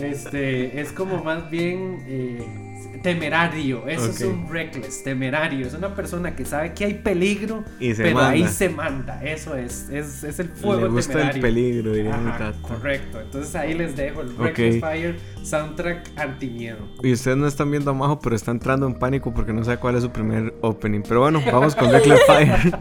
Este, 0.00 0.80
es 0.80 0.92
como 0.92 1.22
más 1.22 1.50
bien 1.50 2.02
eh, 2.06 2.71
temerario. 3.02 3.86
Eso 3.88 4.06
es 4.10 4.20
un 4.22 4.48
reckless, 4.50 5.02
temerario. 5.02 5.66
Es 5.66 5.74
una 5.74 5.94
persona 5.94 6.34
que 6.36 6.44
sabe 6.44 6.72
que 6.72 6.84
hay 6.84 6.94
peligro, 6.94 7.64
Y 7.80 7.94
pero 7.94 8.14
manda. 8.14 8.30
ahí 8.30 8.46
se 8.48 8.68
manda. 8.68 9.22
Eso 9.24 9.56
es, 9.56 9.88
es, 9.90 10.24
es 10.24 10.38
el 10.38 10.48
fuego 10.48 10.82
Le 10.82 10.88
gusta 10.88 11.12
temerario. 11.14 11.36
el 11.36 11.42
peligro, 11.42 11.92
diría 11.92 12.14
Ajá, 12.14 12.52
correcto. 12.62 13.20
Entonces 13.20 13.54
ahí 13.54 13.74
les 13.74 13.96
dejo 13.96 14.20
el. 14.22 14.36
Reckless 14.36 14.80
Fire 14.80 15.16
soundtrack 15.42 16.10
antimiedo. 16.16 16.78
Y 17.02 17.12
ustedes 17.12 17.36
no 17.36 17.46
están 17.46 17.70
viendo 17.70 17.90
a 17.90 17.94
Majo, 17.94 18.20
pero 18.20 18.36
está 18.36 18.50
entrando 18.50 18.86
en 18.86 18.94
pánico 18.94 19.32
porque 19.34 19.52
no 19.52 19.64
sabe 19.64 19.78
cuál 19.78 19.96
es 19.96 20.02
su 20.02 20.10
primer 20.10 20.54
opening. 20.60 21.02
Pero 21.06 21.20
bueno, 21.20 21.42
vamos 21.50 21.74
con 21.74 21.90
Reckless 21.90 22.20
Fire. 22.26 22.78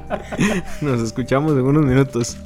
Nos 0.82 1.02
escuchamos 1.02 1.54
en 1.54 1.62
unos 1.62 1.86
minutos. 1.86 2.38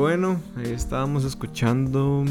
Bueno, 0.00 0.40
ahí 0.56 0.72
estábamos 0.72 1.26
escuchando 1.26 2.24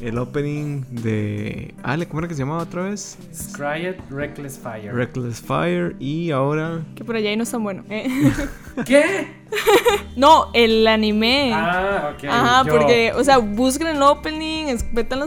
el 0.00 0.18
opening 0.18 0.82
de. 0.90 1.74
Ale, 1.82 2.06
¿cómo 2.06 2.20
era 2.20 2.28
que 2.28 2.34
se 2.34 2.40
llamaba 2.40 2.62
otra 2.62 2.82
vez? 2.82 3.18
Scryed 3.34 3.96
Reckless 4.10 4.58
Fire. 4.58 4.94
Reckless 4.94 5.40
Fire. 5.40 5.96
Y 5.98 6.30
ahora. 6.30 6.80
Que 6.94 7.04
por 7.04 7.16
allá 7.16 7.30
ahí 7.30 7.36
no 7.36 7.42
es 7.42 7.50
tan 7.50 7.62
bueno. 7.62 7.84
eh. 7.90 8.06
¿Qué? 8.86 9.38
no, 10.16 10.50
el 10.54 10.86
anime. 10.86 11.50
Ah, 11.54 12.12
ok. 12.14 12.24
Ajá, 12.28 12.64
yo- 12.66 12.72
porque, 12.76 13.12
o 13.16 13.24
sea, 13.24 13.38
busquen 13.38 13.88
el 13.88 14.02
opening, 14.02 14.66
en 14.68 14.78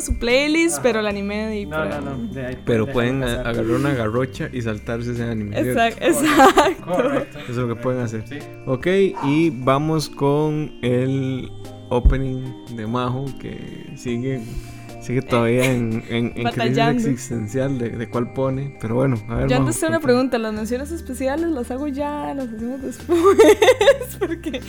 su 0.02 0.18
playlist, 0.20 0.76
Ajá. 0.76 0.84
pero 0.84 1.00
el 1.02 1.08
anime 1.08 1.36
de 1.48 1.54
ahí 1.54 1.66
No, 1.66 1.78
por 1.78 1.88
no, 1.88 2.02
no. 2.18 2.34
de 2.34 2.46
ahí- 2.46 2.58
Pero 2.66 2.88
pueden 2.88 3.22
pasar. 3.22 3.48
agarrar 3.48 3.72
una 3.72 3.94
garrocha 3.94 4.50
y 4.54 4.62
saltarse 4.62 5.12
ese 5.14 5.24
anime. 5.24 5.62
¿cierto? 5.62 5.82
Exacto, 5.82 6.06
exacto. 6.06 6.86
Correcto. 6.86 7.40
Eso 7.40 7.52
es 7.52 7.58
lo 7.58 7.68
que 7.68 7.76
pueden 7.76 8.02
hacer. 8.02 8.24
Sí. 8.28 8.38
Ok, 8.68 8.88
y 9.24 9.50
vamos 9.50 10.08
con 10.10 10.80
el 10.82 11.52
opening 11.92 12.66
de 12.76 12.88
Majo 12.88 13.26
que 13.40 13.94
sigue 13.96 14.42
sigue 15.02 15.22
todavía 15.24 15.66
en, 15.72 16.04
en, 16.10 16.34
en 16.36 16.48
crisis 16.52 17.06
existencial 17.06 17.78
de, 17.78 17.90
de 17.90 18.10
cuál 18.10 18.34
pone. 18.34 18.78
Pero 18.80 18.96
bueno, 18.96 19.18
a 19.28 19.36
ver. 19.36 19.50
Yo 19.50 19.58
antes 19.58 19.80
tengo 19.80 19.90
una 19.90 20.00
pregunta, 20.00 20.38
¿las 20.38 20.54
menciones 20.54 20.92
especiales 20.92 21.50
las 21.50 21.70
hago 21.72 21.88
ya, 21.88 22.34
las 22.34 22.48
hacemos 22.50 22.82
después? 22.82 23.20
Porque 24.20 24.62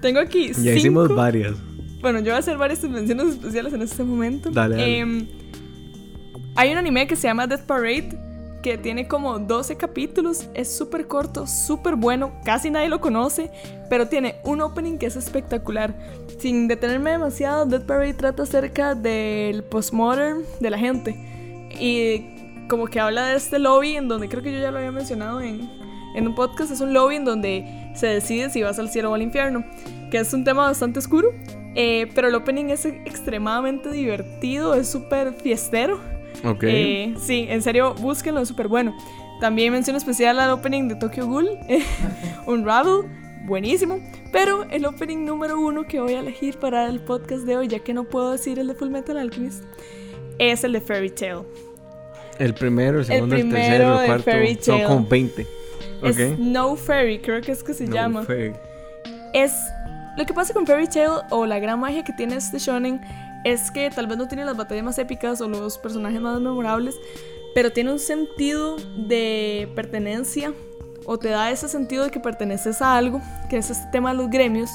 tengo 0.00 0.20
aquí 0.20 0.48
Ya 0.48 0.54
cinco... 0.54 0.70
hicimos 0.70 1.14
varias. 1.14 1.54
Bueno, 2.00 2.18
yo 2.18 2.26
voy 2.26 2.34
a 2.34 2.38
hacer 2.38 2.56
varias 2.58 2.82
menciones 2.84 3.28
especiales 3.28 3.72
en 3.72 3.82
este 3.82 4.02
momento. 4.02 4.50
Dale, 4.50 4.76
dale. 4.76 4.98
Em, 4.98 5.26
hay 6.56 6.72
un 6.72 6.78
anime 6.78 7.06
que 7.06 7.16
se 7.16 7.28
llama 7.28 7.46
Death 7.46 7.62
Parade, 7.66 8.18
que 8.64 8.78
tiene 8.78 9.06
como 9.06 9.38
12 9.38 9.76
capítulos, 9.76 10.48
es 10.54 10.74
súper 10.74 11.06
corto, 11.06 11.46
súper 11.46 11.96
bueno, 11.96 12.32
casi 12.46 12.70
nadie 12.70 12.88
lo 12.88 12.98
conoce, 12.98 13.50
pero 13.90 14.08
tiene 14.08 14.36
un 14.42 14.62
opening 14.62 14.96
que 14.96 15.04
es 15.04 15.16
espectacular. 15.16 15.94
Sin 16.38 16.66
detenerme 16.66 17.10
demasiado, 17.10 17.66
Death 17.66 17.84
Parade 17.84 18.14
trata 18.14 18.44
acerca 18.44 18.94
del 18.94 19.64
postmodern 19.64 20.44
de 20.60 20.70
la 20.70 20.78
gente. 20.78 21.14
Y 21.78 22.66
como 22.66 22.86
que 22.86 23.00
habla 23.00 23.26
de 23.26 23.36
este 23.36 23.58
lobby 23.58 23.96
en 23.96 24.08
donde 24.08 24.30
creo 24.30 24.42
que 24.42 24.50
yo 24.50 24.58
ya 24.58 24.70
lo 24.70 24.78
había 24.78 24.92
mencionado 24.92 25.42
en, 25.42 25.70
en 26.16 26.26
un 26.26 26.34
podcast, 26.34 26.72
es 26.72 26.80
un 26.80 26.94
lobby 26.94 27.16
en 27.16 27.26
donde 27.26 27.92
se 27.94 28.06
decide 28.06 28.48
si 28.48 28.62
vas 28.62 28.78
al 28.78 28.88
cielo 28.88 29.10
o 29.10 29.14
al 29.14 29.20
infierno, 29.20 29.62
que 30.10 30.16
es 30.16 30.32
un 30.32 30.42
tema 30.42 30.62
bastante 30.62 31.00
oscuro, 31.00 31.28
eh, 31.74 32.10
pero 32.14 32.28
el 32.28 32.34
opening 32.34 32.70
es 32.70 32.86
extremadamente 32.86 33.90
divertido, 33.90 34.72
es 34.72 34.88
súper 34.88 35.34
fiestero. 35.34 36.13
Ok. 36.42 36.64
Eh, 36.64 37.14
sí, 37.20 37.46
en 37.48 37.62
serio, 37.62 37.94
búsquenlo, 37.94 38.40
es 38.40 38.48
súper 38.48 38.68
bueno. 38.68 38.96
También 39.40 39.72
mención 39.72 39.96
especial 39.96 40.38
al 40.40 40.50
opening 40.50 40.88
de 40.88 40.96
Tokyo 40.96 41.26
Ghoul, 41.26 41.48
Unravel, 42.46 43.02
buenísimo. 43.46 43.98
Pero 44.32 44.64
el 44.70 44.84
opening 44.86 45.24
número 45.24 45.60
uno 45.60 45.84
que 45.84 46.00
voy 46.00 46.14
a 46.14 46.20
elegir 46.20 46.58
para 46.58 46.86
el 46.88 47.00
podcast 47.00 47.44
de 47.44 47.56
hoy, 47.56 47.68
ya 47.68 47.78
que 47.80 47.92
no 47.94 48.04
puedo 48.04 48.32
decir 48.32 48.58
el 48.58 48.66
de 48.68 48.74
Full 48.74 48.88
Metal 48.90 49.16
Alchemist, 49.16 49.64
es 50.38 50.64
el 50.64 50.72
de 50.72 50.80
Fairy 50.80 51.10
Tail. 51.10 51.40
el 52.38 52.54
primero, 52.54 52.98
el 53.00 53.04
segundo, 53.04 53.36
el, 53.36 53.42
primero 53.42 53.62
tercero, 53.66 54.00
el 54.00 54.06
cuarto. 54.06 54.24
Fairy 54.24 54.58
Son 54.60 54.82
como 54.82 55.06
20. 55.06 55.42
Ok. 56.02 56.08
Es 56.18 56.38
No 56.38 56.74
Fairy, 56.76 57.18
creo 57.20 57.40
que 57.40 57.52
es 57.52 57.62
que 57.62 57.74
se 57.74 57.86
No 57.86 57.94
llama. 57.94 58.22
fake. 58.24 58.56
es 59.34 59.52
lo 60.16 60.24
que 60.26 60.32
pasa 60.34 60.52
con 60.54 60.66
Fairy 60.66 60.86
Tail 60.88 61.10
o 61.30 61.44
la 61.46 61.58
gran 61.58 61.78
magia 61.80 62.02
que 62.04 62.12
tiene 62.12 62.36
este 62.36 62.58
shonen 62.58 63.00
es 63.44 63.70
que 63.70 63.90
tal 63.90 64.06
vez 64.06 64.18
no 64.18 64.26
tiene 64.26 64.44
las 64.44 64.56
batallas 64.56 64.84
más 64.84 64.98
épicas 64.98 65.40
o 65.40 65.48
los 65.48 65.78
personajes 65.78 66.20
más 66.20 66.40
memorables, 66.40 66.98
pero 67.54 67.70
tiene 67.70 67.92
un 67.92 67.98
sentido 67.98 68.76
de 68.96 69.70
pertenencia 69.74 70.52
o 71.04 71.18
te 71.18 71.28
da 71.28 71.50
ese 71.50 71.68
sentido 71.68 72.04
de 72.04 72.10
que 72.10 72.20
perteneces 72.20 72.82
a 72.82 72.96
algo, 72.96 73.20
que 73.48 73.58
es 73.58 73.70
este 73.70 73.86
tema 73.92 74.10
de 74.10 74.16
los 74.16 74.30
gremios, 74.30 74.70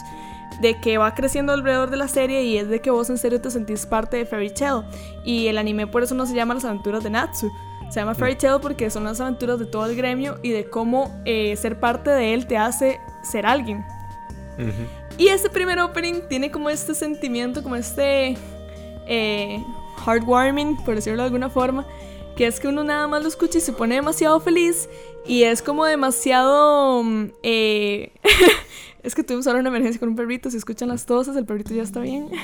de 0.62 0.80
que 0.80 0.98
va 0.98 1.14
creciendo 1.16 1.54
alrededor 1.54 1.90
de 1.90 1.98
la 1.98 2.08
serie 2.08 2.44
y 2.44 2.58
es 2.58 2.70
de 2.70 2.82
que 2.82 2.92
vos 2.92 3.10
en 3.10 3.18
serio 3.18 3.42
te 3.42 3.50
sentís 3.52 3.86
parte 3.86 4.18
de 4.18 4.26
Fairy 4.26 4.52
Tail. 4.52 4.84
Y 5.24 5.48
el 5.48 5.58
anime 5.58 5.88
por 5.88 6.04
eso 6.04 6.16
no 6.16 6.26
se 6.26 6.36
llama 6.36 6.54
Las 6.54 6.66
aventuras 6.66 7.04
de 7.04 7.10
Natsu. 7.10 7.52
Se 7.90 8.00
llama 8.00 8.14
Fairy 8.14 8.36
Tail 8.36 8.60
porque 8.62 8.90
son 8.90 9.04
las 9.04 9.20
aventuras 9.20 9.60
de 9.60 9.66
todo 9.66 9.86
el 9.86 9.96
gremio 9.96 10.38
y 10.44 10.52
de 10.52 10.70
cómo 10.70 11.22
eh, 11.26 11.56
ser 11.56 11.80
parte 11.80 12.12
de 12.12 12.34
él 12.34 12.46
te 12.46 12.58
hace 12.58 13.00
ser 13.24 13.46
alguien. 13.46 13.84
Y 15.18 15.30
este 15.30 15.50
primer 15.50 15.80
opening 15.80 16.22
tiene 16.28 16.52
como 16.52 16.70
este 16.70 16.94
sentimiento, 16.94 17.64
como 17.64 17.76
este 17.76 18.38
eh, 19.10 19.62
heartwarming, 20.06 20.78
por 20.78 20.96
decirlo 20.96 21.24
de 21.24 21.26
alguna 21.26 21.50
forma, 21.50 21.86
que 22.38 22.48
es 22.48 22.60
que 22.60 22.70
uno 22.70 22.86
nada 22.86 23.08
más 23.08 23.22
lo 23.22 23.28
escucha 23.28 23.58
y 23.58 23.62
se 23.62 23.74
pone 23.74 23.96
demasiado 23.96 24.40
feliz 24.40 24.88
y 25.26 25.44
es 25.44 25.62
como 25.62 25.86
demasiado... 25.86 27.04
mm, 27.04 27.26
eh, 27.44 28.14
es 29.04 29.16
que 29.16 29.24
tuvimos 29.24 29.48
ahora 29.48 29.60
una 29.60 29.70
emergencia 29.70 30.00
con 30.00 30.10
un 30.10 30.16
perrito, 30.16 30.50
si 30.50 30.58
escuchan 30.58 30.88
las 30.88 31.06
tosas, 31.06 31.36
el 31.36 31.46
perrito 31.46 31.74
ya 31.74 31.84
está 31.84 32.00
bien. 32.00 32.30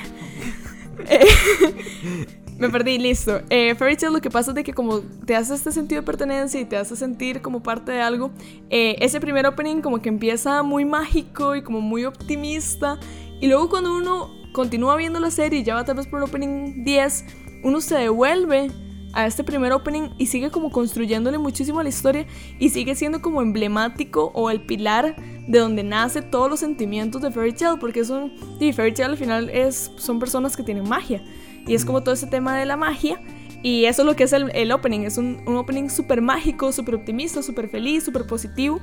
Me 2.58 2.70
perdí, 2.70 2.98
listo. 2.98 3.42
Eh, 3.50 3.74
Fairy 3.74 3.96
Tail 3.96 4.14
lo 4.14 4.20
que 4.20 4.30
pasa 4.30 4.52
es 4.52 4.54
de 4.54 4.64
que 4.64 4.72
como 4.72 5.00
te 5.00 5.36
hace 5.36 5.54
este 5.54 5.72
sentido 5.72 6.00
de 6.00 6.06
pertenencia 6.06 6.58
y 6.58 6.64
te 6.64 6.78
hace 6.78 6.96
sentir 6.96 7.42
como 7.42 7.62
parte 7.62 7.92
de 7.92 8.00
algo, 8.00 8.30
eh, 8.70 8.96
ese 9.00 9.20
primer 9.20 9.46
opening 9.46 9.82
como 9.82 10.00
que 10.00 10.08
empieza 10.08 10.62
muy 10.62 10.86
mágico 10.86 11.54
y 11.54 11.62
como 11.62 11.82
muy 11.82 12.06
optimista. 12.06 12.98
Y 13.42 13.48
luego 13.48 13.68
cuando 13.68 13.94
uno 13.94 14.30
continúa 14.56 14.96
viendo 14.96 15.20
la 15.20 15.30
serie 15.30 15.60
y 15.60 15.64
ya 15.64 15.74
va 15.74 15.84
tal 15.84 15.96
vez 15.96 16.06
por 16.06 16.18
el 16.18 16.24
opening 16.24 16.82
10, 16.82 17.26
uno 17.62 17.82
se 17.82 17.94
devuelve 17.94 18.70
a 19.12 19.26
este 19.26 19.44
primer 19.44 19.70
opening 19.72 20.08
y 20.16 20.28
sigue 20.28 20.50
como 20.50 20.70
construyéndole 20.70 21.36
muchísimo 21.36 21.80
a 21.80 21.82
la 21.82 21.90
historia 21.90 22.26
y 22.58 22.70
sigue 22.70 22.94
siendo 22.94 23.20
como 23.20 23.42
emblemático 23.42 24.32
o 24.34 24.48
el 24.48 24.64
pilar 24.64 25.14
de 25.46 25.58
donde 25.58 25.82
nace 25.82 26.22
todos 26.22 26.48
los 26.48 26.60
sentimientos 26.60 27.20
de 27.20 27.30
Fairy 27.30 27.52
Tail 27.52 27.78
porque 27.78 28.00
es 28.00 28.08
un 28.08 28.32
y 28.58 28.72
Fairy 28.72 28.94
Tail 28.94 29.10
al 29.10 29.18
final 29.18 29.50
es 29.50 29.92
son 29.98 30.18
personas 30.18 30.56
que 30.56 30.62
tienen 30.62 30.88
magia 30.88 31.22
y 31.66 31.74
es 31.74 31.84
como 31.84 32.02
todo 32.02 32.14
ese 32.14 32.26
tema 32.26 32.56
de 32.56 32.64
la 32.64 32.78
magia 32.78 33.20
y 33.62 33.84
eso 33.84 34.02
es 34.02 34.06
lo 34.06 34.16
que 34.16 34.24
es 34.24 34.32
el, 34.32 34.50
el 34.54 34.72
opening 34.72 35.00
es 35.00 35.18
un, 35.18 35.42
un 35.46 35.56
opening 35.56 35.90
súper 35.90 36.22
mágico 36.22 36.72
súper 36.72 36.94
optimista 36.94 37.42
súper 37.42 37.68
feliz 37.68 38.04
súper 38.04 38.26
positivo 38.26 38.80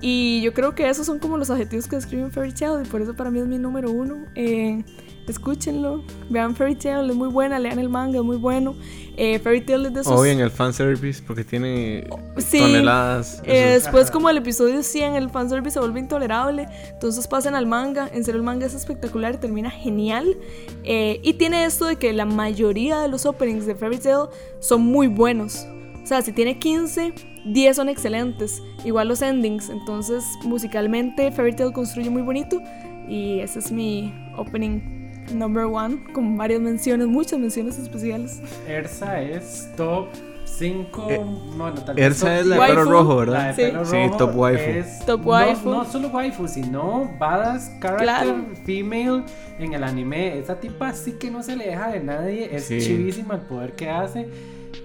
y 0.00 0.40
yo 0.40 0.54
creo 0.54 0.74
que 0.74 0.88
esos 0.88 1.04
son 1.04 1.18
como 1.18 1.36
los 1.36 1.50
adjetivos 1.50 1.86
que 1.86 1.96
describen 1.96 2.32
Fairy 2.32 2.54
Tail 2.54 2.86
y 2.86 2.88
por 2.88 3.02
eso 3.02 3.14
para 3.14 3.30
mí 3.30 3.38
es 3.38 3.46
mi 3.46 3.58
número 3.58 3.90
uno 3.90 4.24
Eh, 4.34 4.82
escúchenlo 5.30 6.02
vean 6.28 6.54
Fairy 6.54 6.74
Tail 6.74 7.08
es 7.10 7.16
muy 7.16 7.28
buena 7.28 7.58
lean 7.58 7.78
el 7.78 7.88
manga 7.88 8.18
es 8.18 8.24
muy 8.24 8.36
bueno 8.36 8.74
eh, 9.16 9.38
Fairy 9.38 9.60
Tail 9.60 9.86
es 9.86 9.94
de 9.94 10.00
esos 10.00 10.18
Obvio 10.18 10.32
en 10.32 10.40
el 10.40 10.50
fanservice 10.50 11.22
porque 11.26 11.44
tiene 11.44 12.06
Sí. 12.38 12.58
toneladas. 12.58 13.42
Eh, 13.44 13.72
después, 13.74 14.10
como 14.10 14.30
el 14.30 14.38
episodio 14.38 14.82
100, 14.82 15.14
el 15.14 15.28
fanservice 15.28 15.74
se 15.74 15.80
vuelve 15.80 16.00
intolerable. 16.00 16.66
Entonces 16.90 17.26
pasan 17.28 17.54
al 17.54 17.66
manga. 17.66 18.08
En 18.14 18.24
serio, 18.24 18.38
el 18.38 18.44
manga 18.46 18.64
es 18.64 18.72
espectacular, 18.72 19.36
termina 19.38 19.68
genial. 19.68 20.38
Eh, 20.84 21.20
y 21.22 21.34
tiene 21.34 21.64
esto 21.66 21.84
de 21.84 21.96
que 21.96 22.14
la 22.14 22.24
mayoría 22.24 23.00
de 23.00 23.08
los 23.08 23.26
openings 23.26 23.66
de 23.66 23.74
Fairy 23.74 23.98
Tail 23.98 24.28
son 24.58 24.80
muy 24.82 25.06
buenos. 25.06 25.66
O 26.02 26.06
sea, 26.06 26.22
si 26.22 26.32
tiene 26.32 26.58
15, 26.58 27.12
10 27.44 27.76
son 27.76 27.90
excelentes. 27.90 28.62
Igual 28.86 29.08
los 29.08 29.20
endings. 29.20 29.68
Entonces, 29.68 30.24
musicalmente, 30.44 31.30
Fairy 31.30 31.54
Tail 31.54 31.72
construye 31.74 32.08
muy 32.08 32.22
bonito. 32.22 32.58
Y 33.06 33.40
ese 33.40 33.58
es 33.58 33.70
mi 33.70 34.14
opening 34.38 34.99
number 35.32 35.64
one, 35.64 35.98
con 36.12 36.36
varias 36.36 36.60
menciones, 36.60 37.06
muchas 37.06 37.38
menciones 37.38 37.78
especiales. 37.78 38.40
Ersa 38.68 39.20
es 39.20 39.68
top 39.76 40.08
5. 40.44 41.06
Eh, 41.10 41.20
bueno, 41.56 41.74
tal 41.84 41.94
vez 41.94 42.04
Ersa 42.06 42.26
top 42.26 42.34
es 42.40 42.46
la 42.46 42.54
de 42.56 42.60
Waifu. 42.60 42.74
pelo 42.76 42.90
rojo, 42.90 43.12
La 43.12 43.16
¿verdad? 43.20 43.46
de 43.46 43.54
Sí. 43.54 43.70
pelo 43.70 43.84
Sí, 43.84 43.96
rojo 44.04 44.16
top 44.16 44.36
waifu. 44.36 44.70
es- 44.70 45.06
Top 45.06 45.20
no- 45.20 45.26
waifu. 45.30 45.70
No, 45.70 45.84
solo 45.84 46.08
waifu, 46.08 46.48
sino 46.48 47.10
badass 47.18 47.70
character 47.80 48.02
Claro. 48.02 48.36
female 48.66 49.22
en 49.58 49.72
el 49.74 49.84
anime. 49.84 50.38
Esa 50.38 50.58
tipa 50.58 50.92
sí 50.92 51.12
que 51.12 51.30
no 51.30 51.42
se 51.42 51.56
le 51.56 51.66
deja 51.66 51.88
de 51.88 52.00
nadie. 52.00 52.54
Es 52.54 52.64
Sí. 52.66 52.80
chivísima 52.80 53.34
el 53.34 53.40
poder 53.42 53.72
que 53.74 53.88
hace. 53.90 54.28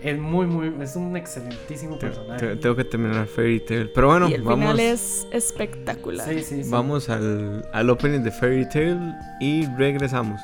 Es 0.06 0.20
muy, 0.20 0.46
muy. 0.46 0.72
Es 0.84 0.96
un 0.96 1.16
excelentísimo 1.18 1.98
Te- 1.98 2.08
personaje. 2.08 2.46
te- 2.48 2.56
tengo 2.58 2.76
que 2.76 2.84
terminar 2.84 3.26
Fairy 3.28 3.60
Tail. 3.60 3.90
Pero 3.94 4.08
bueno, 4.08 4.30
y 4.30 4.34
el 4.36 4.44
vamos, 4.44 4.60
final 4.60 4.80
es 4.80 5.28
espectacular. 5.32 6.28
Sí, 6.30 6.44
sí, 6.44 6.64
sí. 6.64 6.70
vamos 6.70 7.10
al, 7.10 7.68
al 7.74 7.90
opening 7.90 8.20
de 8.22 8.32
Fairy 8.32 8.70
Tail 8.70 9.00
y 9.40 9.66
regresamos. 9.78 10.40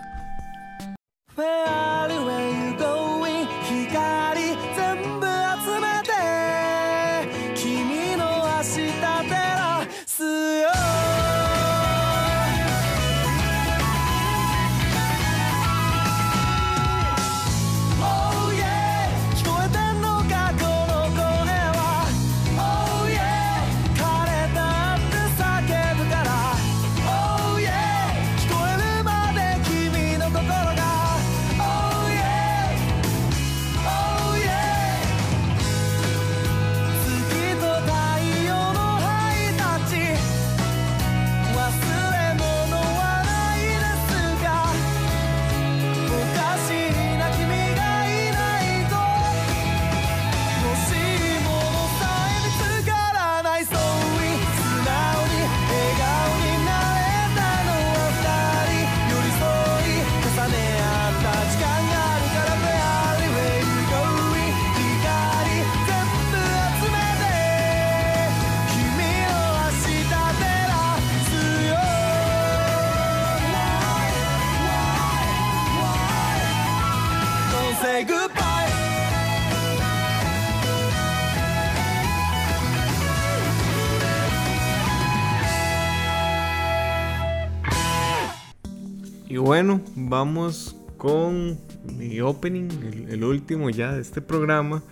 Y 89.32 89.38
bueno, 89.38 89.79
vamos 89.95 90.75
con 90.97 91.57
mi 91.97 92.19
opening, 92.19 92.67
el, 92.84 93.09
el 93.11 93.23
último 93.23 93.69
ya 93.69 93.93
de 93.93 94.01
este 94.01 94.19
programa. 94.19 94.84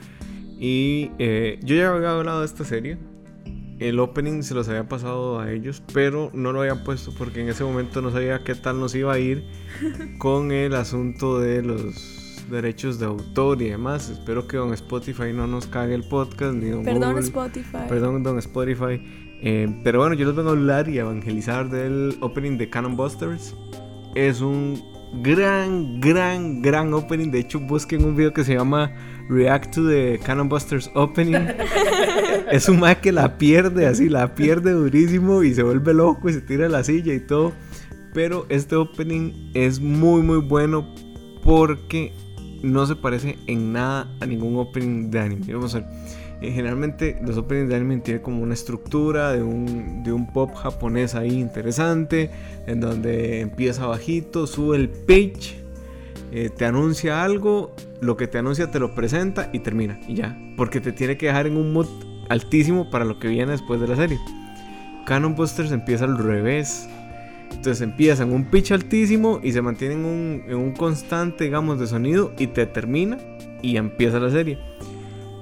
Y 0.57 1.11
eh, 1.19 1.59
yo 1.61 1.75
ya 1.75 1.93
había 1.93 2.11
hablado 2.11 2.39
de 2.39 2.45
esta 2.45 2.63
serie. 2.63 2.97
El 3.79 3.99
opening 3.99 4.43
se 4.43 4.53
los 4.53 4.69
había 4.69 4.87
pasado 4.87 5.41
a 5.41 5.51
ellos, 5.51 5.83
pero 5.93 6.31
no 6.33 6.53
lo 6.53 6.61
había 6.61 6.85
puesto 6.85 7.13
porque 7.17 7.41
en 7.41 7.49
ese 7.49 7.65
momento 7.65 8.01
no 8.01 8.11
sabía 8.11 8.41
qué 8.45 8.55
tal 8.55 8.79
nos 8.79 8.95
iba 8.95 9.11
a 9.11 9.19
ir 9.19 9.43
con 10.19 10.53
el 10.53 10.73
asunto 10.73 11.37
de 11.41 11.61
los 11.61 12.41
derechos 12.49 12.97
de 12.97 13.07
autor 13.07 13.61
y 13.61 13.71
demás. 13.71 14.09
Espero 14.09 14.47
que 14.47 14.55
Don 14.55 14.73
Spotify 14.73 15.33
no 15.33 15.47
nos 15.47 15.67
cague 15.67 15.95
el 15.95 16.07
podcast 16.07 16.53
ni 16.53 16.69
Don 16.69 16.85
Perdón, 16.85 17.09
Google. 17.09 17.25
Spotify. 17.25 17.77
Perdón, 17.89 18.23
Don 18.23 18.37
Spotify. 18.37 19.01
Eh, 19.41 19.81
pero 19.83 19.99
bueno, 19.99 20.15
yo 20.15 20.25
les 20.27 20.33
vengo 20.33 20.51
a 20.51 20.53
hablar 20.53 20.87
y 20.87 20.97
a 20.97 21.01
evangelizar 21.01 21.69
del 21.69 22.17
opening 22.21 22.57
de 22.57 22.69
Cannon 22.69 22.95
Busters. 22.95 23.53
Es 24.16 24.41
un 24.41 24.82
gran, 25.22 25.99
gran, 25.99 26.62
gran 26.62 26.93
opening. 26.93 27.32
De 27.32 27.39
hecho, 27.39 27.60
busquen 27.60 28.05
un 28.05 28.16
video 28.16 28.34
que 28.34 28.43
se 28.43 28.55
llama 28.55 28.91
React 29.30 29.74
to 29.74 29.88
the 29.88 30.20
Cannon 30.24 30.49
Busters 30.49 30.89
Opening. 30.95 31.47
es 32.51 32.70
un 32.70 32.80
mae 32.80 32.99
que 32.99 33.12
la 33.12 33.38
pierde 33.38 33.86
así, 33.86 34.10
la 34.10 34.36
pierde 34.36 34.72
durísimo 34.72 35.43
y 35.43 35.53
se 35.53 35.64
vuelve 35.64 35.93
loco 35.93 36.30
y 36.30 36.34
se 36.34 36.41
tira 36.41 36.70
la 36.70 36.84
silla 36.84 37.14
y 37.14 37.20
todo. 37.20 37.53
Pero 38.14 38.45
este 38.49 38.76
opening 38.76 39.51
es 39.53 39.80
muy, 39.80 40.22
muy 40.22 40.39
bueno 40.39 40.93
porque 41.43 42.12
no 42.64 42.86
se 42.86 42.95
parece 42.95 43.38
en 43.47 43.72
nada 43.74 44.12
a 44.20 44.26
ningún 44.26 44.57
opening 44.57 45.12
de 45.12 45.20
anime. 45.20 45.53
Vamos 45.53 45.76
a 45.76 45.80
ver. 45.80 45.89
Eh, 46.41 46.51
generalmente 46.51 47.17
los 47.21 47.37
openings 47.37 47.69
de 47.69 47.99
tienen 47.99 48.21
como 48.21 48.41
una 48.41 48.53
estructura 48.53 49.33
de 49.33 49.43
un, 49.43 50.03
de 50.03 50.13
un 50.13 50.31
pop 50.31 50.53
japonés 50.55 51.15
ahí 51.15 51.39
interesante, 51.39 52.31
en 52.65 52.79
donde 52.79 53.41
empieza 53.41 53.87
bajito, 53.87 54.47
sube 54.47 54.77
el 54.77 54.89
pitch, 54.89 55.55
eh, 56.31 56.49
te 56.55 56.65
anuncia 56.65 57.23
algo, 57.23 57.75
lo 57.99 58.15
que 58.15 58.27
te 58.27 58.37
anuncia 58.37 58.71
te 58.71 58.79
lo 58.79 58.95
presenta 58.95 59.49
y 59.51 59.59
termina, 59.59 59.99
y 60.07 60.15
ya, 60.15 60.37
porque 60.55 60.79
te 60.79 60.93
tiene 60.93 61.17
que 61.17 61.25
dejar 61.25 61.47
en 61.47 61.57
un 61.57 61.73
mood 61.73 61.87
altísimo 62.29 62.89
para 62.89 63.03
lo 63.03 63.19
que 63.19 63.27
viene 63.27 63.51
después 63.51 63.81
de 63.81 63.87
la 63.87 63.95
serie. 63.95 64.17
Canon 65.05 65.35
Busters 65.35 65.71
empieza 65.71 66.05
al 66.05 66.17
revés. 66.17 66.87
Entonces 67.49 67.81
empieza 67.81 68.21
en 68.21 68.31
un 68.31 68.45
pitch 68.45 68.71
altísimo 68.71 69.39
y 69.41 69.51
se 69.51 69.61
mantiene 69.63 69.95
en 69.95 70.05
un, 70.05 70.43
en 70.47 70.55
un 70.55 70.71
constante, 70.73 71.45
digamos, 71.45 71.79
de 71.79 71.87
sonido 71.87 72.31
y 72.37 72.45
te 72.45 72.67
termina 72.67 73.17
y 73.63 73.77
empieza 73.77 74.19
la 74.19 74.29
serie. 74.29 74.59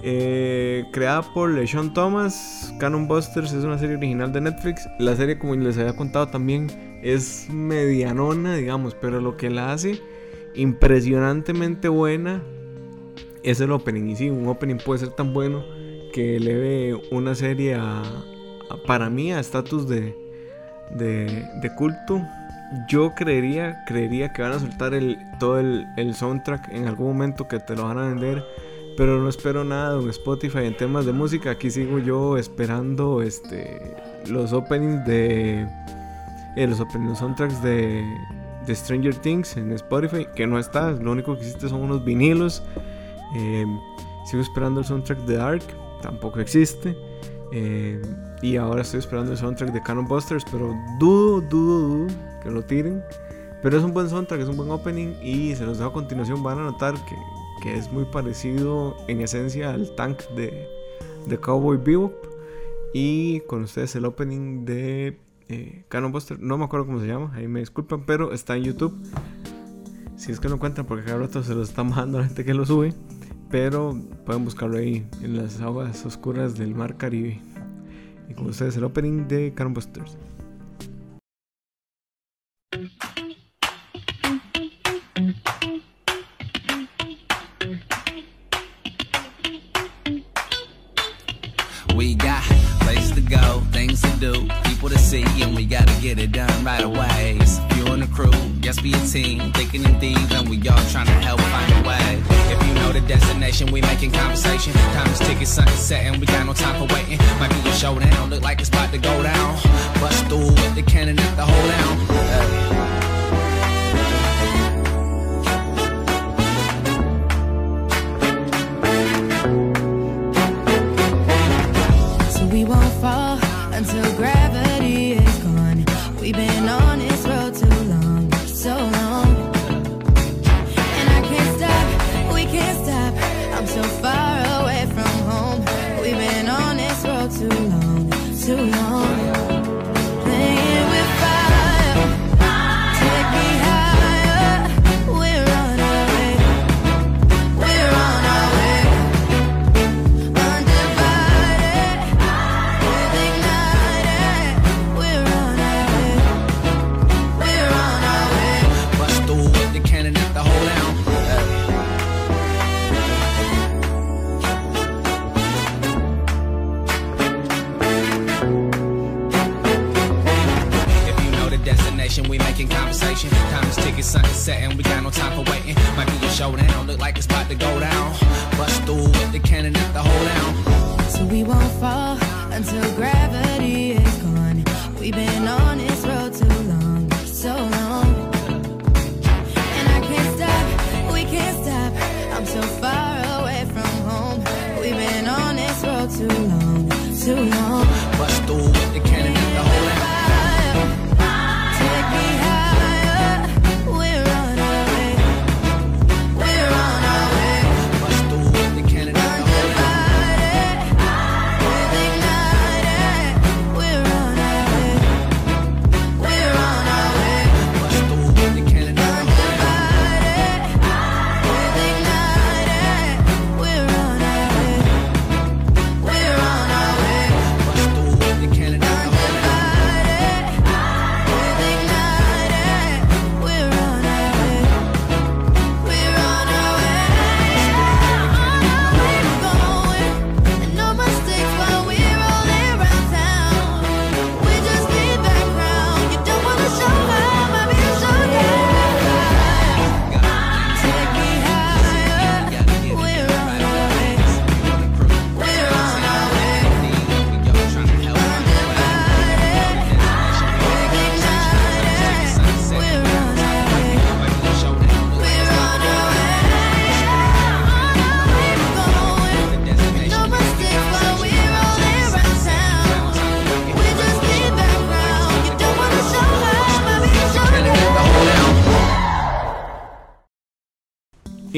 Eh, 0.10 0.86
creada 0.93 1.22
por 1.34 1.49
LeSean 1.49 1.93
Thomas, 1.93 2.74
Cannon 2.80 3.10
Busters 3.10 3.51
es 3.51 3.66
una 3.66 3.78
serie 3.78 3.97
original 3.97 4.32
de 4.32 4.39
Netflix. 4.39 4.88
La 4.99 5.18
serie, 5.18 5.38
como 5.38 5.53
les 5.55 5.78
había 5.78 5.97
contado 5.97 6.30
también, 6.30 6.68
es 7.03 7.47
medianona, 7.49 8.55
digamos, 8.55 8.95
pero 8.95 9.20
lo 9.20 9.36
que 9.36 9.49
la 9.49 9.74
hace 9.74 10.01
impresionantemente 10.55 11.89
buena 11.89 12.41
es 13.43 13.60
el 13.60 13.74
opening. 13.74 14.08
Y 14.08 14.16
sí, 14.16 14.30
un 14.30 14.47
opening 14.47 14.78
puede 14.78 15.01
ser 15.01 15.10
tan 15.10 15.34
bueno 15.34 15.66
que 16.14 16.38
eleve 16.38 16.97
una 17.12 17.36
serie 17.36 17.76
a, 17.76 18.01
para 18.88 19.10
mí 19.10 19.34
a 19.34 19.41
estatus 19.41 19.89
de, 19.89 20.16
de, 20.91 21.45
de 21.62 21.76
culto. 21.76 22.22
Yo 22.88 23.14
creería, 23.14 23.84
creería 23.86 24.32
que 24.32 24.41
van 24.41 24.53
a 24.53 24.60
soltar 24.60 24.93
el, 24.93 25.18
todo 25.38 25.60
el, 25.60 25.86
el 25.97 26.16
soundtrack 26.16 26.70
en 26.72 26.88
algún 26.88 27.08
momento 27.08 27.49
que 27.49 27.60
te 27.60 27.76
lo 27.76 27.84
van 27.84 27.97
a 27.97 28.08
vender. 28.08 28.41
Pero 28.97 29.21
no 29.21 29.29
espero 29.29 29.63
nada 29.63 30.01
en 30.01 30.09
Spotify 30.09 30.65
en 30.65 30.75
temas 30.75 31.05
de 31.05 31.13
música. 31.13 31.51
Aquí 31.51 31.69
sigo 31.69 31.99
yo 31.99 32.35
esperando 32.35 33.21
este 33.21 33.95
los 34.27 34.51
openings 34.53 35.05
de. 35.05 35.67
eh, 36.55 36.67
los 36.67 36.79
openings, 36.79 37.09
los 37.09 37.19
soundtracks 37.19 37.61
de, 37.61 38.03
de 38.65 38.75
Stranger 38.75 39.13
Things 39.13 39.55
en 39.55 39.71
Spotify. 39.73 40.25
Que 40.35 40.47
no 40.47 40.57
está. 40.57 40.91
Lo 40.91 41.11
único 41.11 41.35
que 41.35 41.41
existe 41.41 41.69
son 41.69 41.81
unos 41.83 42.03
vinilos. 42.03 42.63
Eh, 43.35 43.65
sigo 44.25 44.41
esperando 44.41 44.79
el 44.79 44.85
soundtrack 44.87 45.19
de 45.25 45.37
Dark. 45.37 45.63
Tampoco 46.01 46.39
existe. 46.39 46.97
Eh, 47.53 48.01
y 48.41 48.57
ahora 48.57 48.81
estoy 48.81 48.99
esperando 48.99 49.31
el 49.31 49.37
soundtrack 49.37 49.73
de 49.73 49.83
Cannon 49.83 50.07
Busters. 50.07 50.43
Pero 50.51 50.73
dudo, 50.99 51.41
dudo, 51.41 51.87
dudo 51.87 52.07
que 52.41 52.49
lo 52.49 52.63
tiren. 52.63 53.03
Pero 53.61 53.77
es 53.77 53.83
un 53.83 53.93
buen 53.93 54.09
soundtrack, 54.09 54.41
es 54.41 54.49
un 54.49 54.57
buen 54.57 54.71
opening. 54.71 55.13
Y 55.21 55.55
se 55.55 55.67
los 55.67 55.77
dejo 55.77 55.91
a 55.91 55.93
continuación. 55.93 56.41
Van 56.41 56.57
a 56.57 56.63
notar 56.63 56.95
que, 57.05 57.15
que 57.62 57.78
es 57.78 57.91
muy 57.91 58.05
parecido 58.05 58.95
en 59.08 59.22
esencia 59.22 59.74
al 59.74 59.95
tank 59.95 60.22
de, 60.36 60.68
de 61.28 61.38
Cowboy 61.38 61.78
Bebop. 61.78 62.14
Y 62.93 63.41
con 63.41 63.64
ustedes 63.64 63.95
el 63.95 64.05
opening 64.05 64.66
de 64.66 65.20
eh, 65.49 65.84
Buster. 66.12 66.39
No 66.39 66.58
me 66.58 66.66
acuerdo 66.66 66.86
cómo 66.86 66.99
se 66.99 67.08
llama, 67.08 67.32
ahí 67.36 67.47
me 67.47 67.60
disculpan, 67.60 68.03
pero 68.05 68.34
está 68.34 68.55
en 68.55 68.64
YouTube. 68.64 68.95
Si 70.16 70.32
es 70.32 70.39
que 70.39 70.49
lo 70.49 70.55
encuentran, 70.55 70.86
porque 70.88 71.05
cada 71.05 71.20
rato 71.20 71.43
se 71.43 71.53
lo 71.53 71.62
están 71.62 71.89
bajando 71.89 72.18
a 72.18 72.22
la 72.22 72.28
gente 72.28 72.43
que 72.43 72.53
lo 72.53 72.66
sube. 72.66 72.93
Pero 73.49 73.97
pueden 74.26 74.43
buscarlo 74.43 74.78
ahí 74.78 75.08
en 75.22 75.38
las 75.38 75.62
aguas 75.62 76.05
oscuras 76.05 76.58
del 76.58 76.76
mar 76.76 76.97
Caribe. 76.97 77.39
Y 78.30 78.34
con 78.34 78.47
ustedes 78.47 78.76
el 78.76 78.84
opening 78.84 79.28
de 79.28 79.53
Cannon 79.53 79.74
Busters. 79.74 80.18
Go, 93.30 93.61
things 93.71 94.01
to 94.01 94.11
do, 94.19 94.47
people 94.63 94.89
to 94.89 94.97
see, 94.97 95.23
and 95.41 95.55
we 95.55 95.65
gotta 95.65 95.93
get 96.01 96.19
it 96.19 96.32
done 96.32 96.63
right 96.63 96.84
away. 96.84 97.38
It's 97.39 97.57
a 97.57 97.69
few 97.69 97.88
on 97.88 97.99
the 97.99 98.07
crew, 98.07 98.32
yes, 98.61 98.80
be 98.80 98.93
a 98.93 98.99
team, 98.99 99.51
thinking 99.53 99.84
in 99.84 99.99
thieves, 99.99 100.32
and 100.34 100.49
we 100.49 100.57
all 100.69 100.78
trying 100.91 101.07
to 101.07 101.19
help 101.28 101.39
find 101.41 101.71
a 101.73 101.88
way. 101.88 102.21
If 102.51 102.67
you 102.67 102.73
know 102.75 102.91
the 102.91 103.01
destination, 103.01 103.71
we 103.71 103.82
making 103.82 104.11
conversation. 104.11 104.73
Time 104.73 105.07
is 105.11 105.19
ticking, 105.19 105.45
sun 105.45 105.67
is 105.67 105.80
setting, 105.80 106.19
we 106.19 106.25
got 106.25 106.45
no 106.45 106.53
time 106.53 106.75
for 106.75 106.93
waiting. 106.93 107.17
Might 107.39 107.51
be 107.51 107.69
a 107.69 107.73
showdown, 107.73 108.30
look 108.30 108.43
like 108.43 108.59
it's 108.59 108.69
about 108.69 108.91
to 108.91 108.97
go 108.97 109.23
down. 109.23 109.55
Bust 109.99 110.25
through 110.28 110.47
with 110.47 110.75
the 110.75 110.84
cannon 110.84 111.19
at 111.19 111.36
the 111.36 111.45
hold 111.45 111.69
down. 111.69 112.96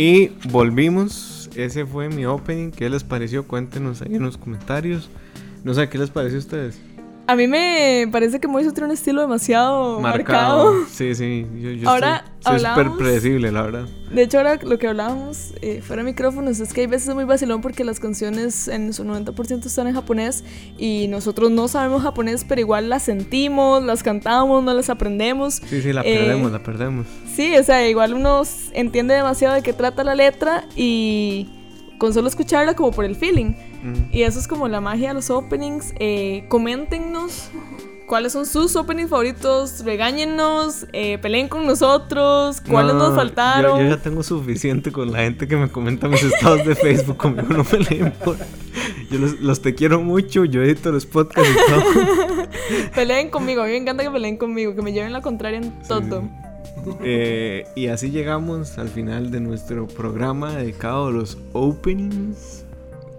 Y 0.02 0.32
volvimos. 0.50 1.50
Ese 1.58 1.86
fue 1.86 2.08
mi 2.08 2.26
opening. 2.26 2.72
¿Qué 2.72 2.89
les 2.89 3.04
pareció? 3.04 3.45
Cuéntenos 3.45 4.02
ahí 4.02 4.16
en 4.16 4.24
los 4.24 4.38
comentarios. 4.38 5.10
No 5.66 5.74
sé, 5.74 5.89
¿qué 5.89 5.97
les 5.97 6.10
pareció 6.10 6.38
a 6.38 6.39
ustedes? 6.39 6.80
A 7.30 7.36
mí 7.36 7.45
me 7.45 8.07
parece 8.11 8.39
que 8.39 8.47
Moisés 8.47 8.73
tiene 8.73 8.88
un 8.88 8.91
estilo 8.91 9.21
demasiado 9.21 9.99
marcado. 9.99 10.73
Sí, 10.91 11.13
sí. 11.13 11.45
Yo, 11.61 11.69
yo 11.69 11.88
Ahora 11.88 12.25
soy 12.39 12.59
súper 12.59 12.89
predecible, 12.97 13.51
la 13.51 13.61
verdad. 13.61 13.88
De 14.11 14.23
hecho, 14.23 14.39
ahora 14.39 14.57
lo 14.63 14.80
que 14.80 14.88
hablábamos 14.88 15.53
eh, 15.61 15.84
fuera 15.84 16.01
de 16.01 16.09
micrófonos 16.09 16.59
es 16.59 16.73
que 16.73 16.82
hay 16.82 16.88
veces 16.88 17.09
es 17.09 17.13
muy 17.13 17.25
vacilón 17.25 17.61
porque 17.61 17.84
las 17.84 17.99
canciones 17.99 18.67
en 18.67 18.93
su 18.93 19.03
90% 19.03 19.63
están 19.63 19.86
en 19.86 19.93
japonés 19.93 20.43
y 20.80 21.05
nosotros 21.07 21.51
no 21.51 21.67
sabemos 21.67 22.01
japonés, 22.01 22.43
pero 22.49 22.61
igual 22.61 22.89
las 22.89 23.03
sentimos, 23.03 23.84
las 23.84 24.01
cantamos, 24.01 24.63
no 24.63 24.73
las 24.73 24.89
aprendemos. 24.89 25.61
Sí, 25.67 25.84
sí, 25.84 25.93
la 25.93 26.01
Eh, 26.01 26.17
perdemos, 26.17 26.51
la 26.51 26.63
perdemos. 26.63 27.05
Sí, 27.32 27.55
o 27.55 27.63
sea, 27.63 27.88
igual 27.88 28.15
uno 28.15 28.41
entiende 28.73 29.13
demasiado 29.13 29.53
de 29.53 29.61
qué 29.61 29.73
trata 29.73 30.03
la 30.03 30.15
letra 30.15 30.65
y 30.75 31.59
con 32.00 32.14
solo 32.14 32.28
escucharla 32.28 32.76
como 32.76 32.91
por 32.91 33.06
el 33.06 33.16
feeling. 33.16 33.54
Y 34.12 34.24
eso 34.24 34.39
es 34.39 34.47
como 34.47 34.68
la 34.68 34.82
magia 34.82 35.10
de 35.10 35.14
los 35.14 35.30
openings. 35.30 35.93
Eh, 36.00 36.45
coméntenos 36.47 37.52
cuáles 38.08 38.34
son 38.34 38.47
sus 38.47 38.76
openings 38.76 39.10
favoritos, 39.10 39.84
regáñennos, 39.86 40.88
eh, 40.93 41.20
peleen 41.20 41.47
con 41.47 41.68
nosotros, 41.68 42.60
cuáles 42.68 42.95
No, 42.95 43.10
nos 43.10 43.16
faltaron. 43.16 43.78
Yo, 43.78 43.84
yo 43.84 43.89
ya 43.95 44.02
tengo 44.02 44.24
suficiente 44.24 44.91
con 44.91 45.12
la 45.12 45.20
gente 45.20 45.47
que 45.47 45.56
me 45.56 45.70
comenta 45.70 46.08
mis 46.08 46.24
estados 46.24 46.66
de 46.66 46.74
Facebook. 46.76 47.18
Conmigo 47.18 47.47
no 47.50 47.64
me 47.72 47.80
leen 47.80 48.12
por. 48.24 48.38
Yo 49.12 49.20
los, 49.20 49.39
los 49.39 49.62
te 49.62 49.76
quiero 49.76 50.02
mucho. 50.02 50.45
Yo 50.45 50.64
edito 50.64 50.91
los 50.91 51.06
podcasts 51.06 51.52
y 51.52 51.72
todo. 51.72 52.47
Peleen 52.95 53.30
conmigo, 53.30 53.62
a 53.62 53.66
mí 53.66 53.72
me 53.72 53.78
encanta 53.78 54.04
que 54.04 54.12
peleen 54.12 54.38
conmigo, 54.38 54.76
que 54.76 54.82
me 54.82 54.93
lleven 54.93 55.14
la 55.14 55.22
contraria 55.22 55.60
en 55.60 55.72
todo. 55.84 56.24
Eh, 57.03 57.65
y 57.75 57.88
así 57.88 58.11
llegamos 58.11 58.77
al 58.77 58.89
final 58.89 59.32
de 59.32 59.39
nuestro 59.39 59.88
programa 59.88 60.55
dedicado 60.55 61.07
a 61.07 61.11
los 61.11 61.38
openings. 61.53 62.65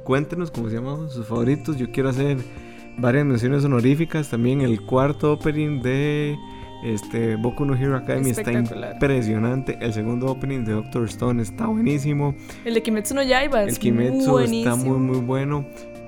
Cuéntenos 0.05 0.51
cómo 0.51 0.69
se 0.69 0.77
llaman 0.77 1.11
sus 1.11 1.27
favoritos. 1.27 1.77
Yo 1.77 1.91
quiero 1.93 2.09
hacer 2.09 2.39
varias 2.99 3.25
menciones 3.25 3.65
honoríficas. 3.65 4.29
También 4.29 4.61
el 4.61 4.81
cuarto 4.83 5.33
opening 5.33 5.83
de 5.83 6.37
este, 6.83 7.37
Boku 7.37 7.65
no 7.65 7.75
Hero 7.75 7.97
Academy 7.97 8.31
está 8.31 8.53
impresionante. 8.53 9.79
El 9.81 9.93
segundo 9.93 10.27
opening 10.27 10.65
de 10.65 10.73
Doctor 10.73 11.05
Stone 11.05 11.43
está 11.43 11.67
buenísimo. 11.67 12.35
El 12.65 12.75
de 12.75 12.83
Kimetsu 12.83 13.15
no 13.15 13.23
Yaiba 13.23 13.65
El 13.65 13.79
Kimetsu 13.79 14.33
buenísimo. 14.33 14.71
está 14.71 14.77
muy 14.77 14.99
muy 14.99 15.19
bueno. 15.19 15.67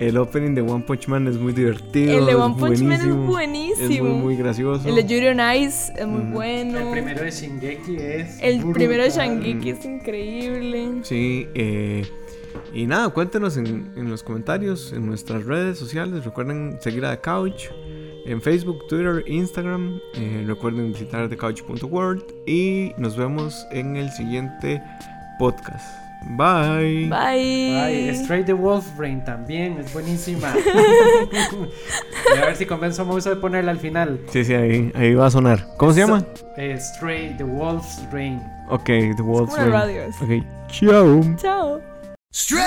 El 0.09 0.17
opening 0.17 0.55
de 0.55 0.63
One 0.63 0.85
Punch 0.85 1.07
Man 1.07 1.29
es 1.29 1.37
muy 1.37 1.53
divertido. 1.53 2.19
El 2.19 2.27
de 2.27 2.35
One 2.35 2.57
Punch 2.59 2.81
Man 2.81 2.93
es 2.93 3.15
buenísimo. 3.15 3.89
Es 3.89 4.01
muy 4.01 4.11
muy 4.11 4.37
gracioso. 4.37 4.89
El 4.89 4.97
de 4.97 5.05
Yuri 5.05 5.29
on 5.29 5.41
Ice 5.57 5.93
es 5.97 6.07
muy 6.07 6.23
bueno. 6.33 6.79
El 6.79 6.91
primero 6.91 7.23
de 7.23 7.31
Shingeki 7.31 7.97
es. 7.97 8.43
El 8.43 8.61
primero 8.73 9.05
de 9.05 9.09
brutal. 9.11 9.29
Shangeki 9.29 9.71
es 9.71 9.85
increíble. 9.85 10.89
Sí, 11.03 11.47
eh, 11.55 12.05
y 12.75 12.87
nada, 12.87 13.11
cuéntenos 13.11 13.57
en, 13.57 13.93
en 13.97 14.11
los 14.11 14.25
comentarios, 14.25 14.93
en 14.93 15.07
nuestras 15.07 15.45
redes 15.45 15.79
sociales. 15.79 16.25
Recuerden 16.25 16.79
seguir 16.81 17.05
a 17.05 17.17
The 17.17 17.23
Couch 17.23 17.69
en 18.27 18.43
Facebook, 18.43 18.87
Twitter, 18.89 19.23
Instagram. 19.27 20.01
Eh, 20.15 20.43
recuerden 20.47 20.93
visitar 20.93 21.29
thecouch.world 21.29 22.25
y 22.47 22.93
nos 22.99 23.17
vemos 23.17 23.67
en 23.71 23.97
el 23.97 24.11
siguiente 24.11 24.83
podcast. 25.39 26.12
Bye. 26.25 27.09
Bye. 27.09 27.81
Ay, 27.81 28.15
Stray 28.15 28.45
the 28.45 28.53
Wolf 28.53 28.87
Brain 28.97 29.25
también 29.25 29.79
es 29.79 29.93
buenísima. 29.93 30.53
Voy 31.53 32.39
a 32.43 32.47
ver 32.47 32.57
si 32.57 32.67
convenzo 32.67 33.03
a 33.03 33.05
Moiso 33.05 33.31
de 33.31 33.37
ponerla 33.37 33.71
al 33.73 33.79
final. 33.79 34.21
Sí, 34.31 34.45
sí, 34.45 34.55
ahí, 34.55 34.91
ahí 34.95 35.15
va 35.15 35.27
a 35.27 35.31
sonar. 35.31 35.67
¿Cómo 35.77 35.93
se 35.93 36.01
llama? 36.01 36.25
Eh, 36.57 36.77
Stray 36.79 37.37
the 37.37 37.45
Wolf's 37.45 38.03
Rain. 38.13 38.41
Ok, 38.71 38.85
The 38.85 39.23
Wolf's 39.23 39.55
como 39.55 39.67
una 39.69 39.73
Rain. 39.73 39.73
radio 39.73 40.03
eso. 40.03 40.25
Ok, 40.25 40.31
chao. 40.69 41.37
Chao. 41.37 41.81
Stray, 42.33 42.63